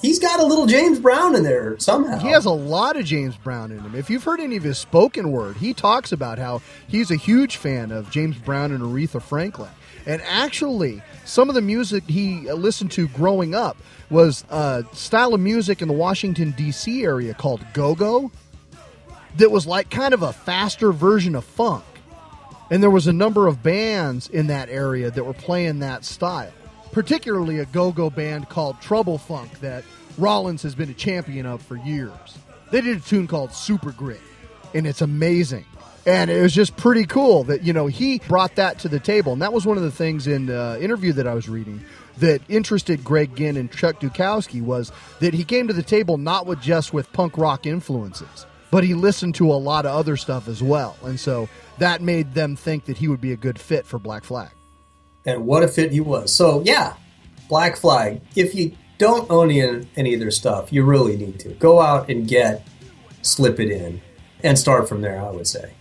he's 0.00 0.18
got 0.18 0.40
a 0.40 0.44
little 0.44 0.66
James 0.66 0.98
Brown 0.98 1.34
in 1.34 1.42
there 1.42 1.78
somehow. 1.78 2.18
He 2.18 2.28
has 2.28 2.44
a 2.44 2.50
lot 2.50 2.96
of 2.96 3.04
James 3.04 3.36
Brown 3.36 3.70
in 3.70 3.80
him. 3.80 3.94
If 3.94 4.10
you've 4.10 4.24
heard 4.24 4.40
any 4.40 4.56
of 4.56 4.62
his 4.62 4.78
spoken 4.78 5.30
word, 5.30 5.56
he 5.56 5.72
talks 5.74 6.12
about 6.12 6.38
how 6.38 6.62
he's 6.86 7.10
a 7.10 7.16
huge 7.16 7.56
fan 7.56 7.90
of 7.90 8.10
James 8.10 8.36
Brown 8.38 8.72
and 8.72 8.82
Aretha 8.82 9.20
Franklin. 9.22 9.70
And 10.06 10.22
actually, 10.22 11.02
some 11.24 11.48
of 11.48 11.54
the 11.54 11.60
music 11.60 12.04
he 12.04 12.50
listened 12.50 12.90
to 12.92 13.08
growing 13.08 13.54
up 13.54 13.76
was 14.10 14.44
a 14.48 14.84
style 14.92 15.34
of 15.34 15.40
music 15.40 15.82
in 15.82 15.88
the 15.88 15.94
Washington, 15.94 16.52
D.C. 16.52 17.04
area 17.04 17.34
called 17.34 17.64
go 17.74 17.94
go 17.94 18.30
that 19.36 19.50
was 19.50 19.66
like 19.66 19.90
kind 19.90 20.14
of 20.14 20.22
a 20.22 20.32
faster 20.32 20.92
version 20.92 21.34
of 21.34 21.44
funk. 21.44 21.84
And 22.70 22.82
there 22.82 22.90
was 22.90 23.06
a 23.06 23.12
number 23.12 23.46
of 23.46 23.62
bands 23.62 24.28
in 24.28 24.48
that 24.48 24.68
area 24.68 25.10
that 25.10 25.24
were 25.24 25.34
playing 25.34 25.78
that 25.78 26.04
style, 26.04 26.52
particularly 26.92 27.58
a 27.58 27.66
go 27.66 27.92
go 27.92 28.10
band 28.10 28.48
called 28.48 28.80
Trouble 28.80 29.18
Funk 29.18 29.60
that 29.60 29.84
Rollins 30.16 30.62
has 30.62 30.74
been 30.74 30.90
a 30.90 30.94
champion 30.94 31.46
of 31.46 31.62
for 31.62 31.76
years. 31.76 32.38
They 32.70 32.80
did 32.80 32.98
a 32.98 33.00
tune 33.00 33.26
called 33.26 33.52
Super 33.52 33.92
Grit, 33.92 34.20
and 34.74 34.86
it's 34.86 35.00
amazing. 35.00 35.64
And 36.06 36.30
it 36.30 36.40
was 36.40 36.54
just 36.54 36.76
pretty 36.76 37.04
cool 37.04 37.44
that, 37.44 37.62
you 37.62 37.72
know, 37.72 37.86
he 37.86 38.18
brought 38.28 38.56
that 38.56 38.78
to 38.80 38.88
the 38.88 38.98
table. 38.98 39.34
And 39.34 39.42
that 39.42 39.52
was 39.52 39.66
one 39.66 39.76
of 39.76 39.82
the 39.82 39.90
things 39.90 40.26
in 40.26 40.46
the 40.46 40.78
interview 40.80 41.12
that 41.14 41.26
I 41.26 41.34
was 41.34 41.48
reading 41.48 41.84
that 42.16 42.40
interested 42.48 43.04
Greg 43.04 43.36
Ginn 43.36 43.56
and 43.56 43.70
Chuck 43.70 44.00
Dukowski 44.00 44.62
was 44.62 44.90
that 45.20 45.34
he 45.34 45.44
came 45.44 45.68
to 45.68 45.74
the 45.74 45.82
table 45.82 46.16
not 46.16 46.46
with 46.46 46.60
just 46.60 46.92
with 46.92 47.12
punk 47.12 47.36
rock 47.36 47.66
influences, 47.66 48.46
but 48.70 48.84
he 48.84 48.94
listened 48.94 49.34
to 49.36 49.52
a 49.52 49.54
lot 49.54 49.86
of 49.86 49.94
other 49.94 50.16
stuff 50.16 50.48
as 50.48 50.62
well. 50.62 50.96
And 51.04 51.20
so 51.20 51.48
that 51.78 52.00
made 52.00 52.34
them 52.34 52.56
think 52.56 52.86
that 52.86 52.96
he 52.96 53.06
would 53.06 53.20
be 53.20 53.32
a 53.32 53.36
good 53.36 53.58
fit 53.58 53.86
for 53.86 53.98
Black 53.98 54.24
Flag. 54.24 54.50
And 55.26 55.46
what 55.46 55.62
a 55.62 55.68
fit 55.68 55.92
he 55.92 56.00
was. 56.00 56.32
So 56.32 56.62
yeah, 56.64 56.94
Black 57.48 57.76
Flag. 57.76 58.20
If 58.36 58.54
you 58.54 58.72
don't 58.98 59.30
own 59.30 59.50
any, 59.50 60.14
of 60.14 60.20
their 60.20 60.30
stuff, 60.30 60.72
you 60.72 60.84
really 60.84 61.16
need 61.16 61.38
to 61.40 61.50
go 61.50 61.80
out 61.80 62.10
and 62.10 62.26
get 62.26 62.66
Slip 63.22 63.60
It 63.60 63.70
In, 63.70 64.00
and 64.42 64.58
start 64.58 64.88
from 64.88 65.00
there. 65.00 65.20
I 65.20 65.30
would 65.30 65.46
say. 65.46 65.72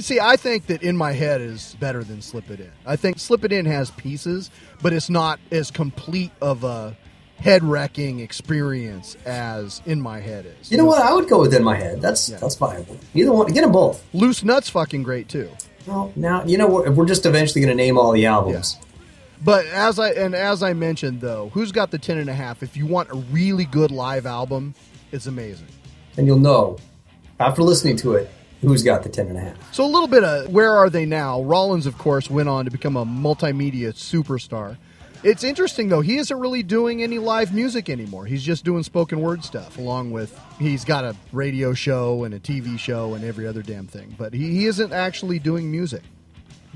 See, 0.00 0.20
I 0.20 0.36
think 0.36 0.66
that 0.66 0.82
In 0.82 0.96
My 0.96 1.12
Head 1.12 1.40
is 1.40 1.76
better 1.80 2.04
than 2.04 2.22
Slip 2.22 2.48
It 2.50 2.60
In. 2.60 2.70
I 2.86 2.96
think 2.96 3.18
Slip 3.18 3.44
It 3.44 3.52
In 3.52 3.66
has 3.66 3.90
pieces, 3.92 4.50
but 4.82 4.92
it's 4.92 5.10
not 5.10 5.40
as 5.50 5.70
complete 5.70 6.30
of 6.40 6.62
a 6.62 6.96
head 7.36 7.64
wrecking 7.64 8.20
experience 8.20 9.16
as 9.26 9.82
In 9.86 10.00
My 10.00 10.20
Head 10.20 10.46
is. 10.46 10.70
You 10.70 10.78
know 10.78 10.84
what? 10.84 11.02
I 11.02 11.12
would 11.12 11.28
go 11.28 11.40
with 11.40 11.52
In 11.54 11.64
My 11.64 11.76
Head. 11.76 12.00
That's 12.00 12.28
that's 12.28 12.54
viable. 12.54 12.96
Either 13.14 13.32
one, 13.32 13.52
get 13.52 13.62
them 13.62 13.72
both. 13.72 14.04
Loose 14.12 14.44
Nuts 14.44 14.68
fucking 14.68 15.02
great 15.02 15.28
too. 15.28 15.50
Well, 15.86 16.12
now 16.16 16.44
you 16.44 16.56
know 16.56 16.68
we're, 16.68 16.90
we're 16.90 17.06
just 17.06 17.26
eventually 17.26 17.60
going 17.60 17.76
to 17.76 17.82
name 17.82 17.98
all 17.98 18.12
the 18.12 18.26
albums. 18.26 18.78
But 19.42 19.66
as 19.66 19.98
I 19.98 20.10
and 20.10 20.34
as 20.34 20.62
I 20.62 20.72
mentioned 20.72 21.20
though, 21.20 21.50
who's 21.52 21.72
got 21.72 21.90
the 21.90 21.98
ten 21.98 22.18
and 22.18 22.30
a 22.30 22.34
half? 22.34 22.62
If 22.62 22.76
you 22.76 22.86
want 22.86 23.10
a 23.10 23.16
really 23.16 23.64
good 23.64 23.90
live 23.90 24.26
album, 24.26 24.74
it's 25.12 25.26
amazing. 25.26 25.68
and 26.16 26.26
you'll 26.26 26.38
know 26.38 26.78
after 27.40 27.62
listening 27.62 27.96
to 27.98 28.14
it 28.14 28.30
who's 28.62 28.82
got 28.82 29.02
the 29.02 29.08
ten 29.08 29.28
and 29.28 29.36
a 29.36 29.40
half. 29.40 29.74
So 29.74 29.84
a 29.84 29.86
little 29.86 30.08
bit 30.08 30.24
of 30.24 30.48
where 30.50 30.72
are 30.72 30.88
they 30.88 31.04
now? 31.04 31.42
Rollins, 31.42 31.86
of 31.86 31.98
course, 31.98 32.30
went 32.30 32.48
on 32.48 32.64
to 32.64 32.70
become 32.70 32.96
a 32.96 33.04
multimedia 33.04 33.92
superstar. 33.92 34.76
It's 35.22 35.42
interesting 35.42 35.88
though; 35.88 36.00
he 36.02 36.16
isn't 36.18 36.38
really 36.38 36.62
doing 36.62 37.02
any 37.02 37.18
live 37.18 37.52
music 37.52 37.88
anymore. 37.90 38.26
He's 38.26 38.42
just 38.42 38.64
doing 38.64 38.82
spoken 38.82 39.20
word 39.20 39.42
stuff, 39.42 39.78
along 39.78 40.10
with 40.12 40.38
he's 40.58 40.84
got 40.84 41.04
a 41.04 41.16
radio 41.32 41.74
show 41.74 42.24
and 42.24 42.34
a 42.34 42.40
TV 42.40 42.78
show 42.78 43.14
and 43.14 43.24
every 43.24 43.46
other 43.46 43.62
damn 43.62 43.86
thing. 43.86 44.14
But 44.18 44.32
he, 44.34 44.50
he 44.52 44.66
isn't 44.66 44.92
actually 44.92 45.38
doing 45.38 45.70
music. 45.70 46.02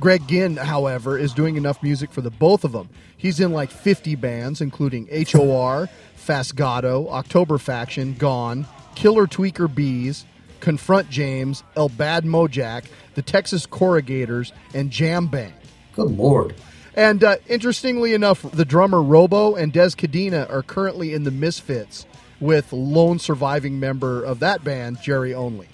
Greg 0.01 0.27
Ginn, 0.29 0.57
however, 0.57 1.19
is 1.19 1.33
doing 1.33 1.57
enough 1.57 1.83
music 1.83 2.13
for 2.13 2.21
the 2.21 2.31
both 2.31 2.65
of 2.65 2.73
them. 2.73 2.89
He's 3.17 3.41
in 3.41 3.53
like 3.53 3.71
50 3.71 4.15
bands, 4.15 4.61
including 4.61 5.07
HOR, 5.07 5.89
Fasgato, 6.17 7.09
October 7.11 7.59
Faction, 7.59 8.15
Gone, 8.15 8.67
Killer 8.95 9.27
Tweeker 9.27 9.73
Bees, 9.73 10.25
Confront 10.61 11.11
James, 11.11 11.63
El 11.77 11.89
Bad 11.89 12.25
Mojack, 12.25 12.85
the 13.15 13.23
Texas 13.23 13.67
Corrugators, 13.67 14.53
and 14.75 14.91
Jam 14.91 15.27
Bang. 15.27 15.55
Good 15.95 16.11
lord! 16.11 16.55
And 16.95 17.23
uh, 17.23 17.37
interestingly 17.47 18.15
enough, 18.15 18.43
the 18.43 18.65
drummer 18.65 19.03
Robo 19.03 19.55
and 19.55 19.73
Dez 19.73 19.97
Cadena 19.97 20.51
are 20.51 20.63
currently 20.63 21.15
in 21.15 21.25
the 21.25 21.31
Misfits 21.31 22.07
with 22.41 22.73
lone 22.73 23.19
surviving 23.19 23.81
member 23.81 24.25
of 24.25 24.41
that 24.41 24.65
band, 24.65 25.01
Jerry 25.03 25.35
Only. 25.35 25.69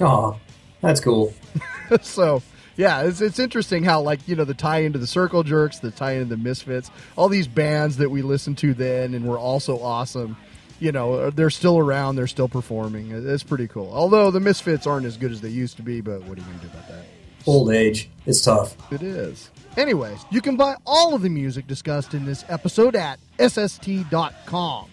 Aw, 0.00 0.34
that's 0.80 1.00
cool. 1.00 1.34
so 2.02 2.42
yeah, 2.80 3.02
it's, 3.02 3.20
it's 3.20 3.38
interesting 3.38 3.84
how 3.84 4.00
like 4.00 4.26
you 4.26 4.34
know 4.34 4.44
the 4.44 4.54
tie 4.54 4.78
into 4.78 4.98
the 4.98 5.06
Circle 5.06 5.42
Jerks, 5.42 5.80
the 5.80 5.90
tie 5.90 6.12
into 6.12 6.34
the 6.34 6.38
Misfits, 6.38 6.90
all 7.14 7.28
these 7.28 7.46
bands 7.46 7.98
that 7.98 8.10
we 8.10 8.22
listened 8.22 8.56
to 8.58 8.72
then 8.72 9.12
and 9.12 9.26
were 9.26 9.38
also 9.38 9.78
awesome. 9.80 10.34
You 10.78 10.90
know, 10.90 11.28
they're 11.28 11.50
still 11.50 11.78
around, 11.78 12.16
they're 12.16 12.26
still 12.26 12.48
performing. 12.48 13.10
It's 13.10 13.42
pretty 13.42 13.68
cool. 13.68 13.90
Although 13.92 14.30
the 14.30 14.40
Misfits 14.40 14.86
aren't 14.86 15.04
as 15.04 15.18
good 15.18 15.30
as 15.30 15.42
they 15.42 15.50
used 15.50 15.76
to 15.76 15.82
be, 15.82 16.00
but 16.00 16.22
what 16.22 16.38
are 16.38 16.40
you 16.40 16.46
gonna 16.46 16.58
do 16.58 16.68
about 16.68 16.88
that? 16.88 17.04
Old 17.46 17.70
age, 17.70 18.08
it's 18.24 18.40
tough. 18.40 18.74
It 18.90 19.02
is. 19.02 19.50
Anyways, 19.76 20.24
you 20.30 20.40
can 20.40 20.56
buy 20.56 20.74
all 20.86 21.14
of 21.14 21.20
the 21.20 21.28
music 21.28 21.66
discussed 21.66 22.14
in 22.14 22.24
this 22.24 22.46
episode 22.48 22.96
at 22.96 23.20
SST.com. 23.38 24.88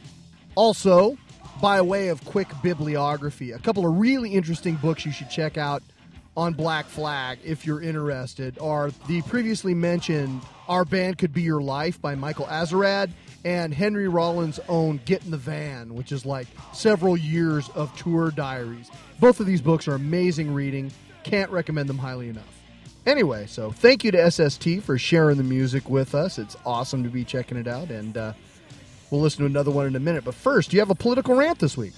Also, 0.55 1.17
by 1.61 1.81
way 1.81 2.09
of 2.09 2.23
quick 2.25 2.49
bibliography, 2.61 3.53
a 3.53 3.59
couple 3.59 3.87
of 3.87 3.97
really 3.97 4.33
interesting 4.33 4.75
books 4.75 5.05
you 5.05 5.13
should 5.13 5.29
check 5.29 5.57
out 5.57 5.81
on 6.37 6.53
Black 6.53 6.85
Flag 6.85 7.39
if 7.43 7.65
you're 7.65 7.81
interested 7.81 8.59
are 8.59 8.91
the 9.07 9.23
previously 9.23 9.73
mentioned 9.73 10.41
Our 10.67 10.85
Band 10.85 11.17
Could 11.17 11.33
Be 11.33 11.41
Your 11.41 11.61
Life 11.61 11.99
by 11.99 12.13
Michael 12.13 12.45
Azerrad 12.45 13.09
and 13.43 13.73
Henry 13.73 14.07
Rollins' 14.07 14.59
own 14.69 15.01
Get 15.05 15.25
in 15.25 15.31
the 15.31 15.37
Van, 15.37 15.95
which 15.95 16.11
is 16.11 16.27
like 16.27 16.47
several 16.73 17.17
years 17.17 17.69
of 17.69 17.93
tour 17.97 18.29
diaries. 18.29 18.91
Both 19.19 19.39
of 19.39 19.47
these 19.47 19.61
books 19.61 19.87
are 19.87 19.95
amazing 19.95 20.53
reading. 20.53 20.91
Can't 21.23 21.49
recommend 21.49 21.89
them 21.89 21.97
highly 21.97 22.29
enough. 22.29 22.45
Anyway, 23.07 23.47
so 23.47 23.71
thank 23.71 24.03
you 24.03 24.11
to 24.11 24.29
SST 24.29 24.81
for 24.83 24.97
sharing 24.99 25.37
the 25.37 25.43
music 25.43 25.89
with 25.89 26.13
us. 26.13 26.37
It's 26.37 26.55
awesome 26.65 27.03
to 27.03 27.09
be 27.09 27.23
checking 27.23 27.57
it 27.57 27.67
out, 27.67 27.89
and 27.89 28.15
uh, 28.15 28.33
we'll 29.09 29.21
listen 29.21 29.39
to 29.39 29.45
another 29.45 29.71
one 29.71 29.87
in 29.87 29.95
a 29.95 29.99
minute. 29.99 30.23
But 30.23 30.35
first, 30.35 30.69
do 30.69 30.77
you 30.77 30.81
have 30.81 30.91
a 30.91 30.95
political 30.95 31.33
rant 31.33 31.57
this 31.57 31.75
week. 31.75 31.93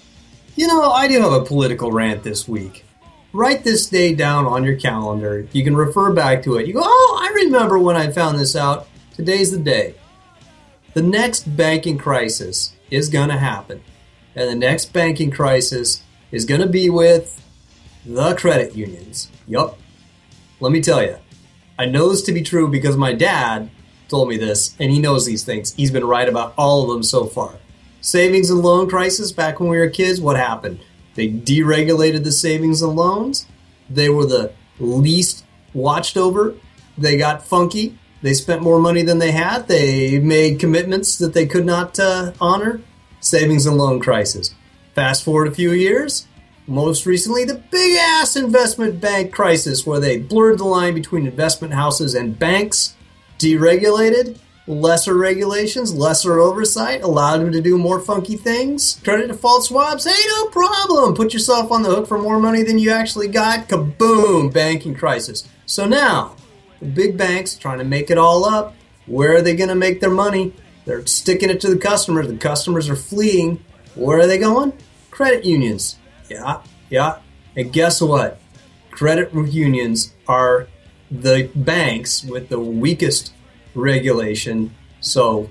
You 0.56 0.66
know, 0.66 0.92
I 0.92 1.08
do 1.08 1.20
have 1.20 1.32
a 1.32 1.44
political 1.44 1.92
rant 1.92 2.22
this 2.22 2.48
week. 2.48 2.84
Write 3.32 3.62
this 3.62 3.86
day 3.86 4.12
down 4.14 4.46
on 4.46 4.64
your 4.64 4.76
calendar. 4.76 5.46
You 5.52 5.62
can 5.62 5.76
refer 5.76 6.12
back 6.12 6.42
to 6.42 6.56
it. 6.56 6.66
You 6.66 6.74
go, 6.74 6.82
oh, 6.82 7.20
I 7.22 7.32
remember 7.44 7.78
when 7.78 7.96
I 7.96 8.10
found 8.10 8.38
this 8.38 8.56
out. 8.56 8.88
Today's 9.14 9.52
the 9.52 9.58
day. 9.58 9.94
The 10.94 11.02
next 11.02 11.56
banking 11.56 11.96
crisis 11.96 12.74
is 12.90 13.08
going 13.08 13.28
to 13.28 13.38
happen. 13.38 13.82
And 14.34 14.50
the 14.50 14.56
next 14.56 14.92
banking 14.92 15.30
crisis 15.30 16.02
is 16.32 16.44
going 16.44 16.60
to 16.60 16.66
be 16.66 16.90
with 16.90 17.40
the 18.04 18.34
credit 18.34 18.74
unions. 18.74 19.30
Yup. 19.46 19.78
Let 20.58 20.72
me 20.72 20.80
tell 20.80 21.02
you, 21.02 21.16
I 21.78 21.86
know 21.86 22.08
this 22.08 22.22
to 22.22 22.32
be 22.32 22.42
true 22.42 22.68
because 22.68 22.96
my 22.96 23.12
dad 23.12 23.70
told 24.08 24.28
me 24.28 24.36
this, 24.36 24.74
and 24.80 24.90
he 24.90 24.98
knows 24.98 25.24
these 25.24 25.44
things. 25.44 25.72
He's 25.74 25.92
been 25.92 26.04
right 26.04 26.28
about 26.28 26.52
all 26.58 26.82
of 26.82 26.88
them 26.88 27.04
so 27.04 27.26
far. 27.26 27.54
Savings 28.00 28.50
and 28.50 28.60
loan 28.60 28.88
crisis 28.88 29.30
back 29.30 29.60
when 29.60 29.68
we 29.68 29.78
were 29.78 29.88
kids, 29.88 30.20
what 30.20 30.36
happened? 30.36 30.80
They 31.14 31.28
deregulated 31.28 32.24
the 32.24 32.32
savings 32.32 32.82
and 32.82 32.94
loans. 32.94 33.46
They 33.88 34.08
were 34.08 34.26
the 34.26 34.52
least 34.78 35.44
watched 35.74 36.16
over. 36.16 36.54
They 36.96 37.16
got 37.16 37.46
funky. 37.46 37.98
They 38.22 38.34
spent 38.34 38.62
more 38.62 38.80
money 38.80 39.02
than 39.02 39.18
they 39.18 39.32
had. 39.32 39.66
They 39.66 40.18
made 40.18 40.60
commitments 40.60 41.16
that 41.18 41.34
they 41.34 41.46
could 41.46 41.64
not 41.64 41.98
uh, 41.98 42.32
honor. 42.40 42.80
Savings 43.20 43.66
and 43.66 43.76
loan 43.76 44.00
crisis. 44.00 44.54
Fast 44.94 45.24
forward 45.24 45.48
a 45.48 45.54
few 45.54 45.72
years, 45.72 46.26
most 46.66 47.04
recently, 47.04 47.44
the 47.44 47.56
big 47.70 47.96
ass 47.98 48.36
investment 48.36 49.00
bank 49.00 49.32
crisis, 49.32 49.84
where 49.84 50.00
they 50.00 50.18
blurred 50.18 50.58
the 50.58 50.64
line 50.64 50.94
between 50.94 51.26
investment 51.26 51.74
houses 51.74 52.14
and 52.14 52.38
banks, 52.38 52.94
deregulated. 53.38 54.38
Lesser 54.70 55.14
regulations, 55.14 55.94
lesser 55.94 56.38
oversight, 56.38 57.02
allowed 57.02 57.38
them 57.38 57.52
to 57.52 57.60
do 57.60 57.76
more 57.76 57.98
funky 58.00 58.36
things. 58.36 59.00
Credit 59.02 59.26
default 59.26 59.64
swaps, 59.64 60.04
hey, 60.04 60.28
no 60.28 60.46
problem. 60.46 61.14
Put 61.14 61.32
yourself 61.32 61.72
on 61.72 61.82
the 61.82 61.90
hook 61.90 62.06
for 62.06 62.18
more 62.18 62.38
money 62.38 62.62
than 62.62 62.78
you 62.78 62.92
actually 62.92 63.28
got. 63.28 63.68
Kaboom, 63.68 64.52
banking 64.52 64.94
crisis. 64.94 65.48
So 65.66 65.86
now, 65.86 66.36
the 66.78 66.86
big 66.86 67.18
banks 67.18 67.56
trying 67.56 67.78
to 67.78 67.84
make 67.84 68.10
it 68.10 68.18
all 68.18 68.44
up. 68.44 68.76
Where 69.06 69.36
are 69.36 69.42
they 69.42 69.56
going 69.56 69.70
to 69.70 69.74
make 69.74 70.00
their 70.00 70.10
money? 70.10 70.54
They're 70.84 71.04
sticking 71.04 71.50
it 71.50 71.60
to 71.62 71.68
the 71.68 71.78
customers. 71.78 72.28
The 72.28 72.36
customers 72.36 72.88
are 72.88 72.96
fleeing. 72.96 73.64
Where 73.96 74.20
are 74.20 74.26
they 74.26 74.38
going? 74.38 74.72
Credit 75.10 75.44
unions. 75.44 75.96
Yeah, 76.28 76.62
yeah. 76.88 77.18
And 77.56 77.72
guess 77.72 78.00
what? 78.00 78.40
Credit 78.92 79.32
unions 79.34 80.14
are 80.28 80.68
the 81.10 81.50
banks 81.56 82.22
with 82.22 82.48
the 82.48 82.60
weakest 82.60 83.32
regulation. 83.74 84.74
So, 85.00 85.48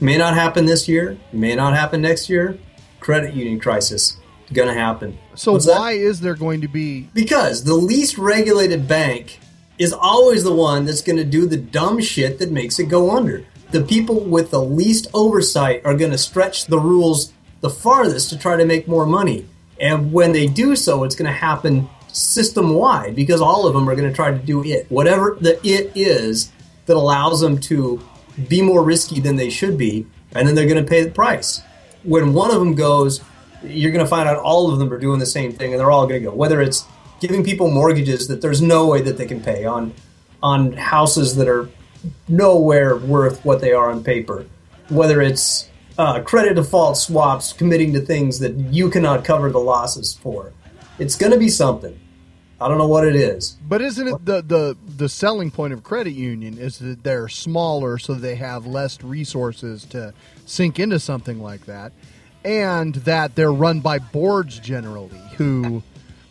may 0.00 0.16
not 0.16 0.34
happen 0.34 0.66
this 0.66 0.88
year, 0.88 1.18
may 1.32 1.54
not 1.54 1.74
happen 1.74 2.02
next 2.02 2.28
year. 2.28 2.58
Credit 3.00 3.34
union 3.34 3.60
crisis 3.60 4.16
going 4.52 4.68
to 4.68 4.74
happen. 4.74 5.18
So 5.34 5.52
What's 5.52 5.66
why 5.66 5.92
is 5.92 6.20
there 6.20 6.34
going 6.34 6.60
to 6.62 6.68
be? 6.68 7.08
Because 7.14 7.64
the 7.64 7.74
least 7.74 8.18
regulated 8.18 8.88
bank 8.88 9.40
is 9.78 9.92
always 9.92 10.44
the 10.44 10.52
one 10.52 10.84
that's 10.84 11.02
going 11.02 11.18
to 11.18 11.24
do 11.24 11.46
the 11.46 11.56
dumb 11.56 12.00
shit 12.00 12.38
that 12.38 12.50
makes 12.50 12.78
it 12.78 12.84
go 12.84 13.16
under. 13.16 13.44
The 13.70 13.82
people 13.82 14.20
with 14.20 14.50
the 14.50 14.62
least 14.62 15.08
oversight 15.12 15.82
are 15.84 15.94
going 15.94 16.10
to 16.10 16.18
stretch 16.18 16.66
the 16.66 16.78
rules 16.78 17.32
the 17.60 17.70
farthest 17.70 18.30
to 18.30 18.38
try 18.38 18.56
to 18.56 18.64
make 18.64 18.88
more 18.88 19.06
money. 19.06 19.46
And 19.80 20.12
when 20.12 20.32
they 20.32 20.46
do 20.46 20.74
so, 20.76 21.04
it's 21.04 21.14
going 21.14 21.30
to 21.30 21.38
happen 21.38 21.88
system 22.08 22.74
wide 22.74 23.14
because 23.14 23.40
all 23.40 23.66
of 23.66 23.74
them 23.74 23.88
are 23.88 23.94
going 23.94 24.08
to 24.08 24.14
try 24.14 24.30
to 24.30 24.38
do 24.38 24.64
it. 24.64 24.86
Whatever 24.90 25.36
the 25.40 25.58
it 25.66 25.92
is 25.94 26.50
that 26.88 26.96
allows 26.96 27.40
them 27.40 27.58
to 27.60 28.02
be 28.48 28.60
more 28.60 28.82
risky 28.82 29.20
than 29.20 29.36
they 29.36 29.50
should 29.50 29.78
be, 29.78 30.06
and 30.32 30.46
then 30.46 30.54
they're 30.54 30.66
going 30.66 30.84
to 30.84 30.88
pay 30.88 31.04
the 31.04 31.10
price. 31.10 31.62
When 32.02 32.34
one 32.34 32.50
of 32.50 32.58
them 32.58 32.74
goes, 32.74 33.20
you're 33.62 33.92
going 33.92 34.04
to 34.04 34.10
find 34.10 34.28
out 34.28 34.36
all 34.38 34.72
of 34.72 34.78
them 34.78 34.92
are 34.92 34.98
doing 34.98 35.18
the 35.18 35.26
same 35.26 35.52
thing 35.52 35.72
and 35.72 35.80
they're 35.80 35.90
all 35.90 36.06
going 36.06 36.20
to 36.20 36.30
go. 36.30 36.34
Whether 36.34 36.60
it's 36.60 36.84
giving 37.20 37.42
people 37.42 37.70
mortgages 37.70 38.28
that 38.28 38.40
there's 38.40 38.62
no 38.62 38.86
way 38.86 39.02
that 39.02 39.16
they 39.16 39.26
can 39.26 39.42
pay 39.42 39.64
on 39.64 39.92
on 40.42 40.72
houses 40.72 41.34
that 41.36 41.48
are 41.48 41.68
nowhere 42.28 42.96
worth 42.96 43.44
what 43.44 43.60
they 43.60 43.72
are 43.72 43.90
on 43.90 44.04
paper. 44.04 44.46
Whether 44.88 45.20
it's 45.20 45.68
uh, 45.98 46.20
credit 46.22 46.54
default 46.54 46.96
swaps 46.96 47.52
committing 47.52 47.92
to 47.94 48.00
things 48.00 48.38
that 48.38 48.54
you 48.54 48.88
cannot 48.88 49.24
cover 49.24 49.50
the 49.50 49.58
losses 49.58 50.14
for. 50.22 50.52
It's 51.00 51.16
going 51.16 51.32
to 51.32 51.38
be 51.38 51.48
something. 51.48 51.98
I 52.60 52.66
don't 52.66 52.78
know 52.78 52.88
what 52.88 53.06
it 53.06 53.14
is. 53.14 53.56
But 53.68 53.80
isn't 53.80 54.08
it 54.08 54.24
the, 54.24 54.42
the 54.42 54.76
the 54.96 55.08
selling 55.08 55.50
point 55.50 55.72
of 55.72 55.84
credit 55.84 56.12
union 56.12 56.58
is 56.58 56.78
that 56.78 57.04
they're 57.04 57.28
smaller, 57.28 57.98
so 57.98 58.14
they 58.14 58.34
have 58.34 58.66
less 58.66 59.02
resources 59.02 59.84
to 59.86 60.12
sink 60.44 60.80
into 60.80 60.98
something 60.98 61.40
like 61.40 61.66
that, 61.66 61.92
and 62.44 62.96
that 62.96 63.36
they're 63.36 63.52
run 63.52 63.80
by 63.80 63.98
boards 63.98 64.58
generally 64.58 65.20
who 65.36 65.82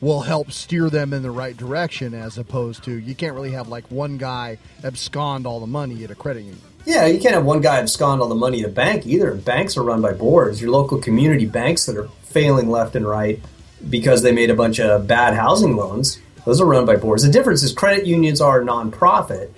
will 0.01 0.21
help 0.21 0.51
steer 0.51 0.89
them 0.89 1.13
in 1.13 1.23
the 1.23 1.31
right 1.31 1.55
direction, 1.55 2.13
as 2.13 2.37
opposed 2.37 2.83
to 2.83 2.91
you 2.91 3.15
can't 3.15 3.33
really 3.33 3.51
have 3.51 3.69
like 3.69 3.89
one 3.89 4.17
guy 4.17 4.57
abscond 4.83 5.47
all 5.47 5.61
the 5.61 5.67
money 5.67 6.03
at 6.03 6.11
a 6.11 6.15
credit 6.15 6.41
union. 6.41 6.61
Yeah, 6.85 7.05
you 7.05 7.19
can't 7.19 7.35
have 7.35 7.45
one 7.45 7.61
guy 7.61 7.79
abscond 7.79 8.21
all 8.21 8.29
the 8.29 8.35
money 8.35 8.63
at 8.63 8.69
a 8.69 8.71
bank 8.71 9.05
either. 9.05 9.33
Banks 9.33 9.77
are 9.77 9.83
run 9.83 10.01
by 10.01 10.13
boards. 10.13 10.61
Your 10.61 10.71
local 10.71 10.99
community 10.99 11.45
banks 11.45 11.85
that 11.85 11.97
are 11.97 12.07
failing 12.23 12.69
left 12.69 12.95
and 12.95 13.07
right 13.07 13.41
because 13.89 14.21
they 14.21 14.31
made 14.31 14.49
a 14.49 14.55
bunch 14.55 14.79
of 14.79 15.07
bad 15.07 15.33
housing 15.33 15.75
loans. 15.75 16.19
Those 16.45 16.61
are 16.61 16.65
run 16.65 16.85
by 16.85 16.95
boards. 16.95 17.23
The 17.23 17.31
difference 17.31 17.63
is 17.63 17.73
credit 17.73 18.05
unions 18.05 18.39
are 18.39 18.61
nonprofit, 18.61 19.51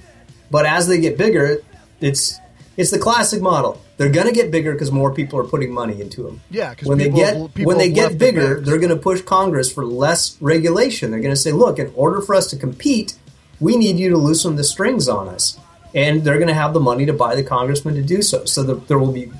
but 0.49 0.65
as 0.65 0.87
they 0.87 0.99
get 0.99 1.17
bigger, 1.17 1.61
it's 2.01 2.39
it's 2.77 2.91
the 2.91 2.99
classic 2.99 3.41
model. 3.41 3.81
They're 3.97 4.09
going 4.09 4.27
to 4.27 4.33
get 4.33 4.51
bigger 4.51 4.71
because 4.71 4.91
more 4.91 5.13
people 5.13 5.37
are 5.37 5.43
putting 5.43 5.73
money 5.73 5.99
into 5.99 6.23
them. 6.23 6.41
Yeah, 6.49 6.75
when 6.83 6.97
they 6.97 7.09
get 7.09 7.35
when 7.57 7.77
they 7.77 7.91
get 7.91 8.03
left 8.03 8.13
the 8.13 8.17
bigger, 8.19 8.61
they're 8.61 8.77
going 8.77 8.95
to 8.95 8.95
push 8.95 9.21
Congress 9.21 9.71
for 9.71 9.85
less 9.85 10.41
regulation. 10.41 11.11
They're 11.11 11.19
going 11.19 11.33
to 11.33 11.39
say, 11.39 11.51
"Look, 11.51 11.77
in 11.77 11.91
order 11.95 12.21
for 12.21 12.35
us 12.35 12.47
to 12.51 12.57
compete, 12.57 13.15
we 13.59 13.75
need 13.75 13.97
you 13.97 14.09
to 14.09 14.17
loosen 14.17 14.55
the 14.55 14.63
strings 14.63 15.09
on 15.09 15.27
us." 15.27 15.59
And 15.93 16.23
they're 16.23 16.37
going 16.37 16.47
to 16.47 16.53
have 16.53 16.73
the 16.73 16.79
money 16.79 17.05
to 17.07 17.13
buy 17.13 17.35
the 17.35 17.43
congressman 17.43 17.95
to 17.95 18.01
do 18.01 18.21
so. 18.21 18.45
So 18.45 18.63
the, 18.63 18.75
there 18.75 18.99
will 18.99 19.11
be 19.11 19.31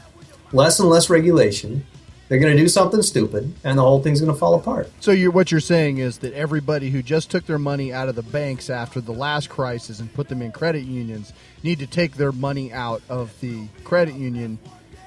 less 0.52 0.80
and 0.80 0.90
less 0.90 1.10
regulation. 1.10 1.86
They're 2.30 2.38
going 2.38 2.56
to 2.56 2.62
do 2.62 2.70
something 2.70 3.02
stupid, 3.02 3.56
and 3.64 3.78
the 3.78 3.82
whole 3.82 4.04
thing's 4.04 4.22
going 4.22 4.32
to 4.32 4.38
fall 4.38 4.54
apart. 4.54 4.92
So 5.00 5.12
you're, 5.12 5.32
what 5.32 5.52
you're 5.52 5.60
saying 5.60 5.98
is 5.98 6.20
that 6.20 6.32
everybody 6.34 6.92
who 6.92 7.02
just 7.02 7.32
took 7.32 7.48
their 7.48 7.58
money 7.58 7.92
out 7.92 8.08
of 8.08 8.16
the 8.16 8.22
banks 8.22 8.70
after 8.70 9.02
the 9.02 9.12
last 9.12 9.50
crisis 9.50 10.00
and 10.00 10.14
put 10.14 10.30
them 10.30 10.44
in 10.44 10.52
credit 10.52 10.84
unions 10.84 11.34
need 11.64 11.80
to 11.80 11.88
take 11.88 12.14
their 12.14 12.32
money 12.32 12.72
out 12.72 13.02
of 13.10 13.38
the 13.42 13.68
credit 13.84 14.14
union 14.14 14.60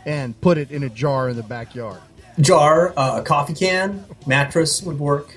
and 0.04 0.38
put 0.40 0.58
it 0.58 0.72
in 0.72 0.82
a 0.82 0.88
jar 0.88 1.28
in 1.28 1.36
the 1.36 1.44
backyard. 1.44 2.00
Jar, 2.40 2.92
uh, 2.96 3.20
a 3.20 3.22
coffee 3.22 3.54
can, 3.54 4.04
mattress 4.26 4.82
would 4.82 4.98
work. 4.98 5.36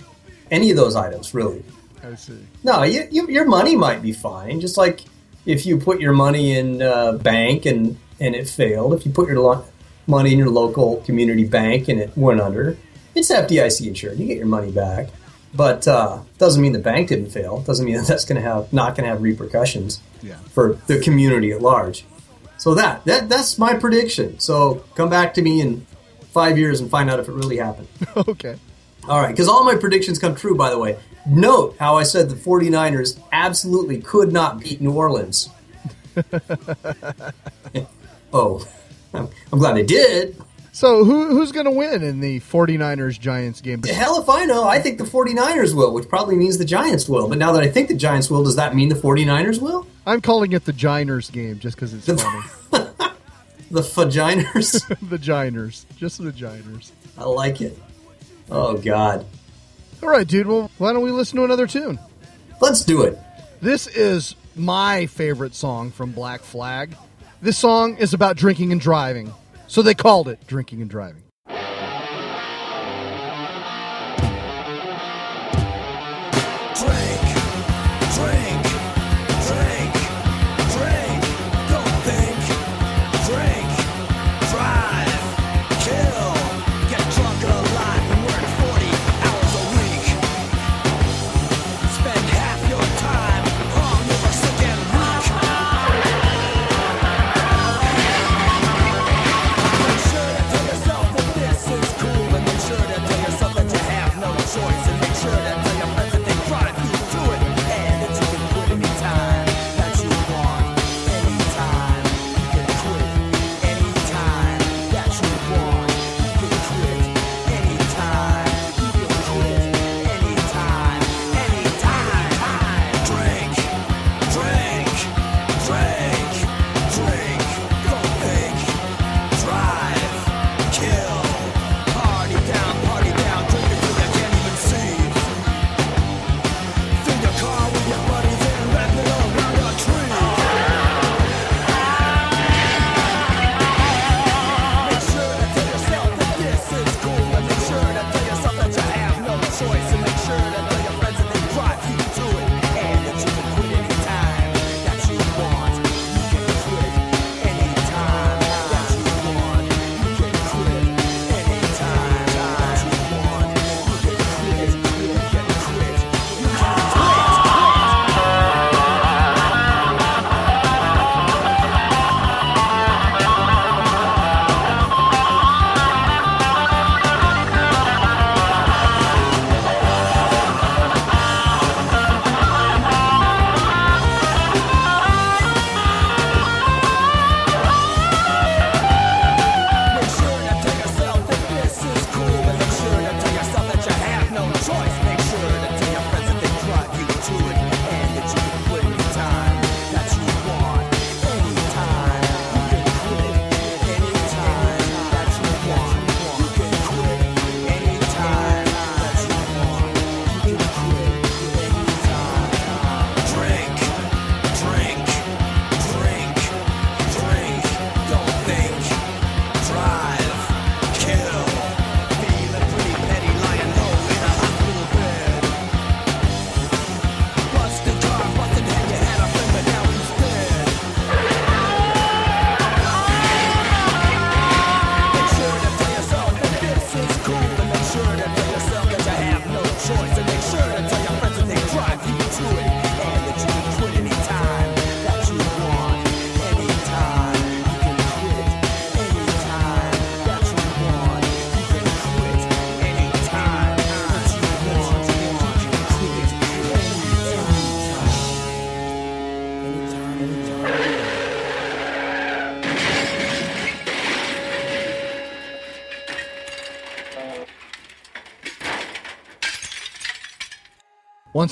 Any 0.49 0.71
of 0.71 0.77
those 0.77 0.95
items, 0.95 1.35
really. 1.35 1.63
I 2.03 2.15
see. 2.15 2.39
No, 2.63 2.81
you, 2.81 3.07
you, 3.11 3.27
your 3.27 3.45
money 3.45 3.75
might 3.75 4.01
be 4.01 4.11
fine. 4.11 4.59
Just 4.59 4.75
like 4.75 5.01
if 5.45 5.67
you 5.67 5.77
put 5.77 5.99
your 6.01 6.13
money 6.13 6.57
in 6.57 6.81
a 6.81 7.13
bank 7.13 7.67
and, 7.67 7.97
and 8.19 8.33
it 8.33 8.49
failed, 8.49 8.95
if 8.95 9.05
you 9.05 9.11
put 9.11 9.27
your 9.29 9.39
money 10.07 10.31
in 10.33 10.39
your 10.39 10.49
local 10.49 10.97
community 11.01 11.45
bank 11.45 11.87
and 11.87 11.99
it 11.99 12.11
went 12.15 12.39
under, 12.41 12.77
it's 13.15 13.31
FDIC 13.31 13.87
insured. 13.87 14.19
You 14.19 14.27
get 14.27 14.37
your 14.37 14.45
money 14.47 14.71
back. 14.71 15.07
But 15.53 15.87
uh, 15.87 16.19
doesn't 16.37 16.61
mean 16.61 16.73
the 16.73 16.79
bank 16.79 17.07
didn't 17.07 17.29
fail. 17.29 17.61
Doesn't 17.61 17.85
mean 17.85 17.95
that 17.95 18.07
that's 18.07 18.25
going 18.25 18.41
to 18.41 18.47
have 18.47 18.71
not 18.73 18.95
going 18.95 19.05
to 19.05 19.09
have 19.09 19.21
repercussions 19.21 20.01
Yeah. 20.21 20.35
for 20.53 20.73
the 20.87 20.99
community 20.99 21.51
at 21.51 21.61
large. 21.61 22.05
So 22.57 22.73
that 22.75 23.05
that 23.05 23.29
that's 23.29 23.57
my 23.57 23.73
prediction. 23.75 24.39
So 24.39 24.83
come 24.95 25.09
back 25.09 25.33
to 25.35 25.41
me 25.41 25.61
in 25.61 25.85
five 26.33 26.57
years 26.57 26.81
and 26.81 26.89
find 26.89 27.09
out 27.09 27.19
if 27.19 27.27
it 27.29 27.33
really 27.33 27.57
happened. 27.57 27.87
okay. 28.17 28.57
All 29.07 29.21
right, 29.21 29.29
because 29.31 29.47
all 29.47 29.63
my 29.63 29.75
predictions 29.75 30.17
come 30.19 30.35
true, 30.35 30.55
by 30.55 30.69
the 30.71 30.79
way. 30.79 30.97
Note 31.27 31.75
how 31.79 31.95
I 31.95 32.03
said 32.03 32.27
the 32.29 32.35
49ers 32.35 33.19
absolutely 33.31 34.01
could 34.01 34.33
not 34.33 34.59
beat 34.59 34.81
New 34.81 34.91
Orleans. 34.93 35.49
oh, 38.33 38.67
I'm, 39.17 39.29
I'm 39.51 39.59
glad 39.59 39.75
they 39.75 39.83
did. 39.83 40.35
So 40.71 41.05
who, 41.05 41.27
who's 41.29 41.53
going 41.53 41.65
to 41.65 41.71
win 41.71 42.03
in 42.03 42.19
the 42.19 42.41
49ers 42.41 43.17
Giants 43.17 43.61
game? 43.61 43.79
The 43.81 43.93
hell 43.93 44.21
if 44.21 44.27
I 44.27 44.43
know. 44.45 44.67
I 44.67 44.79
think 44.79 44.97
the 44.97 45.05
49ers 45.05 45.73
will, 45.73 45.93
which 45.93 46.09
probably 46.09 46.35
means 46.35 46.57
the 46.57 46.65
Giants 46.65 47.07
will. 47.07 47.29
But 47.29 47.37
now 47.37 47.53
that 47.53 47.63
I 47.63 47.69
think 47.69 47.87
the 47.87 47.95
Giants 47.95 48.29
will, 48.29 48.43
does 48.43 48.57
that 48.57 48.75
mean 48.75 48.89
the 48.89 48.95
49ers 48.95 49.61
will? 49.61 49.87
I'm 50.05 50.19
calling 50.19 50.51
it 50.51 50.65
the 50.65 50.73
Giners 50.73 51.31
game 51.31 51.59
just 51.59 51.77
because 51.77 51.93
it's 51.93 52.05
The- 52.05 52.17
funny. 52.17 52.89
The 53.71 53.81
Faginers? 53.81 54.87
the 55.09 55.17
Giners. 55.17 55.85
Just 55.97 56.23
the 56.23 56.31
Giners. 56.31 56.91
I 57.17 57.23
like 57.23 57.61
it. 57.61 57.77
Oh, 58.51 58.77
God. 58.77 59.25
All 60.03 60.09
right, 60.09 60.27
dude. 60.27 60.45
Well, 60.45 60.69
why 60.77 60.93
don't 60.93 61.01
we 61.01 61.09
listen 61.09 61.37
to 61.37 61.45
another 61.45 61.65
tune? 61.65 61.97
Let's 62.61 62.83
do 62.85 63.01
it. 63.01 63.17
This 63.61 63.87
is 63.87 64.35
my 64.55 65.07
favorite 65.07 65.55
song 65.55 65.89
from 65.89 66.11
Black 66.11 66.41
Flag. 66.41 66.95
This 67.41 67.57
song 67.57 67.97
is 67.97 68.13
about 68.13 68.37
drinking 68.37 68.71
and 68.71 68.79
driving. 68.79 69.33
So 69.67 69.81
they 69.81 69.93
called 69.93 70.29
it 70.29 70.47
Drinking 70.47 70.81
and 70.81 70.89
Driving. 70.89 71.24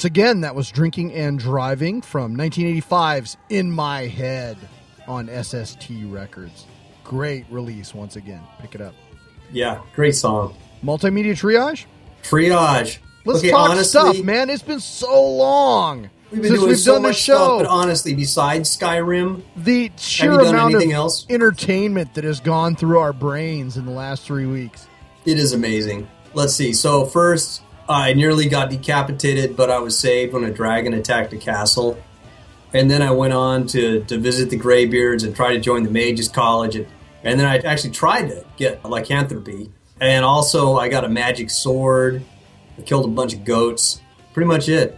Once 0.03 0.09
again, 0.11 0.41
that 0.41 0.53
was 0.53 0.69
Drinking 0.69 1.13
and 1.13 1.39
Driving 1.39 2.01
from 2.01 2.35
1985's 2.35 3.37
In 3.47 3.71
My 3.71 4.01
Head 4.01 4.57
on 5.07 5.29
SST 5.29 5.87
Records. 6.07 6.65
Great 7.05 7.45
release 7.49 7.95
once 7.95 8.17
again. 8.17 8.41
Pick 8.59 8.75
it 8.75 8.81
up. 8.81 8.93
Yeah, 9.49 9.79
great 9.95 10.13
song. 10.13 10.57
Multimedia 10.83 11.31
Triage? 11.31 11.85
Triage. 12.21 12.97
Let's 13.23 13.39
Okay, 13.39 13.51
talk 13.51 13.69
honestly, 13.69 13.85
stuff, 13.85 14.25
man. 14.25 14.49
It's 14.49 14.61
been 14.61 14.81
so 14.81 15.23
long 15.23 16.09
We've 16.31 16.41
been 16.41 16.49
since 16.49 16.59
doing 16.59 16.69
we've 16.69 16.79
so 16.79 16.93
done 16.95 17.03
the 17.03 17.07
much 17.07 17.17
show. 17.17 17.35
stuff, 17.35 17.59
but 17.59 17.67
honestly, 17.67 18.13
besides 18.13 18.77
Skyrim, 18.77 19.41
the 19.55 19.89
sheer 19.95 20.37
amount 20.37 20.75
of 20.75 20.81
else? 20.81 21.25
entertainment 21.29 22.13
that 22.15 22.25
has 22.25 22.41
gone 22.41 22.75
through 22.75 22.99
our 22.99 23.13
brains 23.13 23.77
in 23.77 23.85
the 23.85 23.93
last 23.93 24.23
three 24.23 24.47
weeks. 24.47 24.85
it 25.25 25.39
is 25.39 25.53
amazing. 25.53 26.09
Let's 26.33 26.53
see. 26.53 26.73
So 26.73 27.05
first, 27.05 27.61
I 27.88 28.13
nearly 28.13 28.47
got 28.47 28.69
decapitated, 28.69 29.55
but 29.57 29.69
I 29.69 29.79
was 29.79 29.97
saved 29.97 30.34
when 30.34 30.43
a 30.43 30.51
dragon 30.51 30.93
attacked 30.93 31.34
a 31.34 31.38
castle. 31.38 31.97
And 32.73 32.89
then 32.89 33.01
I 33.01 33.11
went 33.11 33.34
on 33.34 33.67
to, 33.67 34.03
to 34.05 34.17
visit 34.17 34.49
the 34.49 34.57
Greybeards 34.57 35.23
and 35.23 35.36
try 35.36 35.53
to 35.53 35.59
join 35.59 35.84
the 35.84 35.91
Mages 35.91 36.27
College. 36.27 36.75
And, 36.75 36.88
and 37.23 37.39
then 37.39 37.45
I 37.45 37.57
actually 37.57 37.91
tried 37.91 38.29
to 38.29 38.45
get 38.57 38.84
lycanthropy. 38.84 39.69
And 40.01 40.25
also, 40.25 40.77
I 40.77 40.89
got 40.89 41.03
a 41.05 41.09
magic 41.09 41.49
sword. 41.49 42.23
I 42.77 42.81
killed 42.81 43.05
a 43.05 43.09
bunch 43.09 43.34
of 43.34 43.45
goats. 43.45 44.01
Pretty 44.34 44.47
much 44.47 44.69
it. 44.69 44.97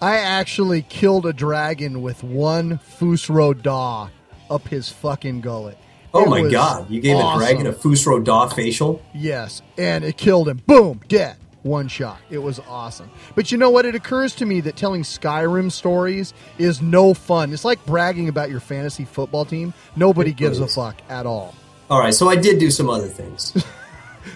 I 0.00 0.16
actually 0.16 0.82
killed 0.82 1.26
a 1.26 1.32
dragon 1.32 2.02
with 2.02 2.24
one 2.24 2.78
Fus 2.78 3.30
Ro 3.30 3.54
Dah 3.54 4.08
up 4.50 4.66
his 4.66 4.88
fucking 4.88 5.42
gullet. 5.42 5.78
Oh 6.12 6.24
It 6.24 6.42
my 6.44 6.50
god, 6.50 6.90
you 6.90 7.00
gave 7.00 7.16
awesome. 7.16 7.40
a 7.40 7.44
dragon 7.44 7.66
a 7.68 7.72
Fus 7.72 8.04
Ro 8.04 8.18
Dah 8.18 8.48
facial? 8.48 9.00
Yes, 9.14 9.62
and 9.78 10.04
it 10.04 10.16
killed 10.16 10.48
him. 10.48 10.60
Boom, 10.66 11.00
dead. 11.06 11.36
One 11.62 11.86
shot. 11.86 12.18
It 12.28 12.38
was 12.38 12.58
awesome. 12.68 13.10
But 13.36 13.52
you 13.52 13.58
know 13.58 13.70
what? 13.70 13.84
It 13.86 13.94
occurs 13.94 14.34
to 14.36 14.46
me 14.46 14.60
that 14.62 14.74
telling 14.76 15.02
Skyrim 15.02 15.70
stories 15.70 16.34
is 16.58 16.82
no 16.82 17.14
fun. 17.14 17.52
It's 17.52 17.64
like 17.64 17.84
bragging 17.86 18.28
about 18.28 18.50
your 18.50 18.58
fantasy 18.60 19.04
football 19.04 19.44
team. 19.44 19.72
Nobody 19.94 20.32
gives 20.32 20.58
a 20.58 20.66
fuck 20.66 20.96
at 21.08 21.24
all. 21.24 21.54
All 21.88 22.00
right, 22.00 22.14
so 22.14 22.28
I 22.28 22.36
did 22.36 22.58
do 22.58 22.70
some 22.70 22.88
other 22.90 23.08
things. 23.08 23.52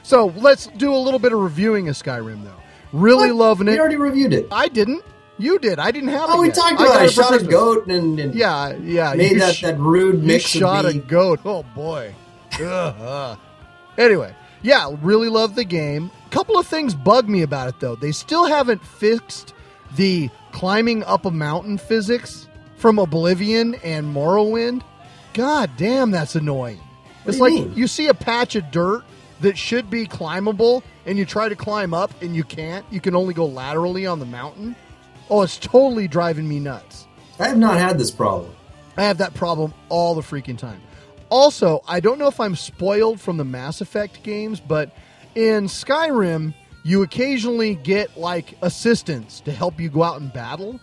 So 0.02 0.26
let's 0.36 0.66
do 0.66 0.92
a 0.92 0.98
little 0.98 1.20
bit 1.20 1.32
of 1.32 1.38
reviewing 1.38 1.88
of 1.88 1.94
Skyrim, 1.94 2.42
though. 2.42 2.56
Really 2.92 3.30
What? 3.30 3.38
loving 3.38 3.68
it. 3.68 3.72
We 3.72 3.78
already 3.80 3.94
reviewed 3.96 4.32
it. 4.32 4.48
I 4.50 4.66
didn't. 4.66 5.04
You 5.38 5.60
did. 5.60 5.78
I 5.78 5.92
didn't 5.92 6.08
have 6.08 6.28
oh, 6.28 6.32
it. 6.32 6.36
Oh, 6.36 6.40
we 6.40 6.46
yet. 6.48 6.56
talked 6.56 6.72
about 6.80 6.96
it. 6.96 7.02
I 7.02 7.06
for 7.06 7.12
shot 7.12 7.40
a 7.40 7.44
goat 7.44 7.86
and, 7.86 8.18
and 8.18 8.34
Yeah, 8.34 8.72
yeah. 8.76 9.14
made 9.14 9.32
you 9.32 9.38
that, 9.38 9.54
sh- 9.54 9.62
that 9.62 9.78
rude 9.78 10.22
You 10.22 10.26
mix 10.26 10.44
shot 10.44 10.86
of 10.86 10.94
a 10.96 10.98
goat. 10.98 11.40
Oh 11.44 11.62
boy. 11.62 12.14
Anyway, 13.98 14.34
yeah, 14.62 14.94
really 15.02 15.28
love 15.28 15.54
the 15.54 15.64
game. 15.64 16.10
Couple 16.30 16.58
of 16.58 16.66
things 16.66 16.94
bug 16.94 17.28
me 17.28 17.42
about 17.42 17.68
it 17.68 17.80
though. 17.80 17.94
They 17.94 18.12
still 18.12 18.44
haven't 18.44 18.84
fixed 18.84 19.54
the 19.94 20.28
climbing 20.52 21.04
up 21.04 21.24
a 21.24 21.30
mountain 21.30 21.78
physics 21.78 22.48
from 22.76 22.98
Oblivion 22.98 23.76
and 23.76 24.14
Morrowind. 24.14 24.82
God 25.34 25.70
damn, 25.76 26.10
that's 26.10 26.34
annoying. 26.34 26.78
What 26.78 27.28
it's 27.28 27.36
do 27.36 27.42
like 27.42 27.52
mean? 27.52 27.72
you 27.74 27.86
see 27.86 28.06
a 28.08 28.14
patch 28.14 28.56
of 28.56 28.70
dirt 28.70 29.04
that 29.40 29.56
should 29.58 29.90
be 29.90 30.06
climbable 30.06 30.82
and 31.04 31.18
you 31.18 31.24
try 31.24 31.48
to 31.48 31.56
climb 31.56 31.94
up 31.94 32.10
and 32.22 32.34
you 32.34 32.44
can't. 32.44 32.84
You 32.90 33.00
can 33.00 33.14
only 33.14 33.34
go 33.34 33.46
laterally 33.46 34.06
on 34.06 34.18
the 34.18 34.26
mountain. 34.26 34.74
Oh, 35.28 35.42
it's 35.42 35.58
totally 35.58 36.08
driving 36.08 36.48
me 36.48 36.60
nuts. 36.60 37.06
I 37.38 37.48
have 37.48 37.58
not 37.58 37.78
had 37.78 37.98
this 37.98 38.10
problem. 38.10 38.52
I 38.96 39.04
have 39.04 39.18
that 39.18 39.34
problem 39.34 39.74
all 39.88 40.14
the 40.14 40.22
freaking 40.22 40.56
time. 40.56 40.80
Also, 41.28 41.82
I 41.86 42.00
don't 42.00 42.18
know 42.18 42.28
if 42.28 42.40
I'm 42.40 42.56
spoiled 42.56 43.20
from 43.20 43.36
the 43.36 43.44
Mass 43.44 43.80
Effect 43.80 44.22
games, 44.22 44.60
but 44.60 44.90
in 45.36 45.66
Skyrim, 45.66 46.54
you 46.82 47.02
occasionally 47.02 47.76
get 47.76 48.16
like 48.16 48.56
assistants 48.62 49.40
to 49.40 49.52
help 49.52 49.78
you 49.78 49.88
go 49.88 50.02
out 50.02 50.20
and 50.20 50.32
battle, 50.32 50.80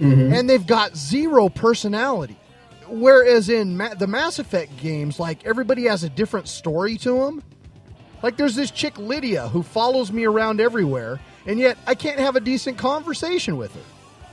mm-hmm. 0.00 0.32
and 0.32 0.50
they've 0.50 0.66
got 0.66 0.96
zero 0.96 1.48
personality. 1.48 2.36
Whereas 2.88 3.48
in 3.48 3.76
Ma- 3.76 3.94
the 3.94 4.06
Mass 4.06 4.38
Effect 4.38 4.76
games, 4.76 5.18
like 5.18 5.46
everybody 5.46 5.84
has 5.84 6.04
a 6.04 6.08
different 6.08 6.48
story 6.48 6.98
to 6.98 7.18
them. 7.18 7.42
Like 8.22 8.36
there's 8.36 8.54
this 8.54 8.70
chick 8.70 8.98
Lydia 8.98 9.48
who 9.48 9.62
follows 9.62 10.10
me 10.10 10.24
around 10.24 10.60
everywhere, 10.60 11.20
and 11.46 11.58
yet 11.58 11.78
I 11.86 11.94
can't 11.94 12.18
have 12.18 12.34
a 12.34 12.40
decent 12.40 12.78
conversation 12.78 13.56
with 13.56 13.74
her. 13.74 13.80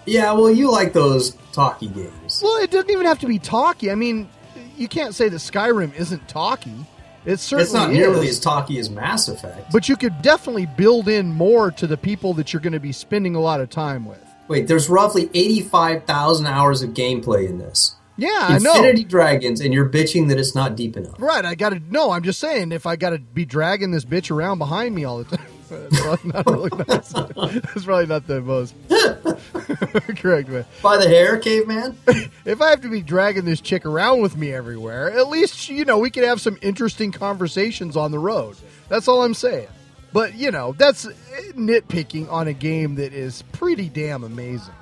Yeah, 0.06 0.34
well, 0.34 0.52
you 0.52 0.70
like 0.72 0.94
those 0.94 1.36
talky 1.54 1.88
games. 1.88 2.42
Well, 2.44 2.62
it 2.62 2.72
doesn't 2.72 2.90
even 2.90 3.06
have 3.06 3.20
to 3.20 3.28
be 3.28 3.40
talky. 3.40 3.90
I 3.92 3.96
mean, 3.96 4.30
you 4.76 4.88
can't 4.88 5.16
say 5.16 5.30
that 5.30 5.38
Skyrim 5.38 5.94
isn't 5.96 6.28
talky. 6.28 6.86
It 7.26 7.38
certainly 7.40 7.64
It's 7.64 7.74
not 7.74 7.92
is. 7.92 7.98
nearly 7.98 8.28
as 8.28 8.40
talky 8.40 8.80
as 8.80 8.90
Mass 8.90 9.28
Effect. 9.30 9.72
but 9.72 9.88
you 9.88 9.96
could 9.96 10.22
definitely 10.22 10.66
build 10.66 11.08
in 11.08 11.32
more 11.34 11.72
to 11.72 11.88
the 11.88 11.98
people 11.98 12.34
that 12.36 12.52
you're 12.54 12.62
going 12.62 12.74
to 12.74 12.80
be 12.80 12.92
spending 12.92 13.36
a 13.36 13.40
lot 13.42 13.62
of 13.62 13.70
time 13.70 14.06
with. 14.06 14.20
Wait, 14.50 14.68
there's 14.68 14.90
roughly 14.90 15.30
85,000 15.34 16.46
hours 16.46 16.82
of 16.82 16.92
gameplay 16.92 17.48
in 17.48 17.60
this. 17.60 17.96
Yeah, 18.18 18.30
I 18.42 18.60
know. 18.60 18.72
Infinity 18.76 19.06
Dragons, 19.06 19.60
and 19.62 19.74
you're 19.74 19.90
bitching 19.90 20.28
that 20.30 20.38
it's 20.38 20.54
not 20.54 20.76
deep 20.76 20.96
enough. 20.98 21.16
Right, 21.18 21.44
I 21.44 21.56
got 21.56 21.70
to 21.70 21.82
no. 21.90 22.12
I'm 22.12 22.22
just 22.22 22.40
saying, 22.40 22.72
if 22.72 22.86
I 22.86 22.96
got 22.96 23.10
to 23.12 23.18
be 23.20 23.44
dragging 23.46 23.90
this 23.92 24.06
bitch 24.06 24.30
around 24.30 24.60
behind 24.60 24.94
me 24.94 25.04
all 25.04 25.24
the 25.24 25.36
time, 25.38 25.48
that's 25.78 26.02
probably 26.02 26.32
not 26.32 26.46
really 26.50 26.70
nice. 26.88 27.10
That's 27.12 27.86
probably 27.86 28.06
not 28.06 28.28
the 28.28 28.42
most 28.42 28.76
correct 30.18 30.50
way. 30.50 30.66
By 30.82 30.98
the 30.98 31.08
hair, 31.08 31.38
caveman? 31.38 31.98
If 32.46 32.62
I 32.62 32.72
have 32.72 32.82
to 32.82 32.90
be 32.90 33.02
dragging 33.02 33.46
this 33.46 33.62
chick 33.62 33.86
around 33.86 34.22
with 34.22 34.36
me 34.36 34.52
everywhere, 34.52 35.10
at 35.12 35.30
least 35.30 35.70
you 35.70 35.86
know 35.86 35.98
we 35.98 36.10
could 36.10 36.26
have 36.26 36.42
some 36.42 36.58
interesting 36.62 37.12
conversations 37.12 37.96
on 37.96 38.12
the 38.12 38.20
road. 38.20 38.58
That's 38.90 39.08
all 39.08 39.24
I'm 39.24 39.34
saying. 39.34 39.68
But 40.12 40.36
you 40.36 40.52
know, 40.52 40.74
that's 40.74 41.06
nitpicking 41.54 42.30
on 42.32 42.48
a 42.48 42.54
game 42.54 42.96
that 42.96 43.14
is 43.14 43.44
pretty 43.54 43.88
damn 43.88 44.24
amazing. 44.24 44.74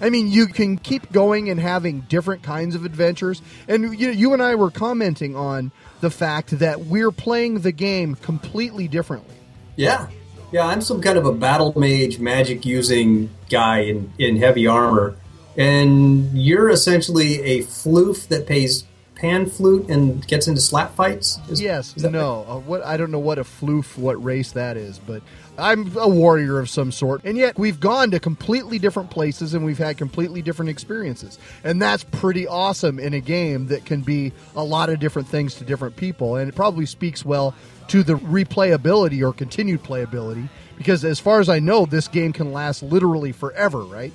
I 0.00 0.10
mean, 0.10 0.28
you 0.28 0.46
can 0.46 0.76
keep 0.76 1.10
going 1.12 1.48
and 1.48 1.58
having 1.58 2.00
different 2.02 2.42
kinds 2.42 2.74
of 2.74 2.84
adventures. 2.84 3.40
And 3.68 3.98
you, 3.98 4.10
you 4.10 4.32
and 4.32 4.42
I 4.42 4.54
were 4.54 4.70
commenting 4.70 5.36
on 5.36 5.72
the 6.00 6.10
fact 6.10 6.58
that 6.58 6.80
we're 6.80 7.12
playing 7.12 7.60
the 7.60 7.72
game 7.72 8.14
completely 8.16 8.88
differently. 8.88 9.36
Yeah. 9.76 10.08
Yeah, 10.54 10.68
I'm 10.68 10.82
some 10.82 11.00
kind 11.00 11.18
of 11.18 11.26
a 11.26 11.32
battle 11.32 11.72
mage 11.74 12.20
magic 12.20 12.64
using 12.64 13.28
guy 13.50 13.80
in, 13.80 14.12
in 14.20 14.36
heavy 14.36 14.68
armor. 14.68 15.16
And 15.56 16.30
you're 16.32 16.70
essentially 16.70 17.42
a 17.42 17.64
floof 17.64 18.28
that 18.28 18.46
plays 18.46 18.84
pan 19.16 19.46
flute 19.46 19.88
and 19.88 20.24
gets 20.28 20.46
into 20.46 20.60
slap 20.60 20.94
fights? 20.94 21.40
Is- 21.48 21.60
yes, 21.60 21.96
is 21.96 22.04
no. 22.04 22.44
Uh, 22.48 22.58
what 22.58 22.84
I 22.84 22.96
don't 22.96 23.10
know 23.10 23.18
what 23.18 23.38
a 23.38 23.42
floof, 23.42 23.98
what 23.98 24.22
race 24.22 24.52
that 24.52 24.76
is, 24.76 25.00
but 25.00 25.22
I'm 25.56 25.96
a 25.96 26.08
warrior 26.08 26.58
of 26.58 26.68
some 26.68 26.92
sort. 26.92 27.22
And 27.24 27.36
yet 27.36 27.58
we've 27.58 27.80
gone 27.80 28.10
to 28.10 28.20
completely 28.20 28.78
different 28.78 29.10
places 29.10 29.54
and 29.54 29.64
we've 29.64 29.78
had 29.78 29.96
completely 29.96 30.42
different 30.42 30.68
experiences. 30.68 31.38
And 31.64 31.80
that's 31.80 32.04
pretty 32.04 32.46
awesome 32.46 32.98
in 32.98 33.14
a 33.14 33.20
game 33.20 33.68
that 33.68 33.84
can 33.84 34.02
be 34.02 34.32
a 34.54 34.62
lot 34.62 34.88
of 34.88 35.00
different 35.00 35.26
things 35.28 35.54
to 35.56 35.64
different 35.64 35.96
people. 35.96 36.36
And 36.36 36.48
it 36.48 36.54
probably 36.54 36.86
speaks 36.86 37.24
well 37.24 37.54
to 37.88 38.02
the 38.02 38.14
replayability 38.14 39.22
or 39.26 39.32
continued 39.32 39.82
playability 39.82 40.48
because 40.76 41.04
as 41.04 41.18
far 41.20 41.40
as 41.40 41.48
I 41.48 41.58
know, 41.58 41.86
this 41.86 42.08
game 42.08 42.32
can 42.32 42.52
last 42.52 42.82
literally 42.82 43.32
forever, 43.32 43.80
right? 43.82 44.12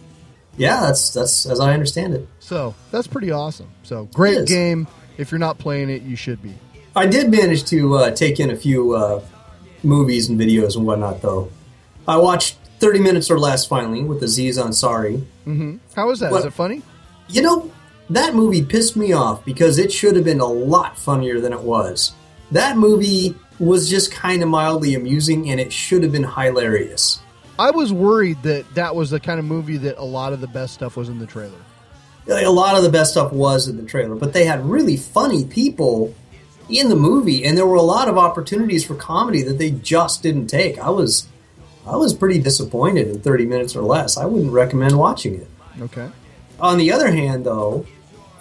Yeah, 0.58 0.82
that's 0.82 1.14
that's 1.14 1.46
as 1.46 1.60
I 1.60 1.74
understand 1.74 2.14
it. 2.16 2.28
So 2.40 2.76
that's 2.92 3.08
pretty 3.08 3.32
awesome. 3.32 3.70
So 3.84 4.06
great 4.14 4.48
game. 4.48 4.88
If 5.18 5.32
you're 5.32 5.40
not 5.40 5.58
playing 5.58 5.90
it, 5.90 6.02
you 6.02 6.16
should 6.16 6.42
be. 6.42 6.54
I 6.96 7.06
did 7.06 7.30
manage 7.30 7.66
to 7.66 7.96
uh, 7.96 8.12
take 8.12 8.40
in 8.40 8.50
a 8.50 8.56
few 8.56 8.94
uh, 8.96 9.22
movies 9.84 10.30
and 10.30 10.40
videos 10.40 10.76
and 10.76 10.86
whatnot, 10.86 11.22
though. 11.22 11.50
I 12.08 12.18
watched 12.18 12.56
30 12.80 13.00
minutes 13.00 13.30
or 13.30 13.38
less 13.38 13.66
finally 13.66 14.04
with 14.04 14.24
Aziz 14.24 14.58
Ansari. 14.58 15.18
Mm-hmm. 15.46 15.78
How 15.96 16.10
is 16.10 16.20
that? 16.20 16.28
Is 16.28 16.32
What- 16.32 16.46
it 16.46 16.52
funny? 16.52 16.82
You 17.30 17.42
know, 17.44 17.72
that 18.10 18.34
movie 18.34 18.64
pissed 18.66 18.96
me 18.98 19.14
off 19.14 19.46
because 19.46 19.78
it 19.78 19.92
should 19.92 20.16
have 20.16 20.26
been 20.26 20.40
a 20.40 20.46
lot 20.48 20.98
funnier 20.98 21.40
than 21.40 21.54
it 21.54 21.62
was. 21.62 22.14
That 22.52 22.76
movie 22.78 23.36
was 23.60 23.90
just 23.90 24.12
kind 24.12 24.42
of 24.42 24.50
mildly 24.50 24.96
amusing 24.96 25.50
and 25.50 25.60
it 25.60 25.72
should 25.74 26.04
have 26.04 26.12
been 26.12 26.24
hilarious. 26.24 27.20
I 27.58 27.72
was 27.72 27.92
worried 27.92 28.42
that 28.44 28.74
that 28.76 28.96
was 28.96 29.10
the 29.10 29.20
kind 29.20 29.38
of 29.38 29.46
movie 29.46 29.78
that 29.78 29.98
a 29.98 30.04
lot 30.04 30.32
of 30.32 30.40
the 30.40 30.48
best 30.48 30.74
stuff 30.74 30.96
was 30.96 31.10
in 31.10 31.20
the 31.20 31.26
trailer. 31.26 31.60
A 32.28 32.50
lot 32.50 32.78
of 32.78 32.84
the 32.84 32.90
best 32.90 33.12
stuff 33.12 33.34
was 33.34 33.68
in 33.68 33.76
the 33.76 33.84
trailer, 33.84 34.16
but 34.16 34.34
they 34.34 34.46
had 34.46 34.66
really 34.66 34.96
funny 34.96 35.44
people 35.46 36.16
in 36.70 36.88
the 36.90 36.96
movie, 36.96 37.44
and 37.44 37.58
there 37.58 37.66
were 37.66 37.76
a 37.76 37.82
lot 37.82 38.08
of 38.08 38.18
opportunities 38.18 38.86
for 38.86 38.96
comedy 38.96 39.42
that 39.42 39.58
they 39.58 39.72
just 39.72 40.22
didn't 40.22 40.48
take. 40.48 40.78
I 40.80 40.90
was, 40.90 41.28
I 41.88 41.96
was 41.96 42.14
pretty 42.14 42.40
disappointed 42.40 43.08
in 43.08 43.20
30 43.20 43.46
minutes 43.46 43.76
or 43.76 43.82
less. 43.82 44.16
I 44.16 44.26
wouldn't 44.26 44.54
recommend 44.54 44.98
watching 44.98 45.36
it. 45.36 45.48
Okay. 45.82 46.10
On 46.60 46.78
the 46.78 46.92
other 46.92 47.12
hand, 47.12 47.46
though, 47.46 47.86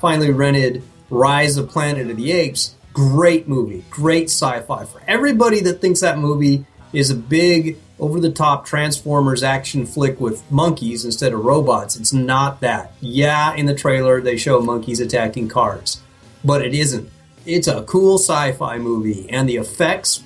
finally 0.00 0.30
rented 0.30 0.82
Rise 1.08 1.56
of 1.56 1.68
Planet 1.70 2.10
of 2.10 2.16
the 2.16 2.32
Apes. 2.32 2.74
Great 2.92 3.46
movie, 3.46 3.84
great 3.90 4.24
sci-fi. 4.24 4.84
For 4.84 5.02
everybody 5.06 5.60
that 5.60 5.80
thinks 5.80 6.00
that 6.00 6.18
movie 6.18 6.66
is 6.92 7.10
a 7.10 7.14
big, 7.14 7.78
over-the-top 8.00 8.64
Transformers 8.64 9.42
action 9.42 9.86
flick 9.86 10.20
with 10.20 10.50
monkeys 10.50 11.04
instead 11.04 11.32
of 11.32 11.44
robots, 11.44 11.96
it's 11.96 12.12
not 12.12 12.60
that. 12.60 12.92
Yeah, 13.00 13.54
in 13.54 13.66
the 13.66 13.74
trailer 13.74 14.20
they 14.20 14.36
show 14.36 14.60
monkeys 14.60 15.00
attacking 15.00 15.48
cars, 15.48 16.00
but 16.44 16.64
it 16.64 16.74
isn't. 16.74 17.10
It's 17.46 17.68
a 17.68 17.82
cool 17.82 18.18
sci-fi 18.18 18.78
movie, 18.78 19.28
and 19.30 19.48
the 19.48 19.56
effects 19.56 20.22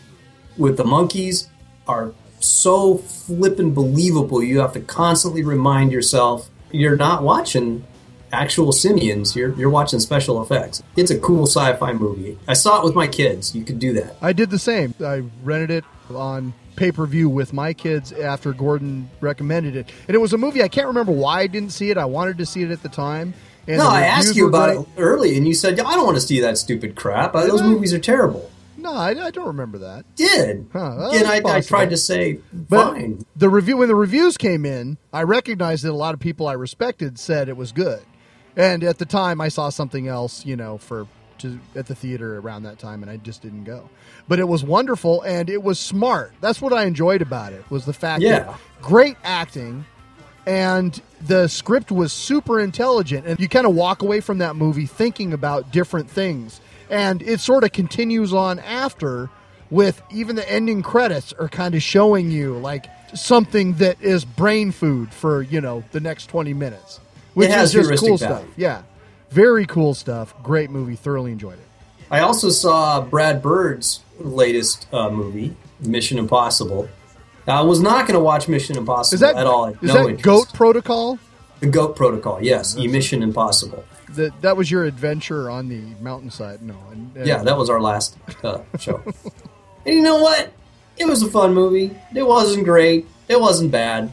with 0.56 0.76
the 0.76 0.84
monkeys 0.84 1.48
are 1.86 2.12
so 2.40 2.98
flippin' 2.98 3.74
believable. 3.74 4.42
You 4.42 4.60
have 4.60 4.72
to 4.72 4.80
constantly 4.80 5.42
remind 5.42 5.92
yourself 5.92 6.48
you're 6.70 6.96
not 6.96 7.22
watching 7.22 7.84
actual 8.33 8.72
simians. 8.72 9.37
You're 9.37 9.55
you're 9.55 9.70
watching 9.70 10.01
special 10.01 10.43
effects. 10.43 10.83
It's 10.97 11.11
a 11.11 11.18
cool 11.18 11.47
sci-fi 11.47 11.93
movie. 11.93 12.39
I 12.49 12.55
saw 12.55 12.80
it 12.80 12.85
with 12.85 12.95
my 12.95 13.07
kids. 13.07 13.55
You 13.55 13.64
could 13.64 13.78
do 13.78 13.93
that. 13.95 14.16
I 14.22 14.33
did 14.33 14.51
the 14.51 14.59
same. 14.59 14.95
I 15.05 15.22
rented 15.43 15.70
it 15.70 15.85
on 16.14 16.53
pay 16.76 16.91
per 16.93 17.07
view 17.07 17.28
with 17.28 17.53
my 17.53 17.72
kids 17.72 18.12
after 18.12 18.53
Gordon 18.53 19.11
recommended 19.20 19.76
it, 19.76 19.91
and 20.09 20.14
it 20.14 20.18
was 20.18 20.33
a 20.33 20.39
movie 20.39 20.62
I 20.62 20.68
can't 20.68 20.87
remember 20.89 21.12
why 21.12 21.41
I 21.41 21.47
didn't 21.47 21.70
see 21.70 21.91
it. 21.91 21.99
I 21.99 22.05
wanted 22.07 22.39
to 22.39 22.47
see 22.47 22.62
it 22.62 22.70
at 22.70 22.83
the 22.83 22.89
time. 22.89 23.35
And 23.68 23.78
no, 23.78 23.89
I 23.89 24.03
asked 24.03 24.35
you 24.35 24.49
about 24.49 24.74
great. 24.74 24.78
it 24.80 25.01
early, 25.01 25.37
and 25.37 25.47
you 25.47 25.55
said 25.55 25.78
I 25.78 25.95
don't 25.95 26.05
want 26.05 26.16
to 26.16 26.20
see 26.20 26.41
that 26.41 26.59
stupid 26.59 26.97
crap. 26.97 27.35
Uh, 27.35 27.43
Did 27.43 27.51
Those 27.53 27.62
I? 27.62 27.66
movies 27.66 27.93
are 27.95 27.99
terrible. 28.01 28.51
No, 28.76 28.93
I, 28.93 29.11
I 29.26 29.30
don't 29.30 29.47
remember 29.47 29.78
that. 29.78 30.05
Did 30.16 30.66
Huh, 30.72 30.95
well, 30.99 31.12
and 31.14 31.24
I, 31.28 31.41
I 31.59 31.61
tried 31.61 31.91
to 31.91 31.97
say 31.97 32.41
But 32.53 32.95
fine. 32.95 33.24
the 33.37 33.49
review 33.49 33.76
when 33.76 33.87
the 33.87 33.95
reviews 33.95 34.37
came 34.37 34.66
in, 34.66 34.99
I 35.12 35.22
recognized 35.22 35.85
that 35.85 35.91
a 35.91 35.95
lot 35.95 36.14
of 36.14 36.18
people 36.18 36.49
I 36.49 36.55
respected 36.55 37.16
said 37.20 37.49
it 37.49 37.57
was 37.57 37.70
good, 37.70 38.01
and 38.57 38.84
at 38.84 38.98
the 38.98 39.07
time 39.07 39.40
I 39.40 39.48
saw 39.48 39.68
something 39.70 40.09
else, 40.09 40.44
you 40.46 40.57
know, 40.57 40.78
for 40.78 41.07
to 41.38 41.59
at 41.74 41.86
the 41.86 41.94
theater 41.94 42.38
around 42.38 42.62
that 42.64 42.78
time, 42.78 43.03
and 43.03 43.11
I 43.11 43.16
just 43.16 43.42
didn't 43.42 43.64
go. 43.64 43.88
But 44.28 44.38
it 44.38 44.46
was 44.48 44.62
wonderful 44.62 45.22
and 45.22 45.50
it 45.50 45.62
was 45.62 45.78
smart. 45.80 46.32
That's 46.40 46.61
what 46.61 46.72
I 46.72 46.84
enjoyed 46.84 47.22
about 47.22 47.53
it 47.53 47.64
was 47.70 47.84
the 47.84 47.92
fact 47.92 48.22
Yeah. 48.22 48.38
that 48.40 48.59
great 48.80 49.16
acting 49.24 49.84
and 50.46 51.00
the 51.26 51.48
script 51.48 51.90
was 51.92 52.12
super 52.12 52.59
intelligent 52.61 53.26
and 53.26 53.38
you 53.38 53.48
kind 53.48 53.66
of 53.66 53.74
walk 53.74 54.03
away 54.03 54.20
from 54.20 54.38
that 54.38 54.57
movie 54.57 54.86
thinking 54.86 55.32
about 55.32 55.70
different 55.70 56.11
things 56.11 56.61
and 56.90 57.22
it 57.22 57.38
sort 57.38 57.62
of 57.62 57.70
continues 57.72 58.32
on 58.32 58.59
after 58.59 59.30
with 59.70 60.03
even 60.11 60.34
the 60.34 60.50
ending 60.50 60.82
credits 60.82 61.32
are 61.34 61.48
kind 61.48 61.76
of 61.76 61.82
showing 61.82 62.30
you 62.32 62.55
like 62.59 62.86
something 63.14 63.74
that 63.74 64.00
is 64.03 64.24
brain 64.24 64.72
food 64.72 65.12
for 65.14 65.42
you 65.42 65.61
know 65.61 65.84
the 65.92 66.00
next 66.00 66.26
20 66.26 66.53
minutes 66.55 66.98
which 67.35 67.49
It 67.49 67.53
has 67.55 67.68
is 67.68 67.72
just 67.74 67.87
heuristic 67.89 68.09
cool 68.09 68.16
value. 68.18 68.37
stuff 68.47 68.55
yeah 68.57 68.83
very 69.30 69.66
cool 69.66 69.95
stuff 69.95 70.35
great 70.43 70.70
movie 70.70 70.97
thoroughly 70.97 71.33
enjoyed 71.33 71.55
it 71.59 71.66
I 72.11 72.20
also 72.20 72.51
saw 72.51 73.01
Brad 73.01 73.41
Bird's 73.41 74.01
latest 74.18 74.87
uh, 74.93 75.09
movie, 75.09 75.57
Mission 75.80 76.18
Impossible. 76.18 76.87
I 77.49 77.62
was 77.62 77.80
not 77.80 78.07
going 78.07 78.18
to 78.18 78.22
watch 78.22 78.49
Mission 78.49 78.76
Impossible 78.76 79.20
that 79.20 79.37
at 79.37 79.47
all. 79.47 79.68
Is 79.68 79.76
no 79.80 79.95
that 79.95 80.01
interest. 80.01 80.22
goat 80.24 80.53
protocol 80.53 81.18
The 81.61 81.68
Goat 81.68 81.97
Protocol, 81.97 82.43
yes. 82.43 82.76
Mission 82.76 83.22
Impossible. 83.22 83.83
that 84.11 84.39
that 84.43 84.59
was 84.59 84.70
your 84.70 84.85
adventure 84.85 85.49
on 85.51 85.70
the 85.70 85.80
mountainside 86.03 86.61
no 86.61 86.74
and, 86.91 87.16
and- 87.16 87.26
Yeah, 87.26 87.43
that 87.45 87.57
was 87.57 87.70
our 87.70 87.80
last 87.80 88.18
uh, 88.45 88.59
show. 88.78 89.01
and 89.87 89.95
you 89.97 90.03
know 90.03 90.18
what? 90.22 90.53
It 90.99 91.07
was 91.07 91.22
a 91.22 91.30
fun 91.30 91.55
movie. 91.55 91.97
It 92.14 92.24
wasn't 92.24 92.64
great. 92.66 93.07
It 93.26 93.41
wasn't 93.41 93.70
bad. 93.72 94.11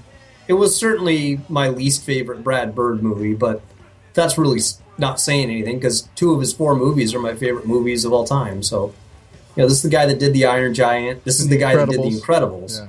It 0.50 0.54
was 0.54 0.76
certainly 0.76 1.40
my 1.48 1.70
least 1.70 2.04
favorite 2.04 2.44
Brad 2.44 2.74
Bird 2.76 3.02
movie, 3.04 3.36
but 3.36 3.62
that's 4.14 4.36
really 4.38 4.60
not 4.98 5.20
saying 5.22 5.50
anything 5.50 5.76
because 5.78 6.10
two 6.16 6.34
of 6.34 6.42
his 6.42 6.52
four 6.52 6.76
movies 6.76 7.14
are 7.14 7.20
my 7.20 7.36
favorite 7.36 7.68
movies 7.68 8.04
of 8.04 8.12
all 8.12 8.26
time. 8.26 8.64
So, 8.64 8.88
you 9.56 9.62
know, 9.62 9.68
this 9.68 9.78
is 9.78 9.84
the 9.84 9.90
guy 9.90 10.08
that 10.08 10.18
did 10.20 10.34
The 10.34 10.46
Iron 10.46 10.74
Giant. 10.74 11.24
This 11.24 11.40
is 11.40 11.48
the 11.48 11.56
The 11.56 11.62
guy 11.62 11.76
that 11.76 11.88
did 11.90 12.02
The 12.02 12.20
Incredibles. 12.20 12.80
Yeah. 12.80 12.88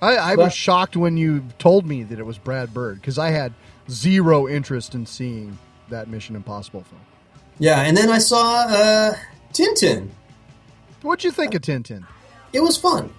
I, 0.00 0.16
I 0.32 0.36
But- 0.36 0.44
was 0.46 0.54
shocked 0.54 0.96
when 0.96 1.18
you 1.18 1.44
told 1.58 1.86
me 1.86 2.02
that 2.02 2.18
it 2.18 2.24
was 2.24 2.38
Brad 2.38 2.72
Bird 2.72 2.98
because 3.00 3.18
I 3.18 3.28
had 3.30 3.52
zero 3.90 4.48
interest 4.48 4.94
in 4.94 5.04
seeing 5.04 5.58
that 5.90 6.08
Mission 6.08 6.34
Impossible 6.34 6.82
film. 6.82 7.00
Yeah, 7.58 7.82
and 7.82 7.94
then 7.96 8.10
I 8.10 8.18
saw 8.18 8.64
uh, 8.68 9.14
Tintin. 9.52 10.08
What'd 11.02 11.24
you 11.24 11.30
think 11.30 11.54
of 11.54 11.60
Tintin? 11.62 12.06
It 12.54 12.60
was 12.60 12.76
fun. 12.78 13.12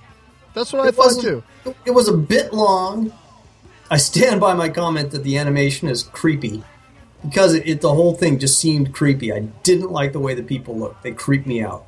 That's 0.55 0.73
what 0.73 0.83
I 0.83 0.87
It 0.89 0.95
thought 0.95 1.21
too. 1.21 1.43
It 1.85 1.91
was 1.91 2.07
a 2.07 2.13
bit 2.17 2.53
long. 2.53 3.13
I 3.89 3.97
stand 3.97 4.41
by 4.41 4.53
my 4.53 4.69
comment 4.69 5.11
that 5.11 5.23
the 5.23 5.37
animation 5.37 5.87
is 5.87 6.03
creepy 6.03 6.63
because 7.23 7.53
it, 7.53 7.67
it 7.67 7.81
the 7.81 7.93
whole 7.93 8.13
thing 8.15 8.37
just 8.39 8.59
seemed 8.59 8.93
creepy. 8.93 9.31
I 9.33 9.39
didn't 9.63 9.91
like 9.91 10.13
the 10.13 10.19
way 10.19 10.33
the 10.33 10.43
people 10.43 10.77
looked; 10.77 11.03
they 11.03 11.11
creeped 11.11 11.47
me 11.47 11.61
out, 11.61 11.85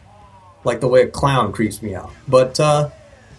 like 0.63 0.79
the 0.79 0.87
way 0.87 1.01
a 1.01 1.07
clown 1.07 1.51
creeps 1.51 1.81
me 1.81 1.95
out. 1.95 2.11
But 2.27 2.59
uh, 2.59 2.89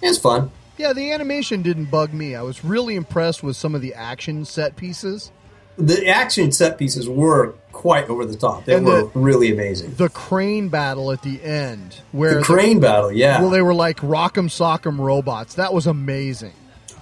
it's 0.02 0.18
fun. 0.18 0.50
Yeah, 0.76 0.92
the 0.94 1.12
animation 1.12 1.62
didn't 1.62 1.86
bug 1.86 2.12
me. 2.14 2.34
I 2.34 2.42
was 2.42 2.64
really 2.64 2.94
impressed 2.96 3.42
with 3.42 3.56
some 3.56 3.74
of 3.74 3.82
the 3.82 3.92
action 3.94 4.44
set 4.44 4.76
pieces. 4.76 5.30
The 5.76 6.08
action 6.08 6.52
set 6.52 6.76
pieces 6.78 7.08
were 7.08 7.54
quite 7.72 8.08
over 8.10 8.24
the 8.26 8.36
top. 8.36 8.64
They 8.66 8.74
And 8.76 8.84
were 8.86 9.02
the- 9.02 9.10
really 9.14 9.50
amazing. 9.52 9.94
The 9.94 10.08
crane 10.10 10.68
battle 10.68 11.12
at 11.12 11.22
the 11.22 11.42
end, 11.42 11.96
where 12.12 12.34
The 12.36 12.42
crane 12.42 12.80
battle, 12.80 13.10
yeah. 13.12 13.40
well, 13.40 13.50
they 13.50 13.62
were 13.62 13.72
like 13.74 13.98
rock'em 13.98 14.48
sock'em 14.50 14.98
robots. 14.98 15.54
That 15.54 15.72
was 15.72 15.86
amazing. 15.86 16.52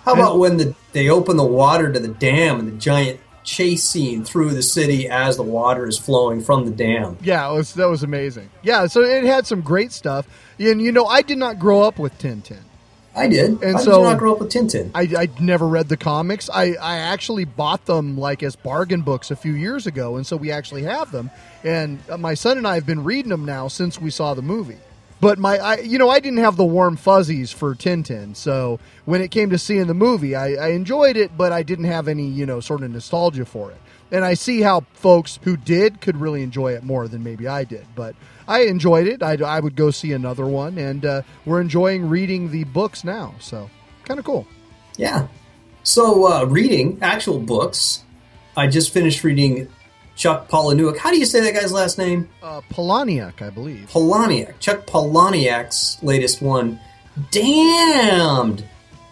How 0.08 0.14
about 0.14 0.38
when 0.38 0.56
the, 0.56 0.74
they 0.92 1.08
open 1.10 1.36
the 1.36 1.44
water 1.44 1.92
to 1.92 1.98
the 2.00 2.08
dam 2.08 2.58
and 2.60 2.68
the 2.68 2.76
giant 2.76 3.20
chase 3.44 3.84
scene 3.84 4.24
through 4.24 4.50
the 4.50 4.62
city 4.62 5.08
as 5.08 5.36
the 5.36 5.42
water 5.42 5.86
is 5.86 5.98
flowing 5.98 6.40
from 6.42 6.64
the 6.64 6.70
dam? 6.70 7.16
Yeah, 7.22 7.50
it 7.50 7.54
was, 7.54 7.74
that 7.74 7.86
was 7.88 8.02
amazing. 8.02 8.50
Yeah, 8.62 8.86
so 8.86 9.02
it 9.02 9.24
had 9.24 9.46
some 9.46 9.60
great 9.60 9.92
stuff. 9.92 10.26
And 10.58 10.80
you 10.80 10.92
know, 10.92 11.06
I 11.06 11.22
did 11.22 11.38
not 11.38 11.58
grow 11.58 11.82
up 11.82 11.98
with 11.98 12.18
Tintin. 12.18 12.60
I 13.14 13.26
did. 13.26 13.62
And 13.62 13.72
How 13.74 13.78
so- 13.78 13.90
did 13.90 13.96
you 13.98 14.04
not 14.04 14.18
grow 14.18 14.32
up 14.34 14.40
with 14.40 14.52
Tintin? 14.52 14.90
I, 14.94 15.22
I 15.22 15.28
never 15.40 15.66
read 15.66 15.88
the 15.88 15.96
comics. 15.96 16.48
I, 16.48 16.74
I 16.80 16.98
actually 16.98 17.44
bought 17.44 17.84
them 17.86 18.16
like 18.16 18.42
as 18.42 18.54
bargain 18.54 19.02
books 19.02 19.30
a 19.30 19.36
few 19.36 19.52
years 19.54 19.86
ago, 19.86 20.16
and 20.16 20.26
so 20.26 20.36
we 20.36 20.52
actually 20.52 20.84
have 20.84 21.10
them. 21.10 21.30
And 21.64 21.98
my 22.18 22.34
son 22.34 22.58
and 22.58 22.66
I 22.66 22.76
have 22.76 22.86
been 22.86 23.02
reading 23.02 23.30
them 23.30 23.44
now 23.44 23.66
since 23.68 24.00
we 24.00 24.10
saw 24.10 24.34
the 24.34 24.42
movie. 24.42 24.78
But 25.20 25.38
my, 25.38 25.58
I, 25.58 25.78
you 25.78 25.98
know, 25.98 26.08
I 26.08 26.20
didn't 26.20 26.38
have 26.38 26.56
the 26.56 26.64
warm 26.64 26.96
fuzzies 26.96 27.50
for 27.50 27.74
Tintin, 27.74 28.36
so 28.36 28.78
when 29.04 29.20
it 29.20 29.30
came 29.32 29.50
to 29.50 29.58
seeing 29.58 29.88
the 29.88 29.94
movie, 29.94 30.36
I, 30.36 30.52
I 30.54 30.68
enjoyed 30.68 31.16
it, 31.16 31.36
but 31.36 31.50
I 31.52 31.64
didn't 31.64 31.86
have 31.86 32.06
any, 32.06 32.26
you 32.26 32.46
know, 32.46 32.60
sort 32.60 32.82
of 32.82 32.90
nostalgia 32.90 33.44
for 33.44 33.72
it. 33.72 33.78
And 34.10 34.24
I 34.24 34.34
see 34.34 34.60
how 34.62 34.86
folks 34.94 35.38
who 35.42 35.56
did 35.56 36.00
could 36.00 36.16
really 36.16 36.42
enjoy 36.42 36.72
it 36.72 36.82
more 36.82 37.08
than 37.08 37.22
maybe 37.22 37.46
I 37.46 37.64
did. 37.64 37.86
But 37.94 38.14
I 38.46 38.60
enjoyed 38.60 39.06
it. 39.06 39.22
I, 39.22 39.34
I 39.34 39.60
would 39.60 39.76
go 39.76 39.90
see 39.90 40.12
another 40.12 40.46
one, 40.46 40.78
and 40.78 41.04
uh, 41.04 41.22
we're 41.44 41.60
enjoying 41.60 42.08
reading 42.08 42.50
the 42.50 42.64
books 42.64 43.04
now. 43.04 43.34
So 43.40 43.68
kind 44.04 44.18
of 44.18 44.24
cool. 44.24 44.46
Yeah. 44.96 45.28
So, 45.82 46.26
uh, 46.26 46.44
reading 46.44 46.98
actual 47.02 47.38
books, 47.38 48.04
I 48.56 48.66
just 48.66 48.92
finished 48.92 49.24
reading 49.24 49.68
Chuck 50.18 50.48
Palahniuk. 50.48 50.98
How 50.98 51.12
do 51.12 51.18
you 51.18 51.24
say 51.24 51.40
that 51.40 51.54
guy's 51.54 51.72
last 51.72 51.96
name? 51.96 52.28
Uh, 52.42 52.60
Polaniak, 52.72 53.40
I 53.40 53.50
believe. 53.50 53.88
Palahniuk. 53.88 54.58
Chuck 54.58 54.84
Palahniuk's 54.84 56.02
latest 56.02 56.42
one, 56.42 56.80
Damned, 57.30 58.64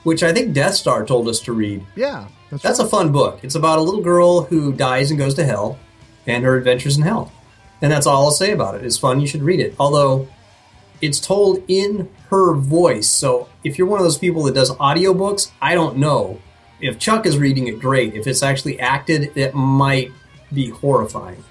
which 0.02 0.24
I 0.24 0.32
think 0.32 0.52
Death 0.52 0.74
Star 0.74 1.06
told 1.06 1.28
us 1.28 1.40
to 1.42 1.52
read. 1.52 1.86
Yeah, 1.94 2.26
that's, 2.50 2.62
That's 2.62 2.78
a 2.80 2.86
fun 2.86 3.12
book. 3.12 3.40
It's 3.42 3.54
about 3.54 3.78
a 3.78 3.82
little 3.82 4.02
girl 4.02 4.42
who 4.42 4.72
dies 4.72 5.10
and 5.10 5.18
goes 5.18 5.34
to 5.34 5.44
hell 5.44 5.78
and 6.26 6.44
her 6.44 6.56
adventures 6.56 6.96
in 6.96 7.04
hell. 7.04 7.32
And 7.80 7.92
that's 7.92 8.06
all 8.06 8.24
I'll 8.24 8.30
say 8.32 8.50
about 8.50 8.74
it. 8.74 8.84
It's 8.84 8.98
fun. 8.98 9.20
You 9.20 9.26
should 9.28 9.42
read 9.42 9.60
it. 9.60 9.74
Although 9.78 10.28
it's 11.00 11.20
told 11.20 11.62
in 11.68 12.08
her 12.30 12.54
voice. 12.54 13.08
So 13.08 13.48
if 13.62 13.78
you're 13.78 13.86
one 13.86 14.00
of 14.00 14.04
those 14.04 14.18
people 14.18 14.42
that 14.44 14.54
does 14.54 14.70
audiobooks, 14.72 15.52
I 15.60 15.74
don't 15.74 15.98
know. 15.98 16.40
If 16.80 16.98
Chuck 16.98 17.26
is 17.26 17.38
reading 17.38 17.68
it, 17.68 17.78
great. 17.78 18.14
If 18.14 18.26
it's 18.26 18.42
actually 18.42 18.80
acted, 18.80 19.36
it 19.36 19.54
might 19.54 20.10
be 20.52 20.70
horrifying. 20.70 21.42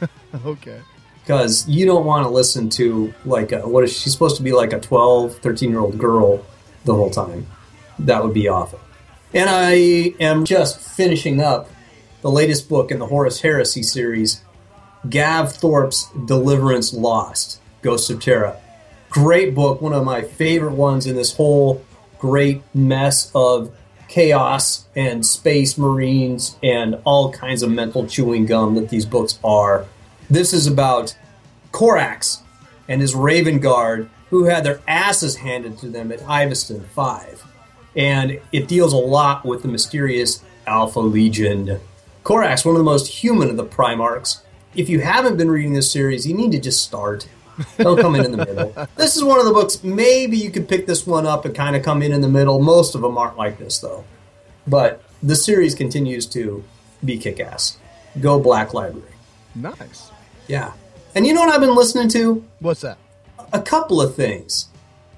Okay. 0.46 0.80
because 1.22 1.68
you 1.68 1.84
don't 1.84 2.06
want 2.06 2.24
to 2.24 2.30
listen 2.30 2.70
to 2.70 3.12
like 3.26 3.52
a, 3.52 3.68
what 3.68 3.84
is 3.84 3.92
she 3.92 4.08
supposed 4.08 4.36
to 4.36 4.42
be 4.42 4.52
like 4.52 4.72
a 4.72 4.80
12 4.80 5.38
13 5.38 5.68
year 5.70 5.80
old 5.80 5.98
girl 5.98 6.44
the 6.84 6.94
whole 6.94 7.10
time. 7.10 7.46
That 7.98 8.24
would 8.24 8.32
be 8.34 8.48
awful. 8.48 8.80
And 9.34 9.50
i 9.50 9.72
am 10.20 10.44
just 10.44 10.78
finishing 10.80 11.40
up 11.40 11.68
the 12.22 12.30
latest 12.30 12.68
book 12.68 12.90
in 12.90 12.98
the 12.98 13.06
horus 13.06 13.40
heresy 13.40 13.82
series 13.82 14.42
gav 15.08 15.52
thorpe's 15.52 16.08
deliverance 16.26 16.92
lost 16.92 17.60
ghosts 17.82 18.08
of 18.08 18.20
terra. 18.20 18.58
Great 19.10 19.54
book 19.54 19.82
one 19.82 19.92
of 19.92 20.04
my 20.04 20.22
favorite 20.22 20.74
ones 20.74 21.06
in 21.06 21.16
this 21.16 21.34
whole 21.34 21.84
great 22.18 22.62
mess 22.74 23.30
of 23.34 23.74
chaos 24.12 24.84
and 24.94 25.24
space 25.24 25.78
marines 25.78 26.58
and 26.62 27.00
all 27.04 27.32
kinds 27.32 27.62
of 27.62 27.70
mental 27.70 28.06
chewing 28.06 28.44
gum 28.44 28.74
that 28.74 28.90
these 28.90 29.06
books 29.06 29.38
are 29.42 29.86
this 30.28 30.52
is 30.52 30.66
about 30.66 31.16
Corax 31.72 32.42
and 32.88 33.00
his 33.00 33.14
Raven 33.14 33.58
Guard, 33.58 34.08
who 34.28 34.44
had 34.44 34.64
their 34.64 34.80
asses 34.86 35.36
handed 35.36 35.78
to 35.78 35.88
them 35.88 36.12
at 36.12 36.20
Isstvan 36.20 36.84
5. 36.86 37.44
And 37.96 38.40
it 38.52 38.68
deals 38.68 38.92
a 38.92 38.96
lot 38.96 39.44
with 39.44 39.62
the 39.62 39.68
mysterious 39.68 40.42
Alpha 40.66 41.00
Legion. 41.00 41.80
Corax, 42.22 42.64
one 42.64 42.74
of 42.74 42.78
the 42.78 42.84
most 42.84 43.08
human 43.08 43.50
of 43.50 43.56
the 43.56 43.64
Primarchs. 43.64 44.40
If 44.74 44.88
you 44.88 45.00
haven't 45.00 45.36
been 45.36 45.50
reading 45.50 45.74
this 45.74 45.90
series, 45.90 46.26
you 46.26 46.34
need 46.34 46.52
to 46.52 46.60
just 46.60 46.82
start. 46.82 47.26
Don't 47.78 48.00
come 48.00 48.14
in 48.14 48.24
in 48.24 48.32
the 48.32 48.38
middle. 48.38 48.88
This 48.96 49.16
is 49.16 49.22
one 49.24 49.38
of 49.38 49.44
the 49.44 49.52
books, 49.52 49.82
maybe 49.84 50.36
you 50.36 50.50
could 50.50 50.68
pick 50.68 50.86
this 50.86 51.06
one 51.06 51.26
up 51.26 51.44
and 51.44 51.54
kind 51.54 51.76
of 51.76 51.82
come 51.82 52.02
in 52.02 52.12
in 52.12 52.20
the 52.20 52.28
middle. 52.28 52.60
Most 52.60 52.94
of 52.94 53.00
them 53.02 53.16
aren't 53.18 53.36
like 53.36 53.58
this, 53.58 53.78
though. 53.78 54.04
But 54.66 55.02
the 55.22 55.36
series 55.36 55.74
continues 55.74 56.26
to 56.26 56.64
be 57.04 57.18
kick 57.18 57.40
ass. 57.40 57.78
Go 58.20 58.38
Black 58.40 58.72
Library. 58.74 59.08
Nice. 59.54 60.10
Yeah. 60.48 60.72
And 61.14 61.26
you 61.26 61.34
know 61.34 61.40
what 61.40 61.52
I've 61.54 61.60
been 61.60 61.74
listening 61.74 62.08
to? 62.10 62.44
What's 62.60 62.80
that? 62.82 62.98
A 63.52 63.60
couple 63.60 64.00
of 64.00 64.14
things. 64.14 64.68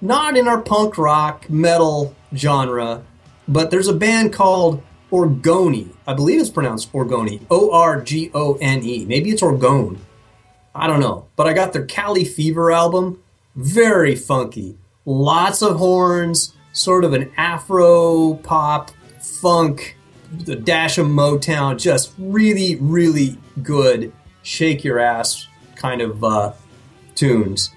not 0.00 0.36
in 0.36 0.46
our 0.46 0.60
punk 0.60 0.98
rock 0.98 1.48
metal 1.48 2.14
genre, 2.34 3.02
but 3.48 3.70
there's 3.70 3.88
a 3.88 3.94
band 3.94 4.32
called 4.32 4.82
Orgone. 5.10 5.94
I 6.06 6.12
believe 6.14 6.40
it's 6.40 6.50
pronounced 6.50 6.92
Orgone. 6.92 7.40
O 7.50 7.72
R 7.72 8.00
G 8.00 8.30
O 8.34 8.58
N 8.60 8.82
E. 8.82 9.04
Maybe 9.06 9.30
it's 9.30 9.42
Orgone. 9.42 9.98
I 10.74 10.86
don't 10.86 11.00
know. 11.00 11.28
But 11.36 11.46
I 11.46 11.52
got 11.52 11.72
their 11.72 11.84
Cali 11.84 12.24
Fever 12.24 12.72
album. 12.72 13.22
Very 13.54 14.16
funky. 14.16 14.76
Lots 15.04 15.62
of 15.62 15.76
horns, 15.76 16.54
sort 16.72 17.04
of 17.04 17.12
an 17.12 17.30
Afro 17.36 18.34
pop, 18.34 18.90
funk, 19.20 19.96
the 20.32 20.56
dash 20.56 20.98
of 20.98 21.06
Motown. 21.06 21.78
Just 21.78 22.12
really, 22.18 22.76
really 22.76 23.38
good, 23.62 24.12
shake 24.42 24.82
your 24.82 24.98
ass 24.98 25.46
kind 25.76 26.00
of 26.00 26.24
uh, 26.24 26.52
tunes. 27.14 27.70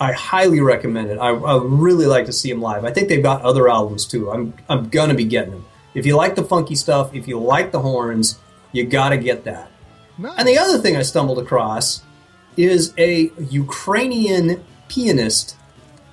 I 0.00 0.12
highly 0.12 0.60
recommend 0.60 1.10
it. 1.10 1.18
I, 1.18 1.30
I 1.30 1.58
really 1.62 2.06
like 2.06 2.26
to 2.26 2.32
see 2.32 2.50
them 2.50 2.62
live. 2.62 2.84
I 2.84 2.92
think 2.92 3.08
they've 3.08 3.22
got 3.22 3.42
other 3.42 3.68
albums 3.68 4.06
too. 4.06 4.30
I'm 4.30 4.54
I'm 4.68 4.88
gonna 4.88 5.14
be 5.14 5.24
getting 5.24 5.50
them. 5.50 5.64
If 5.94 6.06
you 6.06 6.16
like 6.16 6.36
the 6.36 6.44
funky 6.44 6.76
stuff, 6.76 7.14
if 7.14 7.26
you 7.26 7.40
like 7.40 7.72
the 7.72 7.80
horns, 7.80 8.38
you 8.70 8.84
gotta 8.84 9.16
get 9.16 9.44
that. 9.44 9.70
Nice. 10.16 10.34
And 10.38 10.46
the 10.46 10.58
other 10.58 10.78
thing 10.78 10.96
I 10.96 11.02
stumbled 11.02 11.38
across 11.40 12.02
is 12.58 12.92
a 12.98 13.30
Ukrainian 13.38 14.64
pianist 14.88 15.56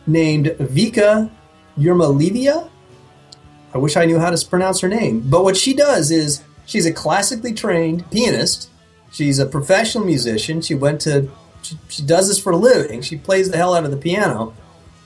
named 0.06 0.48
Vika 0.60 1.30
Yermolyeva. 1.78 2.70
I 3.74 3.78
wish 3.78 3.98
I 3.98 4.06
knew 4.06 4.20
how 4.20 4.30
to 4.30 4.48
pronounce 4.48 4.80
her 4.82 4.88
name. 4.88 5.22
But 5.22 5.43
what 5.43 5.58
she 5.58 5.74
does 5.74 6.12
is 6.12 6.43
she's 6.66 6.86
a 6.86 6.93
classically 6.93 7.54
trained 7.54 8.10
pianist. 8.12 8.70
She's 9.12 9.39
a 9.39 9.46
professional 9.46 10.06
musician. 10.06 10.62
She 10.62 10.76
went 10.76 11.02
to 11.02 11.30
she, 11.62 11.78
she 11.89 12.04
does 12.04 12.28
this 12.28 12.39
for 12.39 12.52
a 12.52 12.58
living. 12.58 13.02
She 13.02 13.18
plays 13.18 13.50
the 13.50 13.58
hell 13.58 13.74
out 13.74 13.86
of 13.86 13.91
the 13.91 13.98
piano, 13.98 14.54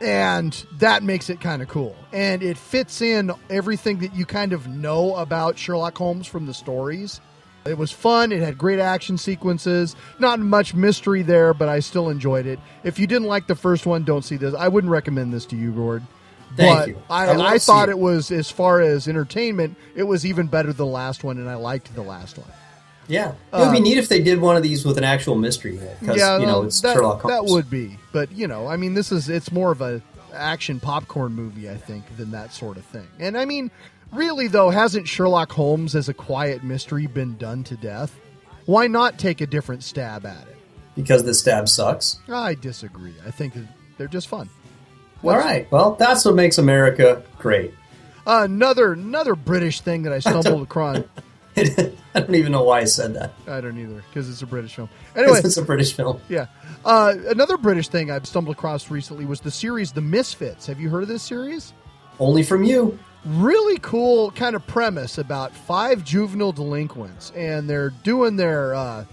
And 0.00 0.52
that 0.78 1.02
makes 1.02 1.28
it 1.28 1.40
kind 1.42 1.60
of 1.60 1.68
cool. 1.68 1.94
And 2.12 2.42
it 2.42 2.56
fits 2.56 3.02
in 3.02 3.32
everything 3.50 3.98
that 3.98 4.14
you 4.14 4.24
kind 4.24 4.54
of 4.54 4.66
know 4.66 5.14
about 5.16 5.58
Sherlock 5.58 5.98
Holmes 5.98 6.26
from 6.26 6.46
the 6.46 6.54
stories. 6.54 7.20
It 7.66 7.76
was 7.76 7.92
fun. 7.92 8.32
It 8.32 8.40
had 8.40 8.56
great 8.56 8.78
action 8.78 9.18
sequences. 9.18 9.94
Not 10.18 10.40
much 10.40 10.74
mystery 10.74 11.22
there, 11.22 11.52
but 11.52 11.68
I 11.68 11.80
still 11.80 12.08
enjoyed 12.08 12.46
it. 12.46 12.58
If 12.84 12.98
you 12.98 13.06
didn't 13.06 13.28
like 13.28 13.46
the 13.46 13.54
first 13.54 13.84
one, 13.86 14.02
don't 14.04 14.22
see 14.24 14.36
this. 14.36 14.54
I 14.54 14.68
wouldn't 14.68 14.90
recommend 14.90 15.32
this 15.32 15.44
to 15.46 15.56
you, 15.56 15.70
Gord. 15.72 16.02
Thank 16.56 16.78
but 16.78 16.88
you. 16.88 17.02
I, 17.08 17.26
I 17.26 17.52
I 17.54 17.58
thought 17.58 17.88
it. 17.88 17.92
it 17.92 17.98
was, 17.98 18.30
as 18.30 18.50
far 18.50 18.80
as 18.80 19.06
entertainment, 19.06 19.76
it 19.94 20.02
was 20.02 20.26
even 20.26 20.46
better 20.46 20.68
than 20.68 20.78
the 20.78 20.86
last 20.86 21.22
one, 21.22 21.38
and 21.38 21.48
I 21.48 21.54
liked 21.54 21.94
the 21.94 22.02
last 22.02 22.38
one. 22.38 22.48
Yeah. 23.06 23.32
It 23.52 23.58
would 23.58 23.72
be 23.72 23.78
Uh, 23.78 23.82
neat 23.82 23.98
if 23.98 24.08
they 24.08 24.22
did 24.22 24.40
one 24.40 24.56
of 24.56 24.62
these 24.62 24.84
with 24.84 24.96
an 24.96 25.04
actual 25.04 25.34
mystery. 25.36 25.78
Because, 26.00 26.16
you 26.40 26.46
know, 26.46 26.62
it's 26.62 26.80
that, 26.80 26.94
Sherlock 26.94 27.22
Holmes. 27.22 27.34
that 27.34 27.52
would 27.52 27.68
be. 27.68 27.98
But 28.12 28.32
you 28.32 28.46
know, 28.46 28.66
I 28.68 28.76
mean, 28.76 28.94
this 28.94 29.12
is 29.12 29.28
it's 29.28 29.52
more 29.52 29.70
of 29.70 29.80
a 29.80 30.00
action 30.34 30.80
popcorn 30.80 31.32
movie, 31.32 31.68
I 31.70 31.76
think, 31.76 32.04
than 32.16 32.30
that 32.32 32.52
sort 32.52 32.76
of 32.76 32.84
thing. 32.84 33.06
And 33.18 33.36
I 33.36 33.44
mean, 33.44 33.70
really 34.12 34.48
though, 34.48 34.70
hasn't 34.70 35.08
Sherlock 35.08 35.52
Holmes 35.52 35.94
as 35.94 36.08
a 36.08 36.14
quiet 36.14 36.62
mystery 36.64 37.06
been 37.06 37.36
done 37.36 37.64
to 37.64 37.76
death? 37.76 38.18
Why 38.66 38.86
not 38.86 39.18
take 39.18 39.40
a 39.40 39.46
different 39.46 39.82
stab 39.82 40.24
at 40.26 40.46
it? 40.48 40.56
Because 40.94 41.24
the 41.24 41.34
stab 41.34 41.68
sucks. 41.68 42.18
I 42.28 42.54
disagree. 42.54 43.14
I 43.26 43.30
think 43.30 43.54
they're 43.96 44.08
just 44.08 44.28
fun. 44.28 44.48
All 45.22 45.30
right. 45.36 45.70
Well, 45.70 45.94
that's 45.96 46.24
what 46.24 46.34
makes 46.34 46.58
America 46.58 47.22
great. 47.38 47.74
another 48.26 48.92
another 48.92 49.34
British 49.34 49.80
thing 49.80 50.02
that 50.02 50.12
I 50.12 50.18
stumbled 50.18 50.62
across. 50.68 50.98
I 52.14 52.20
don't 52.20 52.34
even 52.34 52.52
know 52.52 52.62
why 52.62 52.80
I 52.80 52.84
said 52.84 53.14
that. 53.14 53.32
I 53.46 53.60
don't 53.60 53.78
either 53.78 54.02
because 54.08 54.28
it's 54.28 54.42
a 54.42 54.46
British 54.46 54.74
film. 54.74 54.88
Anyway, 55.16 55.40
it's 55.42 55.56
a 55.56 55.62
British 55.62 55.92
film. 55.94 56.20
Yeah. 56.28 56.46
Uh, 56.84 57.14
another 57.28 57.56
British 57.56 57.88
thing 57.88 58.10
I've 58.10 58.26
stumbled 58.26 58.56
across 58.56 58.90
recently 58.90 59.24
was 59.24 59.40
the 59.40 59.50
series 59.50 59.92
The 59.92 60.00
Misfits. 60.00 60.66
Have 60.66 60.80
you 60.80 60.88
heard 60.88 61.02
of 61.02 61.08
this 61.08 61.22
series? 61.22 61.72
Only 62.18 62.42
from 62.42 62.64
you. 62.64 62.98
Really 63.24 63.78
cool 63.78 64.30
kind 64.30 64.56
of 64.56 64.66
premise 64.66 65.18
about 65.18 65.52
five 65.52 66.04
juvenile 66.04 66.52
delinquents, 66.52 67.32
and 67.36 67.68
they're 67.68 67.90
doing 67.90 68.36
their 68.36 68.74
uh, 68.74 69.04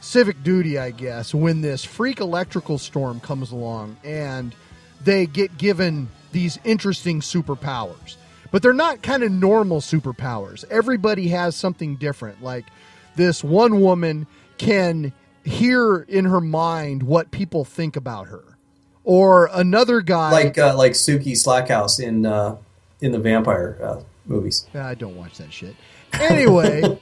civic 0.00 0.42
duty, 0.42 0.78
I 0.78 0.90
guess, 0.90 1.34
when 1.34 1.60
this 1.60 1.84
freak 1.84 2.20
electrical 2.20 2.78
storm 2.78 3.20
comes 3.20 3.50
along, 3.50 3.96
and 4.04 4.54
they 5.02 5.26
get 5.26 5.58
given 5.58 6.08
these 6.32 6.58
interesting 6.64 7.20
superpowers. 7.20 8.16
But 8.52 8.62
they're 8.62 8.72
not 8.72 9.02
kind 9.02 9.24
of 9.24 9.32
normal 9.32 9.80
superpowers. 9.80 10.64
Everybody 10.70 11.28
has 11.28 11.56
something 11.56 11.96
different. 11.96 12.42
Like 12.42 12.66
this 13.16 13.42
one 13.42 13.80
woman 13.80 14.28
can 14.58 15.12
hear 15.44 15.98
in 16.02 16.26
her 16.26 16.40
mind 16.40 17.02
what 17.02 17.32
people 17.32 17.64
think 17.64 17.96
about 17.96 18.28
her. 18.28 18.44
Or 19.04 19.50
another 19.52 20.00
guy 20.00 20.30
Like 20.30 20.58
uh, 20.58 20.76
like 20.76 20.92
Sookie 20.92 21.36
Stackhouse 21.36 21.98
in 21.98 22.24
uh, 22.24 22.56
in 23.00 23.10
the 23.10 23.18
vampire 23.18 23.76
uh, 23.82 24.00
movies. 24.26 24.66
I 24.74 24.94
don't 24.94 25.16
watch 25.16 25.38
that 25.38 25.52
shit. 25.52 25.74
Anyway, 26.12 27.00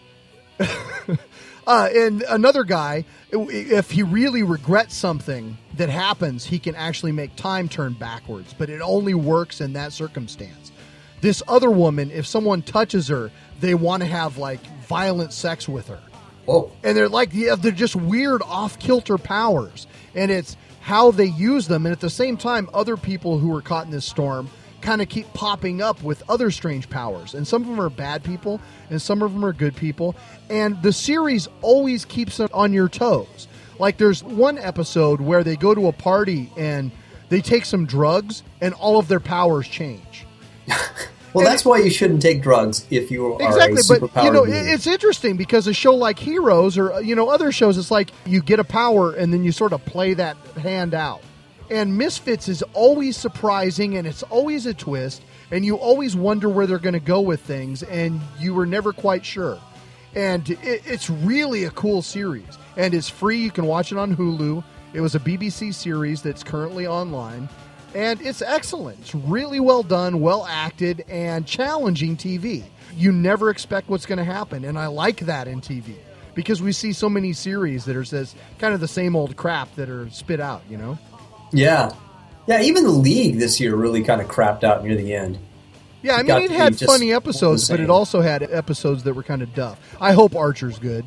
uh, 1.67 1.89
and 1.95 2.23
another 2.23 2.65
guy, 2.65 3.05
if 3.31 3.91
he 3.91 4.03
really 4.03 4.43
regrets 4.43 4.97
something 4.97 5.59
that 5.75 5.91
happens, 5.91 6.47
he 6.47 6.59
can 6.59 6.75
actually 6.75 7.13
make 7.13 7.37
time 7.37 7.69
turn 7.69 7.93
backwards, 7.95 8.55
but 8.57 8.71
it 8.71 8.81
only 8.81 9.15
works 9.15 9.61
in 9.61 9.75
that 9.75 9.93
circumstance. 9.93 10.73
This 11.21 11.43
other 11.47 11.71
woman, 11.71 12.11
if 12.11 12.27
someone 12.27 12.63
touches 12.63 13.09
her, 13.09 13.31
they 13.61 13.75
want 13.75 14.03
to 14.03 14.09
have 14.09 14.39
like 14.39 14.61
violent 14.87 15.33
sex 15.33 15.69
with 15.69 15.89
her. 15.89 16.01
Whoa. 16.47 16.73
And 16.83 16.97
they're 16.97 17.09
like, 17.09 17.31
yeah, 17.33 17.55
they're 17.57 17.73
just 17.73 17.95
weird 17.95 18.43
off 18.43 18.79
kilter 18.79 19.19
powers. 19.19 19.87
And 20.15 20.31
it's 20.31 20.57
how 20.81 21.11
they 21.11 21.27
use 21.27 21.69
them. 21.69 21.87
And 21.87 21.93
at 21.93 22.01
the 22.01 22.11
same 22.11 22.37
time, 22.37 22.69
other 22.73 22.97
people 22.97 23.39
who 23.39 23.55
are 23.55 23.63
caught 23.63 23.85
in 23.85 23.93
this 23.93 24.07
storm 24.07 24.49
kind 24.81 25.03
of 25.03 25.11
keep 25.11 25.31
popping 25.35 25.83
up 25.83 26.03
with 26.03 26.23
other 26.29 26.51
strange 26.51 26.89
powers. 26.89 27.35
And 27.35 27.47
some 27.47 27.63
of 27.63 27.69
them 27.69 27.81
are 27.81 27.91
bad 27.91 28.25
people, 28.25 28.61
and 28.89 29.01
some 29.01 29.23
of 29.23 29.33
them 29.33 29.45
are 29.45 29.53
good 29.53 29.77
people. 29.77 30.17
And 30.49 30.83
the 30.83 30.93
series 30.93 31.49
always 31.61 32.07
keeps 32.07 32.41
it 32.41 32.51
on 32.53 32.73
your 32.73 32.89
toes. 32.89 33.47
Like 33.79 33.99
there's 33.99 34.25
one 34.25 34.59
episode 34.59 35.21
where 35.21 35.45
they 35.45 35.57
go 35.57 35.75
to 35.75 35.89
a 35.89 35.93
party 35.93 36.51
and 36.57 36.91
they 37.29 37.41
take 37.41 37.65
some 37.65 37.87
drugs, 37.87 38.43
and 38.61 38.75
all 38.75 38.99
of 38.99 39.07
their 39.07 39.21
powers 39.21 39.69
change. 39.69 40.27
Well, 41.33 41.45
that's 41.45 41.65
why 41.65 41.79
you 41.79 41.91
shouldn't 41.91 42.23
take 42.23 42.43
drugs 42.43 42.87
if 42.91 43.11
you 43.11 43.35
are 43.35 43.43
exactly 43.43 43.83
a 43.97 44.01
but 44.01 44.25
you 44.25 44.33
know 44.33 44.45
being. 44.45 44.69
it's 44.69 44.87
interesting 44.87 45.37
because 45.37 45.67
a 45.67 45.73
show 45.73 45.95
like 45.95 46.19
heroes 46.19 46.77
or 46.77 47.01
you 47.03 47.15
know 47.15 47.29
other 47.29 47.53
shows 47.53 47.79
it's 47.79 47.91
like 47.91 48.11
you 48.27 48.43
get 48.43 48.59
a 48.59 48.65
power 48.65 49.13
and 49.13 49.33
then 49.33 49.45
you 49.45 49.53
sort 49.53 49.73
of 49.73 49.85
play 49.85 50.15
that 50.15 50.37
hand 50.61 50.95
out. 50.95 51.23
And 51.71 51.97
misfits 51.97 52.49
is 52.49 52.63
always 52.73 53.17
surprising 53.17 53.97
and 53.97 54.07
it's 54.07 54.25
always 54.25 54.67
a 54.67 54.75
twist 54.75 55.23
and 55.53 55.65
you 55.65 55.77
always 55.77 56.17
wonder 56.17 56.49
where 56.49 56.67
they're 56.67 56.81
going 56.81 56.95
to 56.95 57.01
go 57.01 57.21
with 57.21 57.41
things 57.41 57.85
and 57.85 58.21
you 58.41 58.53
were 58.53 58.67
never 58.67 58.93
quite 58.93 59.25
sure. 59.25 59.61
And 60.17 60.51
it, 60.51 60.83
it's 60.85 61.09
really 61.09 61.65
a 61.65 61.71
cool 61.71 62.03
series 62.03 62.59
and 62.77 62.93
it's 62.93 63.09
free 63.09 63.39
you 63.39 63.53
can 63.53 63.67
watch 63.67 63.93
it 63.93 63.99
on 63.99 64.17
hulu. 64.17 64.65
It 64.93 65.01
was 65.01 65.15
a 65.15 65.21
bbc 65.21 65.73
series 65.73 66.23
that's 66.23 66.43
currently 66.43 66.89
online 66.89 67.49
and 67.95 68.21
it's 68.21 68.43
excellent. 68.43 69.01
It's 69.01 69.15
really 69.15 69.61
well 69.61 69.83
done, 69.83 70.21
well 70.21 70.47
acted, 70.47 71.05
and 71.09 71.47
challenging 71.47 72.17
TV. 72.17 72.65
You 72.97 73.13
never 73.13 73.51
expect 73.51 73.89
what's 73.89 74.07
going 74.07 74.19
to 74.19 74.25
happen, 74.25 74.65
and 74.65 74.79
I 74.79 74.87
like 74.89 75.21
that 75.21 75.49
in 75.49 75.61
TV. 75.61 75.95
because 76.35 76.63
we 76.63 76.73
see 76.73 76.93
so 76.93 77.09
many 77.09 77.33
series 77.33 77.85
that 77.85 77.97
are 77.97 78.05
says 78.05 78.35
kind 78.59 78.75
of 78.75 78.81
the 78.81 78.89
same 78.89 79.17
old 79.17 79.37
crap 79.37 79.75
that 79.77 79.89
are 79.89 80.09
spit 80.11 80.41
out. 80.41 80.63
You 80.69 80.77
know. 80.77 80.99
Yeah. 81.53 81.93
Yeah, 82.47 82.63
even 82.63 82.85
the 82.85 82.91
league 82.91 83.39
this 83.39 83.61
year 83.61 83.77
really 83.77 84.03
kind 84.03 84.21
of 84.21 84.27
crapped 84.27 84.65
out 84.65 84.83
near 84.85 84.97
the 84.97 85.15
end. 85.15 85.39
Yeah, 86.03 86.15
I 86.17 86.23
mean, 86.23 86.43
it 86.43 86.51
had 86.51 86.79
funny 86.79 87.13
episodes, 87.13 87.69
but 87.69 87.79
it 87.79 87.91
also 87.91 88.23
had 88.23 88.43
episodes 88.43 89.03
that 89.03 89.13
were 89.13 89.23
kind 89.23 89.43
of 89.43 89.55
duff. 89.55 89.79
I 90.01 90.13
hope 90.15 90.35
Archer's 90.35 90.79
good. 90.79 91.05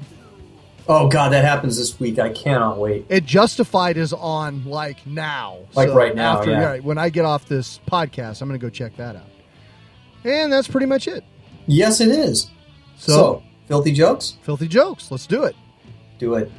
Oh 0.87 1.07
god, 1.07 1.29
that 1.31 1.45
happens 1.45 1.77
this 1.77 1.97
week. 1.99 2.19
I 2.19 2.29
cannot 2.29 2.77
wait. 2.77 3.05
It 3.09 3.25
Justified 3.25 3.95
is 3.97 4.11
on 4.13 4.65
like 4.65 5.05
now, 5.07 5.59
Like 5.75 5.89
right 5.93 6.13
now, 6.15 6.39
After 6.39 6.51
yeah. 6.51 6.77
when 6.79 6.97
I 6.97 7.09
get 7.09 7.23
off 7.25 7.45
this 7.47 7.79
podcast, 7.89 8.41
I'm 8.41 8.49
going 8.49 8.59
to 8.59 8.65
go 8.65 8.69
check 8.69 8.95
that 8.97 9.15
out. 9.15 9.27
And 10.25 10.51
that's 10.51 10.67
pretty 10.67 10.87
much 10.87 11.07
it. 11.07 11.23
Yes, 11.67 12.01
it 12.01 12.09
is. 12.09 12.49
So, 12.97 13.11
So, 13.11 13.43
filthy 13.67 13.91
jokes? 13.93 14.37
filthy 14.41 14.67
jokes. 14.67 15.09
Let's 15.09 15.25
do 15.27 15.43
it. 15.43 15.55
Do 16.19 16.35
it. 16.35 16.51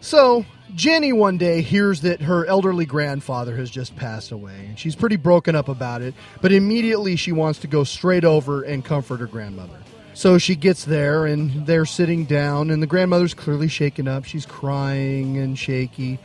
So, 0.00 0.44
Jenny 0.74 1.12
one 1.12 1.36
day 1.38 1.60
hears 1.60 2.00
that 2.02 2.22
her 2.22 2.46
elderly 2.46 2.86
grandfather 2.86 3.56
has 3.56 3.70
just 3.70 3.94
passed 3.96 4.30
away, 4.32 4.66
and 4.68 4.78
she's 4.78 4.96
pretty 4.96 5.16
broken 5.16 5.54
up 5.54 5.68
about 5.68 6.02
it, 6.02 6.14
but 6.40 6.50
immediately 6.52 7.14
she 7.16 7.30
wants 7.30 7.58
to 7.60 7.66
go 7.66 7.84
straight 7.84 8.24
over 8.24 8.62
and 8.62 8.84
comfort 8.84 9.20
her 9.20 9.26
grandmother. 9.26 9.78
So 10.22 10.38
she 10.38 10.54
gets 10.54 10.84
there, 10.84 11.26
and 11.26 11.66
they're 11.66 11.84
sitting 11.84 12.26
down, 12.26 12.70
and 12.70 12.80
the 12.80 12.86
grandmother's 12.86 13.34
clearly 13.34 13.66
shaken 13.66 14.06
up. 14.06 14.24
She's 14.24 14.46
crying 14.46 15.36
and 15.36 15.58
shaky. 15.58 16.20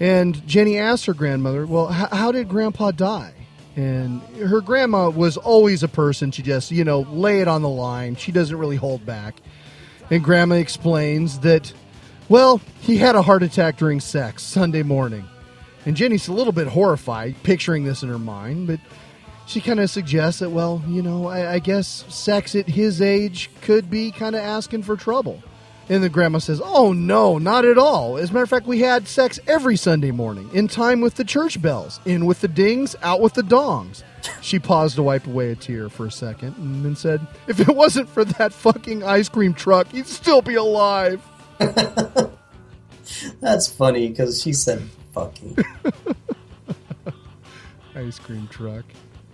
And 0.00 0.44
Jenny 0.44 0.76
asks 0.76 1.06
her 1.06 1.14
grandmother, 1.14 1.64
Well, 1.64 1.88
h- 1.88 2.08
how 2.10 2.32
did 2.32 2.48
grandpa 2.48 2.90
die? 2.90 3.32
And 3.76 4.22
her 4.38 4.60
grandma 4.60 5.08
was 5.08 5.36
always 5.36 5.84
a 5.84 5.88
person 5.88 6.32
to 6.32 6.42
just, 6.42 6.72
you 6.72 6.82
know, 6.82 7.02
lay 7.02 7.40
it 7.40 7.46
on 7.46 7.62
the 7.62 7.68
line. 7.68 8.16
She 8.16 8.32
doesn't 8.32 8.58
really 8.58 8.74
hold 8.74 9.06
back. 9.06 9.36
And 10.10 10.24
grandma 10.24 10.56
explains 10.56 11.38
that, 11.38 11.72
well, 12.28 12.60
he 12.80 12.96
had 12.96 13.14
a 13.14 13.22
heart 13.22 13.44
attack 13.44 13.76
during 13.76 14.00
sex 14.00 14.42
Sunday 14.42 14.82
morning. 14.82 15.28
And 15.86 15.96
Jenny's 15.96 16.26
a 16.26 16.32
little 16.32 16.52
bit 16.52 16.66
horrified, 16.66 17.36
picturing 17.44 17.84
this 17.84 18.02
in 18.02 18.08
her 18.08 18.18
mind, 18.18 18.66
but 18.66 18.80
she 19.52 19.60
kind 19.60 19.80
of 19.80 19.90
suggests 19.90 20.40
that, 20.40 20.50
well, 20.50 20.82
you 20.88 21.02
know, 21.02 21.26
I, 21.26 21.54
I 21.54 21.58
guess 21.58 22.04
sex 22.08 22.54
at 22.54 22.66
his 22.66 23.02
age 23.02 23.50
could 23.60 23.90
be 23.90 24.10
kind 24.10 24.34
of 24.34 24.40
asking 24.40 24.84
for 24.84 24.96
trouble. 24.96 25.42
And 25.88 26.02
the 26.02 26.08
grandma 26.08 26.38
says, 26.38 26.62
Oh, 26.64 26.94
no, 26.94 27.38
not 27.38 27.66
at 27.66 27.76
all. 27.76 28.16
As 28.16 28.30
a 28.30 28.32
matter 28.32 28.44
of 28.44 28.50
fact, 28.50 28.66
we 28.66 28.80
had 28.80 29.06
sex 29.06 29.38
every 29.46 29.76
Sunday 29.76 30.10
morning, 30.10 30.48
in 30.54 30.68
time 30.68 31.02
with 31.02 31.16
the 31.16 31.24
church 31.24 31.60
bells, 31.60 32.00
in 32.06 32.24
with 32.24 32.40
the 32.40 32.48
dings, 32.48 32.96
out 33.02 33.20
with 33.20 33.34
the 33.34 33.42
dongs. 33.42 34.02
She 34.40 34.58
paused 34.58 34.96
to 34.96 35.02
wipe 35.02 35.26
away 35.26 35.50
a 35.50 35.56
tear 35.56 35.90
for 35.90 36.06
a 36.06 36.10
second 36.10 36.56
and 36.56 36.82
then 36.84 36.96
said, 36.96 37.20
If 37.46 37.60
it 37.60 37.74
wasn't 37.74 38.08
for 38.08 38.24
that 38.24 38.54
fucking 38.54 39.02
ice 39.02 39.28
cream 39.28 39.52
truck, 39.52 39.88
he'd 39.88 40.06
still 40.06 40.40
be 40.40 40.54
alive. 40.54 41.22
That's 43.40 43.68
funny 43.68 44.08
because 44.08 44.40
she 44.40 44.54
said 44.54 44.82
fucking. 45.12 45.58
Ice 47.94 48.18
cream 48.18 48.48
truck. 48.48 48.84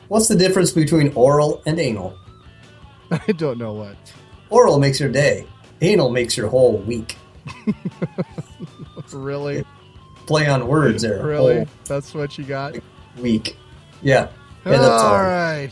What's 0.09 0.29
the 0.29 0.37
difference 0.37 0.73
between 0.73 1.13
oral 1.15 1.63
and 1.67 1.79
anal? 1.79 2.19
I 3.11 3.33
don't 3.33 3.59
know 3.59 3.73
what. 3.73 3.97
Oral 4.51 4.79
makes 4.79 5.01
your 5.01 5.11
day. 5.11 5.47
Anal 5.81 6.11
makes 6.11 6.37
your 6.37 6.49
whole 6.49 6.79
week. 6.79 7.17
Really? 9.13 9.65
Play 10.27 10.47
on 10.47 10.67
words 10.67 11.03
there. 11.03 11.25
Really? 11.25 11.67
That's 11.85 12.15
what 12.15 12.37
you 12.37 12.45
got? 12.45 12.77
week. 13.19 13.57
Yeah. 14.03 14.29
All 14.67 14.75
all. 14.75 15.23
right. 15.23 15.71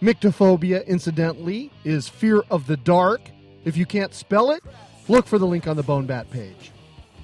Myctophobia, 0.00 0.86
incidentally, 0.86 1.70
is 1.84 2.08
fear 2.08 2.42
of 2.50 2.66
the 2.66 2.76
dark. 2.76 3.20
If 3.64 3.76
you 3.76 3.86
can't 3.86 4.14
spell 4.14 4.50
it, 4.52 4.62
look 5.08 5.26
for 5.26 5.38
the 5.38 5.46
link 5.46 5.66
on 5.66 5.76
the 5.76 5.82
Bone 5.82 6.06
Bat 6.06 6.30
page. 6.30 6.70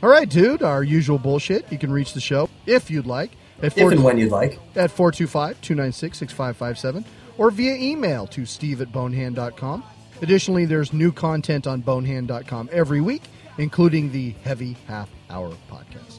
All 0.02 0.08
right, 0.10 0.28
dude, 0.28 0.62
our 0.62 0.82
usual 0.82 1.18
bullshit. 1.18 1.70
You 1.72 1.78
can 1.78 1.92
reach 1.92 2.12
the 2.14 2.20
show 2.20 2.50
if 2.66 2.90
you'd 2.90 3.06
like 3.06 3.30
at 3.58 3.64
If 3.64 3.76
and 3.76 4.04
when 4.04 4.18
you'd 4.18 4.32
like. 4.32 4.58
at 4.74 4.90
425 4.90 5.60
296 5.60 6.18
6557 6.18 7.04
or 7.38 7.50
via 7.50 7.74
email 7.76 8.26
to 8.28 8.44
steve 8.44 8.80
at 8.80 8.92
bonehand.com. 8.92 9.84
Additionally, 10.22 10.64
there's 10.64 10.92
new 10.92 11.12
content 11.12 11.66
on 11.66 11.80
bonehand.com 11.80 12.68
every 12.72 13.00
week, 13.00 13.22
including 13.58 14.12
the 14.12 14.30
Heavy 14.42 14.76
Half 14.86 15.08
Hour 15.30 15.52
podcast. 15.70 16.18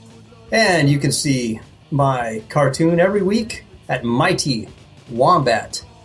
And 0.51 0.89
you 0.89 0.99
can 0.99 1.11
see 1.11 1.59
my 1.91 2.43
cartoon 2.49 2.99
every 2.99 3.21
week 3.21 3.65
at 3.89 4.03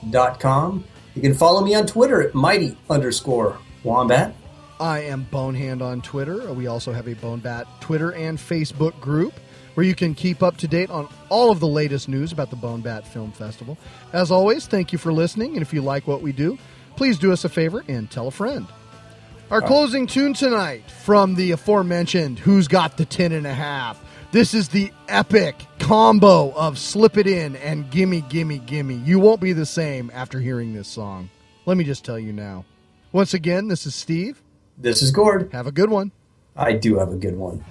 mightywombat.com. 0.03 0.85
You 1.15 1.23
can 1.23 1.35
follow 1.35 1.61
me 1.63 1.75
on 1.75 1.87
Twitter 1.87 2.23
at 2.23 2.35
mighty 2.35 2.77
underscore 2.89 3.59
wombat. 3.83 4.35
I 4.79 5.01
am 5.01 5.25
Bonehand 5.31 5.83
on 5.83 6.01
Twitter. 6.01 6.53
We 6.53 6.67
also 6.67 6.93
have 6.93 7.07
a 7.07 7.15
Bonebat 7.15 7.67
Twitter 7.81 8.13
and 8.13 8.39
Facebook 8.39 8.99
group 9.01 9.35
where 9.75 9.85
you 9.85 9.95
can 9.95 10.15
keep 10.15 10.43
up 10.43 10.57
to 10.59 10.69
date 10.69 10.91
on 10.91 11.09
all 11.29 11.51
of 11.51 11.61
the 11.61 11.67
latest 11.67 12.09
news 12.09 12.33
about 12.33 12.51
the 12.51 12.57
Bonebat 12.57 13.05
Film 13.05 13.33
Festival. 13.33 13.77
As 14.13 14.31
always, 14.31 14.67
thank 14.67 14.93
you 14.93 14.99
for 14.99 15.13
listening, 15.13 15.53
and 15.53 15.63
if 15.63 15.73
you 15.73 15.83
like 15.83 16.07
what 16.07 16.23
we 16.23 16.33
do, 16.33 16.59
please 16.97 17.19
do 17.19 17.33
us 17.33 17.45
a 17.45 17.49
favor 17.49 17.85
and 17.89 18.11
tell 18.11 18.29
a 18.29 18.31
friend. 18.31 18.67
Our 19.51 19.63
uh, 19.63 19.67
closing 19.67 20.07
tune 20.07 20.33
tonight 20.33 20.91
from 20.91 21.35
the 21.35 21.53
aforementioned 21.53 22.39
Who's 22.39 22.69
Got 22.69 22.97
the 22.97 23.05
Ten 23.05 23.33
and 23.33 23.47
a 23.47 23.55
Half. 23.55 24.03
This 24.33 24.55
is 24.55 24.69
the 24.69 24.93
epic 25.09 25.57
combo 25.81 26.53
of 26.53 26.79
Slip 26.79 27.17
It 27.17 27.27
In 27.27 27.57
and 27.57 27.91
Gimme 27.91 28.21
Gimme 28.29 28.59
Gimme. 28.61 28.95
You 28.95 29.19
won't 29.19 29.41
be 29.41 29.53
the 29.53 29.67
same 29.67 30.11
after 30.15 30.39
hearing 30.39 30.73
this 30.73 30.87
song. 30.87 31.31
Let 31.67 31.77
me 31.77 31.85
just 31.85 32.05
tell 32.05 32.19
you 32.19 32.33
now. 32.33 32.65
Once 33.13 33.35
again, 33.35 33.69
this 33.69 33.87
is 33.87 33.95
Steve. 33.95 34.43
This 34.79 35.03
is 35.03 35.11
Gord. 35.11 35.51
Have 35.53 35.67
a 35.67 35.73
good 35.73 35.91
one. 35.91 36.13
I 36.57 36.75
do 36.75 36.99
have 36.99 37.13
a 37.13 37.17
good 37.17 37.37
one. 37.37 37.65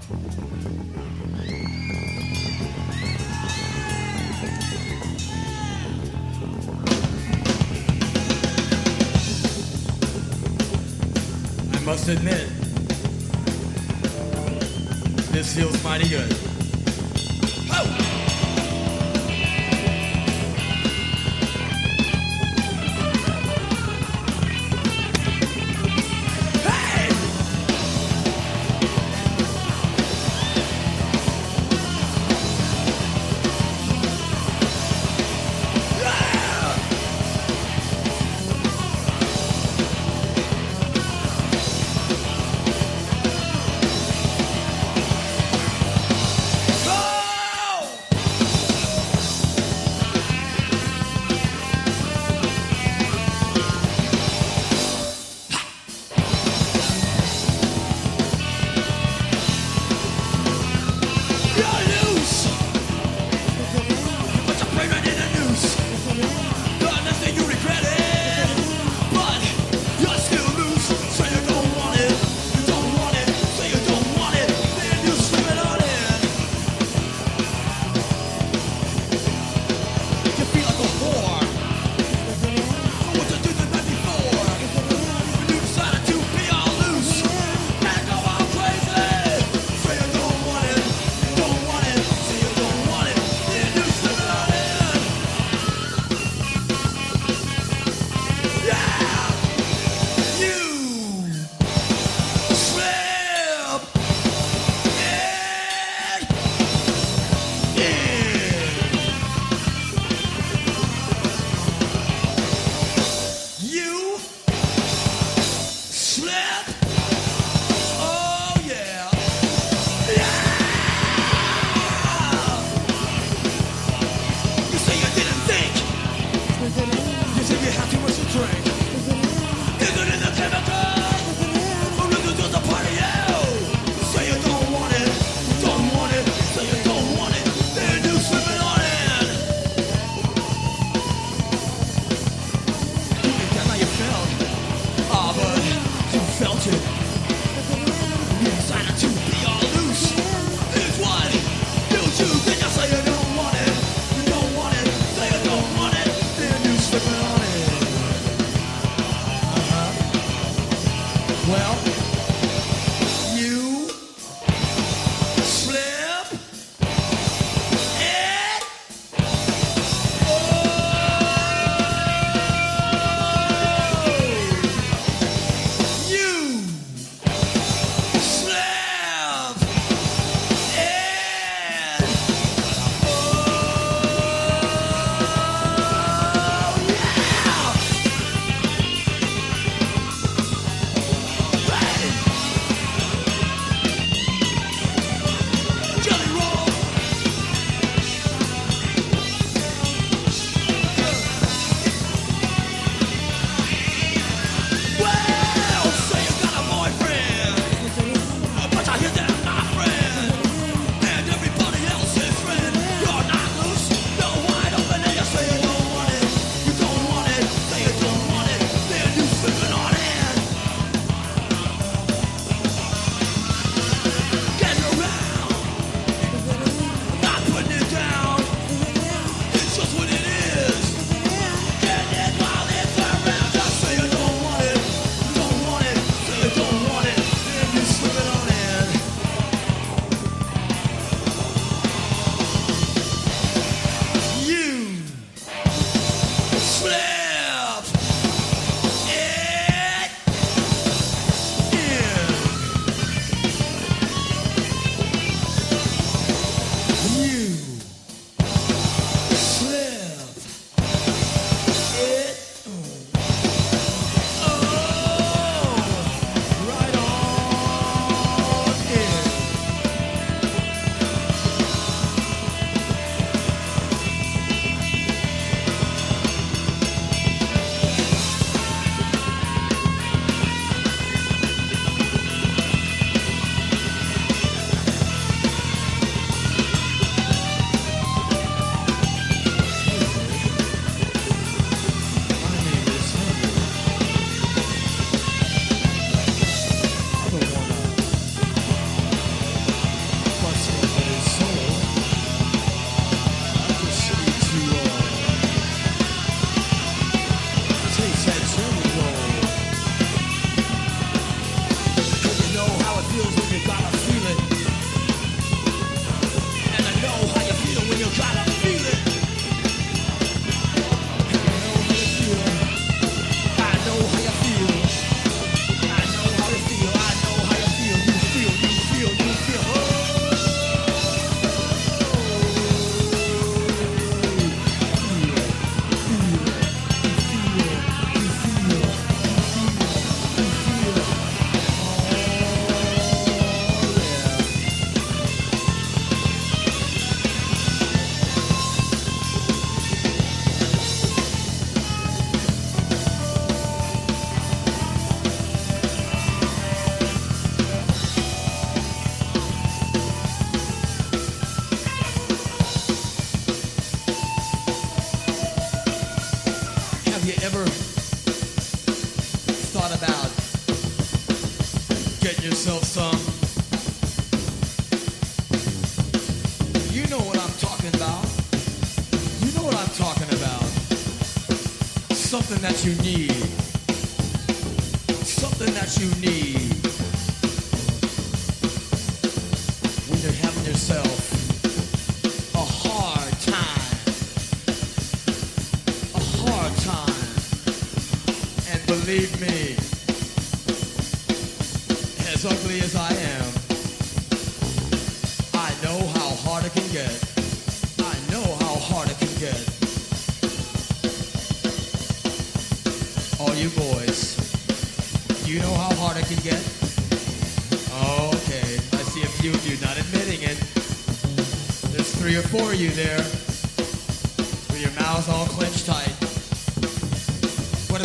I 11.72 11.80
must 11.86 12.10
admit, 12.10 12.48
this 15.32 15.56
feels 15.56 15.84
mighty 15.84 16.10
good. 16.10 16.49
All 17.80 18.09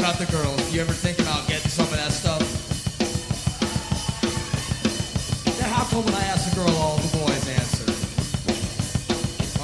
about 0.04 0.18
the 0.18 0.36
girls? 0.36 0.60
You 0.70 0.82
ever 0.82 0.92
think 0.92 1.18
about 1.18 1.48
getting 1.48 1.70
some 1.70 1.86
of 1.86 1.96
that 1.96 2.12
stuff? 2.12 2.42
Now, 5.58 5.68
how 5.72 5.84
come 5.84 6.04
when 6.04 6.12
I 6.12 6.24
ask 6.24 6.52
a 6.52 6.54
girl, 6.54 6.68
all 6.76 6.98
the 6.98 7.16
boys 7.16 7.48
answer? 7.48 7.88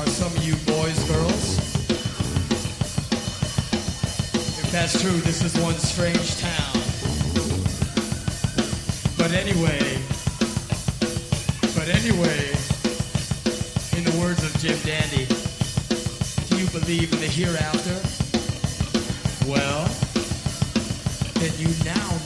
Are 0.01 0.07
some 0.07 0.33
of 0.33 0.43
you 0.43 0.57
boys 0.65 0.97
girls? 1.13 1.59
If 4.65 4.73
that's 4.73 4.99
true, 5.03 5.21
this 5.29 5.45
is 5.45 5.55
one 5.61 5.75
strange 5.75 6.41
town. 6.41 6.73
But 9.19 9.33
anyway, 9.37 10.01
but 11.77 11.93
anyway, 11.93 12.57
in 13.93 14.09
the 14.09 14.17
words 14.19 14.43
of 14.43 14.57
Jim 14.57 14.79
Dandy, 14.89 15.29
do 16.49 16.57
you 16.57 16.67
believe 16.71 17.13
in 17.13 17.21
the 17.21 17.29
hereafter? 17.29 18.01
Well, 19.47 19.90
and 21.43 21.59
you 21.59 21.85
now 21.85 22.20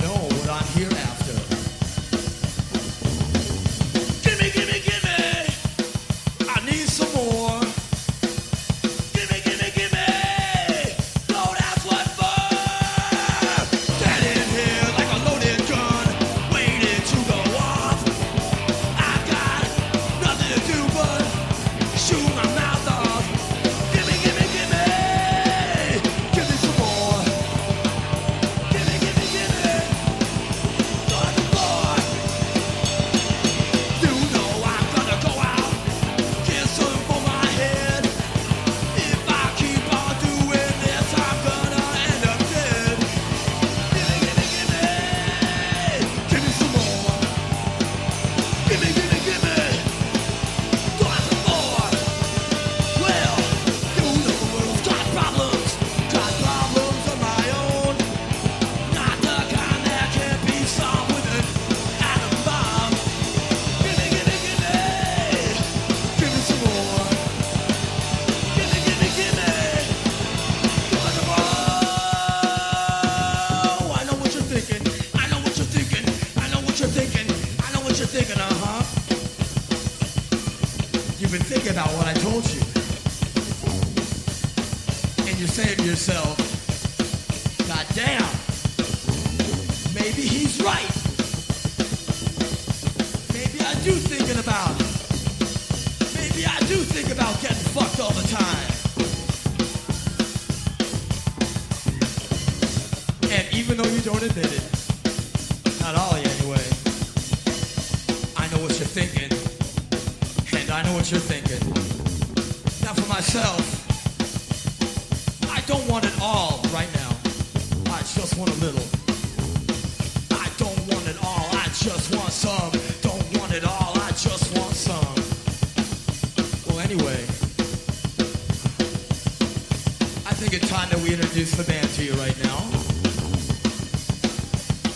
good 130.60 130.68
time 130.68 130.88
that 130.88 131.00
we 131.00 131.12
introduce 131.12 131.50
the 131.56 131.64
band 131.64 131.88
to 131.88 132.04
you 132.04 132.12
right 132.12 132.36
now. 132.44 132.58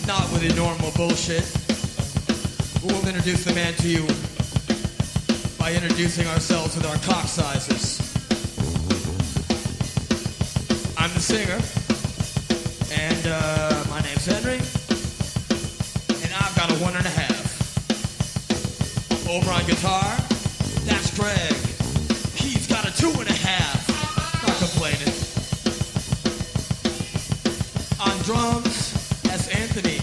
Not 0.07 0.31
with 0.31 0.47
the 0.47 0.53
normal 0.55 0.91
bullshit. 0.95 1.43
We'll 2.81 3.05
introduce 3.05 3.43
the 3.43 3.53
band 3.53 3.75
to 3.79 3.89
you 3.89 4.07
by 5.57 5.73
introducing 5.73 6.27
ourselves 6.27 6.77
with 6.77 6.85
our 6.85 6.95
cock 6.99 7.25
sizes. 7.27 7.99
I'm 10.97 11.11
the 11.11 11.19
singer, 11.19 11.59
and 12.95 13.27
uh, 13.27 13.83
my 13.89 13.99
name's 13.99 14.25
Henry, 14.25 14.63
and 16.23 16.31
I've 16.39 16.55
got 16.55 16.71
a 16.71 16.75
one 16.75 16.95
and 16.95 17.05
a 17.05 17.09
half. 17.09 17.35
Over 19.27 19.51
on 19.51 19.65
guitar, 19.65 20.07
that's 20.87 21.11
Greg. 21.17 21.51
He's 22.39 22.65
got 22.65 22.87
a 22.87 22.95
two 22.95 23.09
and 23.09 23.19
a 23.19 23.23
half. 23.23 23.28
drums, 28.29 28.93
that's 29.23 29.47
Anthony. 29.47 29.97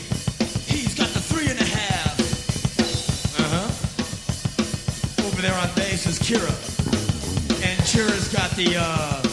He's 0.67 0.97
got 0.97 1.09
the 1.11 1.21
three 1.21 1.47
and 1.49 1.61
a 1.61 1.65
half. 1.65 2.19
Uh-huh. 3.39 5.25
Over 5.29 5.43
there 5.43 5.55
on 5.55 5.73
bass 5.77 6.07
is 6.09 6.19
Kira. 6.19 6.51
And 7.63 7.79
Kira's 7.83 8.27
got 8.33 8.51
the 8.57 8.79
uh 8.79 9.26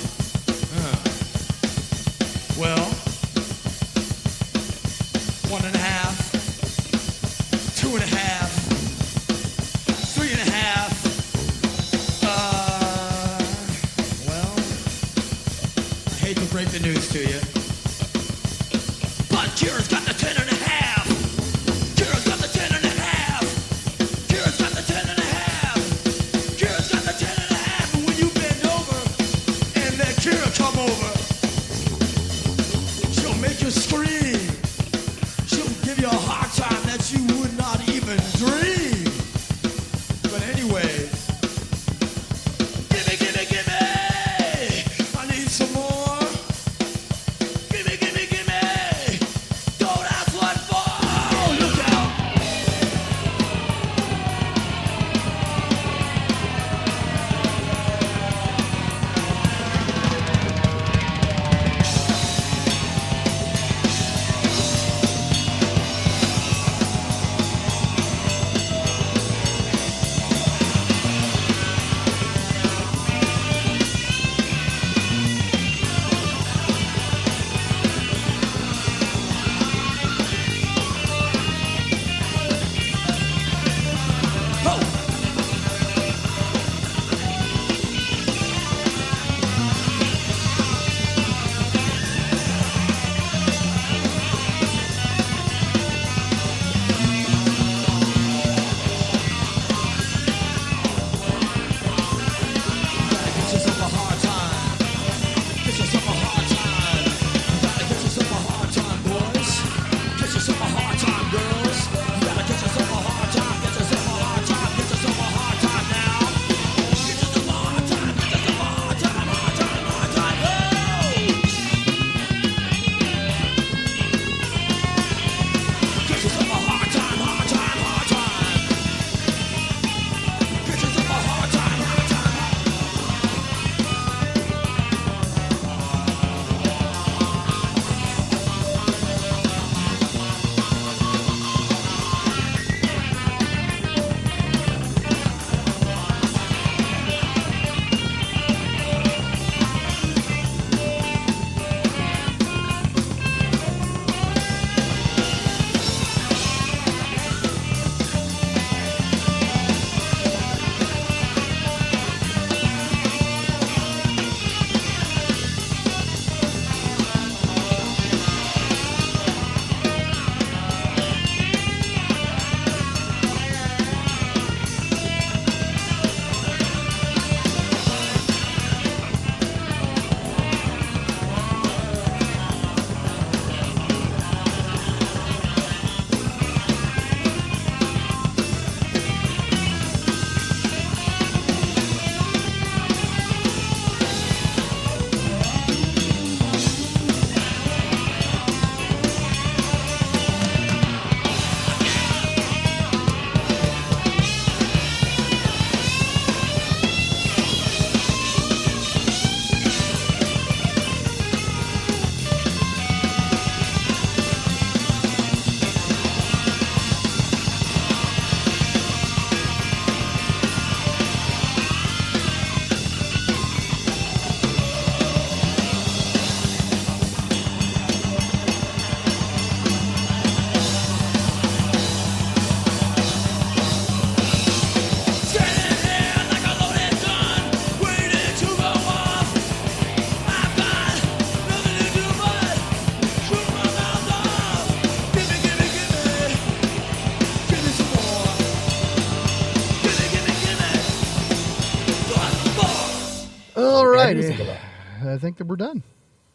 I 255.14 255.18
think 255.20 255.38
that 255.38 255.46
we're 255.46 255.56
done. 255.56 255.84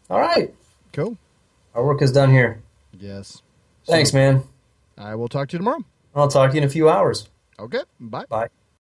All 0.08 0.20
right. 0.20 0.54
Cool. 0.92 1.16
Our 1.74 1.84
work 1.84 2.00
is 2.00 2.12
done 2.12 2.30
here. 2.30 2.62
Yes. 2.98 3.42
Thanks, 3.86 4.12
So, 4.12 4.16
man. 4.16 4.42
I 4.96 5.14
will 5.16 5.28
talk 5.28 5.48
to 5.48 5.54
you 5.54 5.58
tomorrow. 5.58 5.84
I'll 6.14 6.28
talk 6.28 6.50
to 6.50 6.56
you 6.56 6.62
in 6.62 6.66
a 6.68 6.70
few 6.70 6.88
hours. 6.88 7.28
Okay. 7.58 7.82
Bye. 7.98 8.24
Bye. 8.28 8.48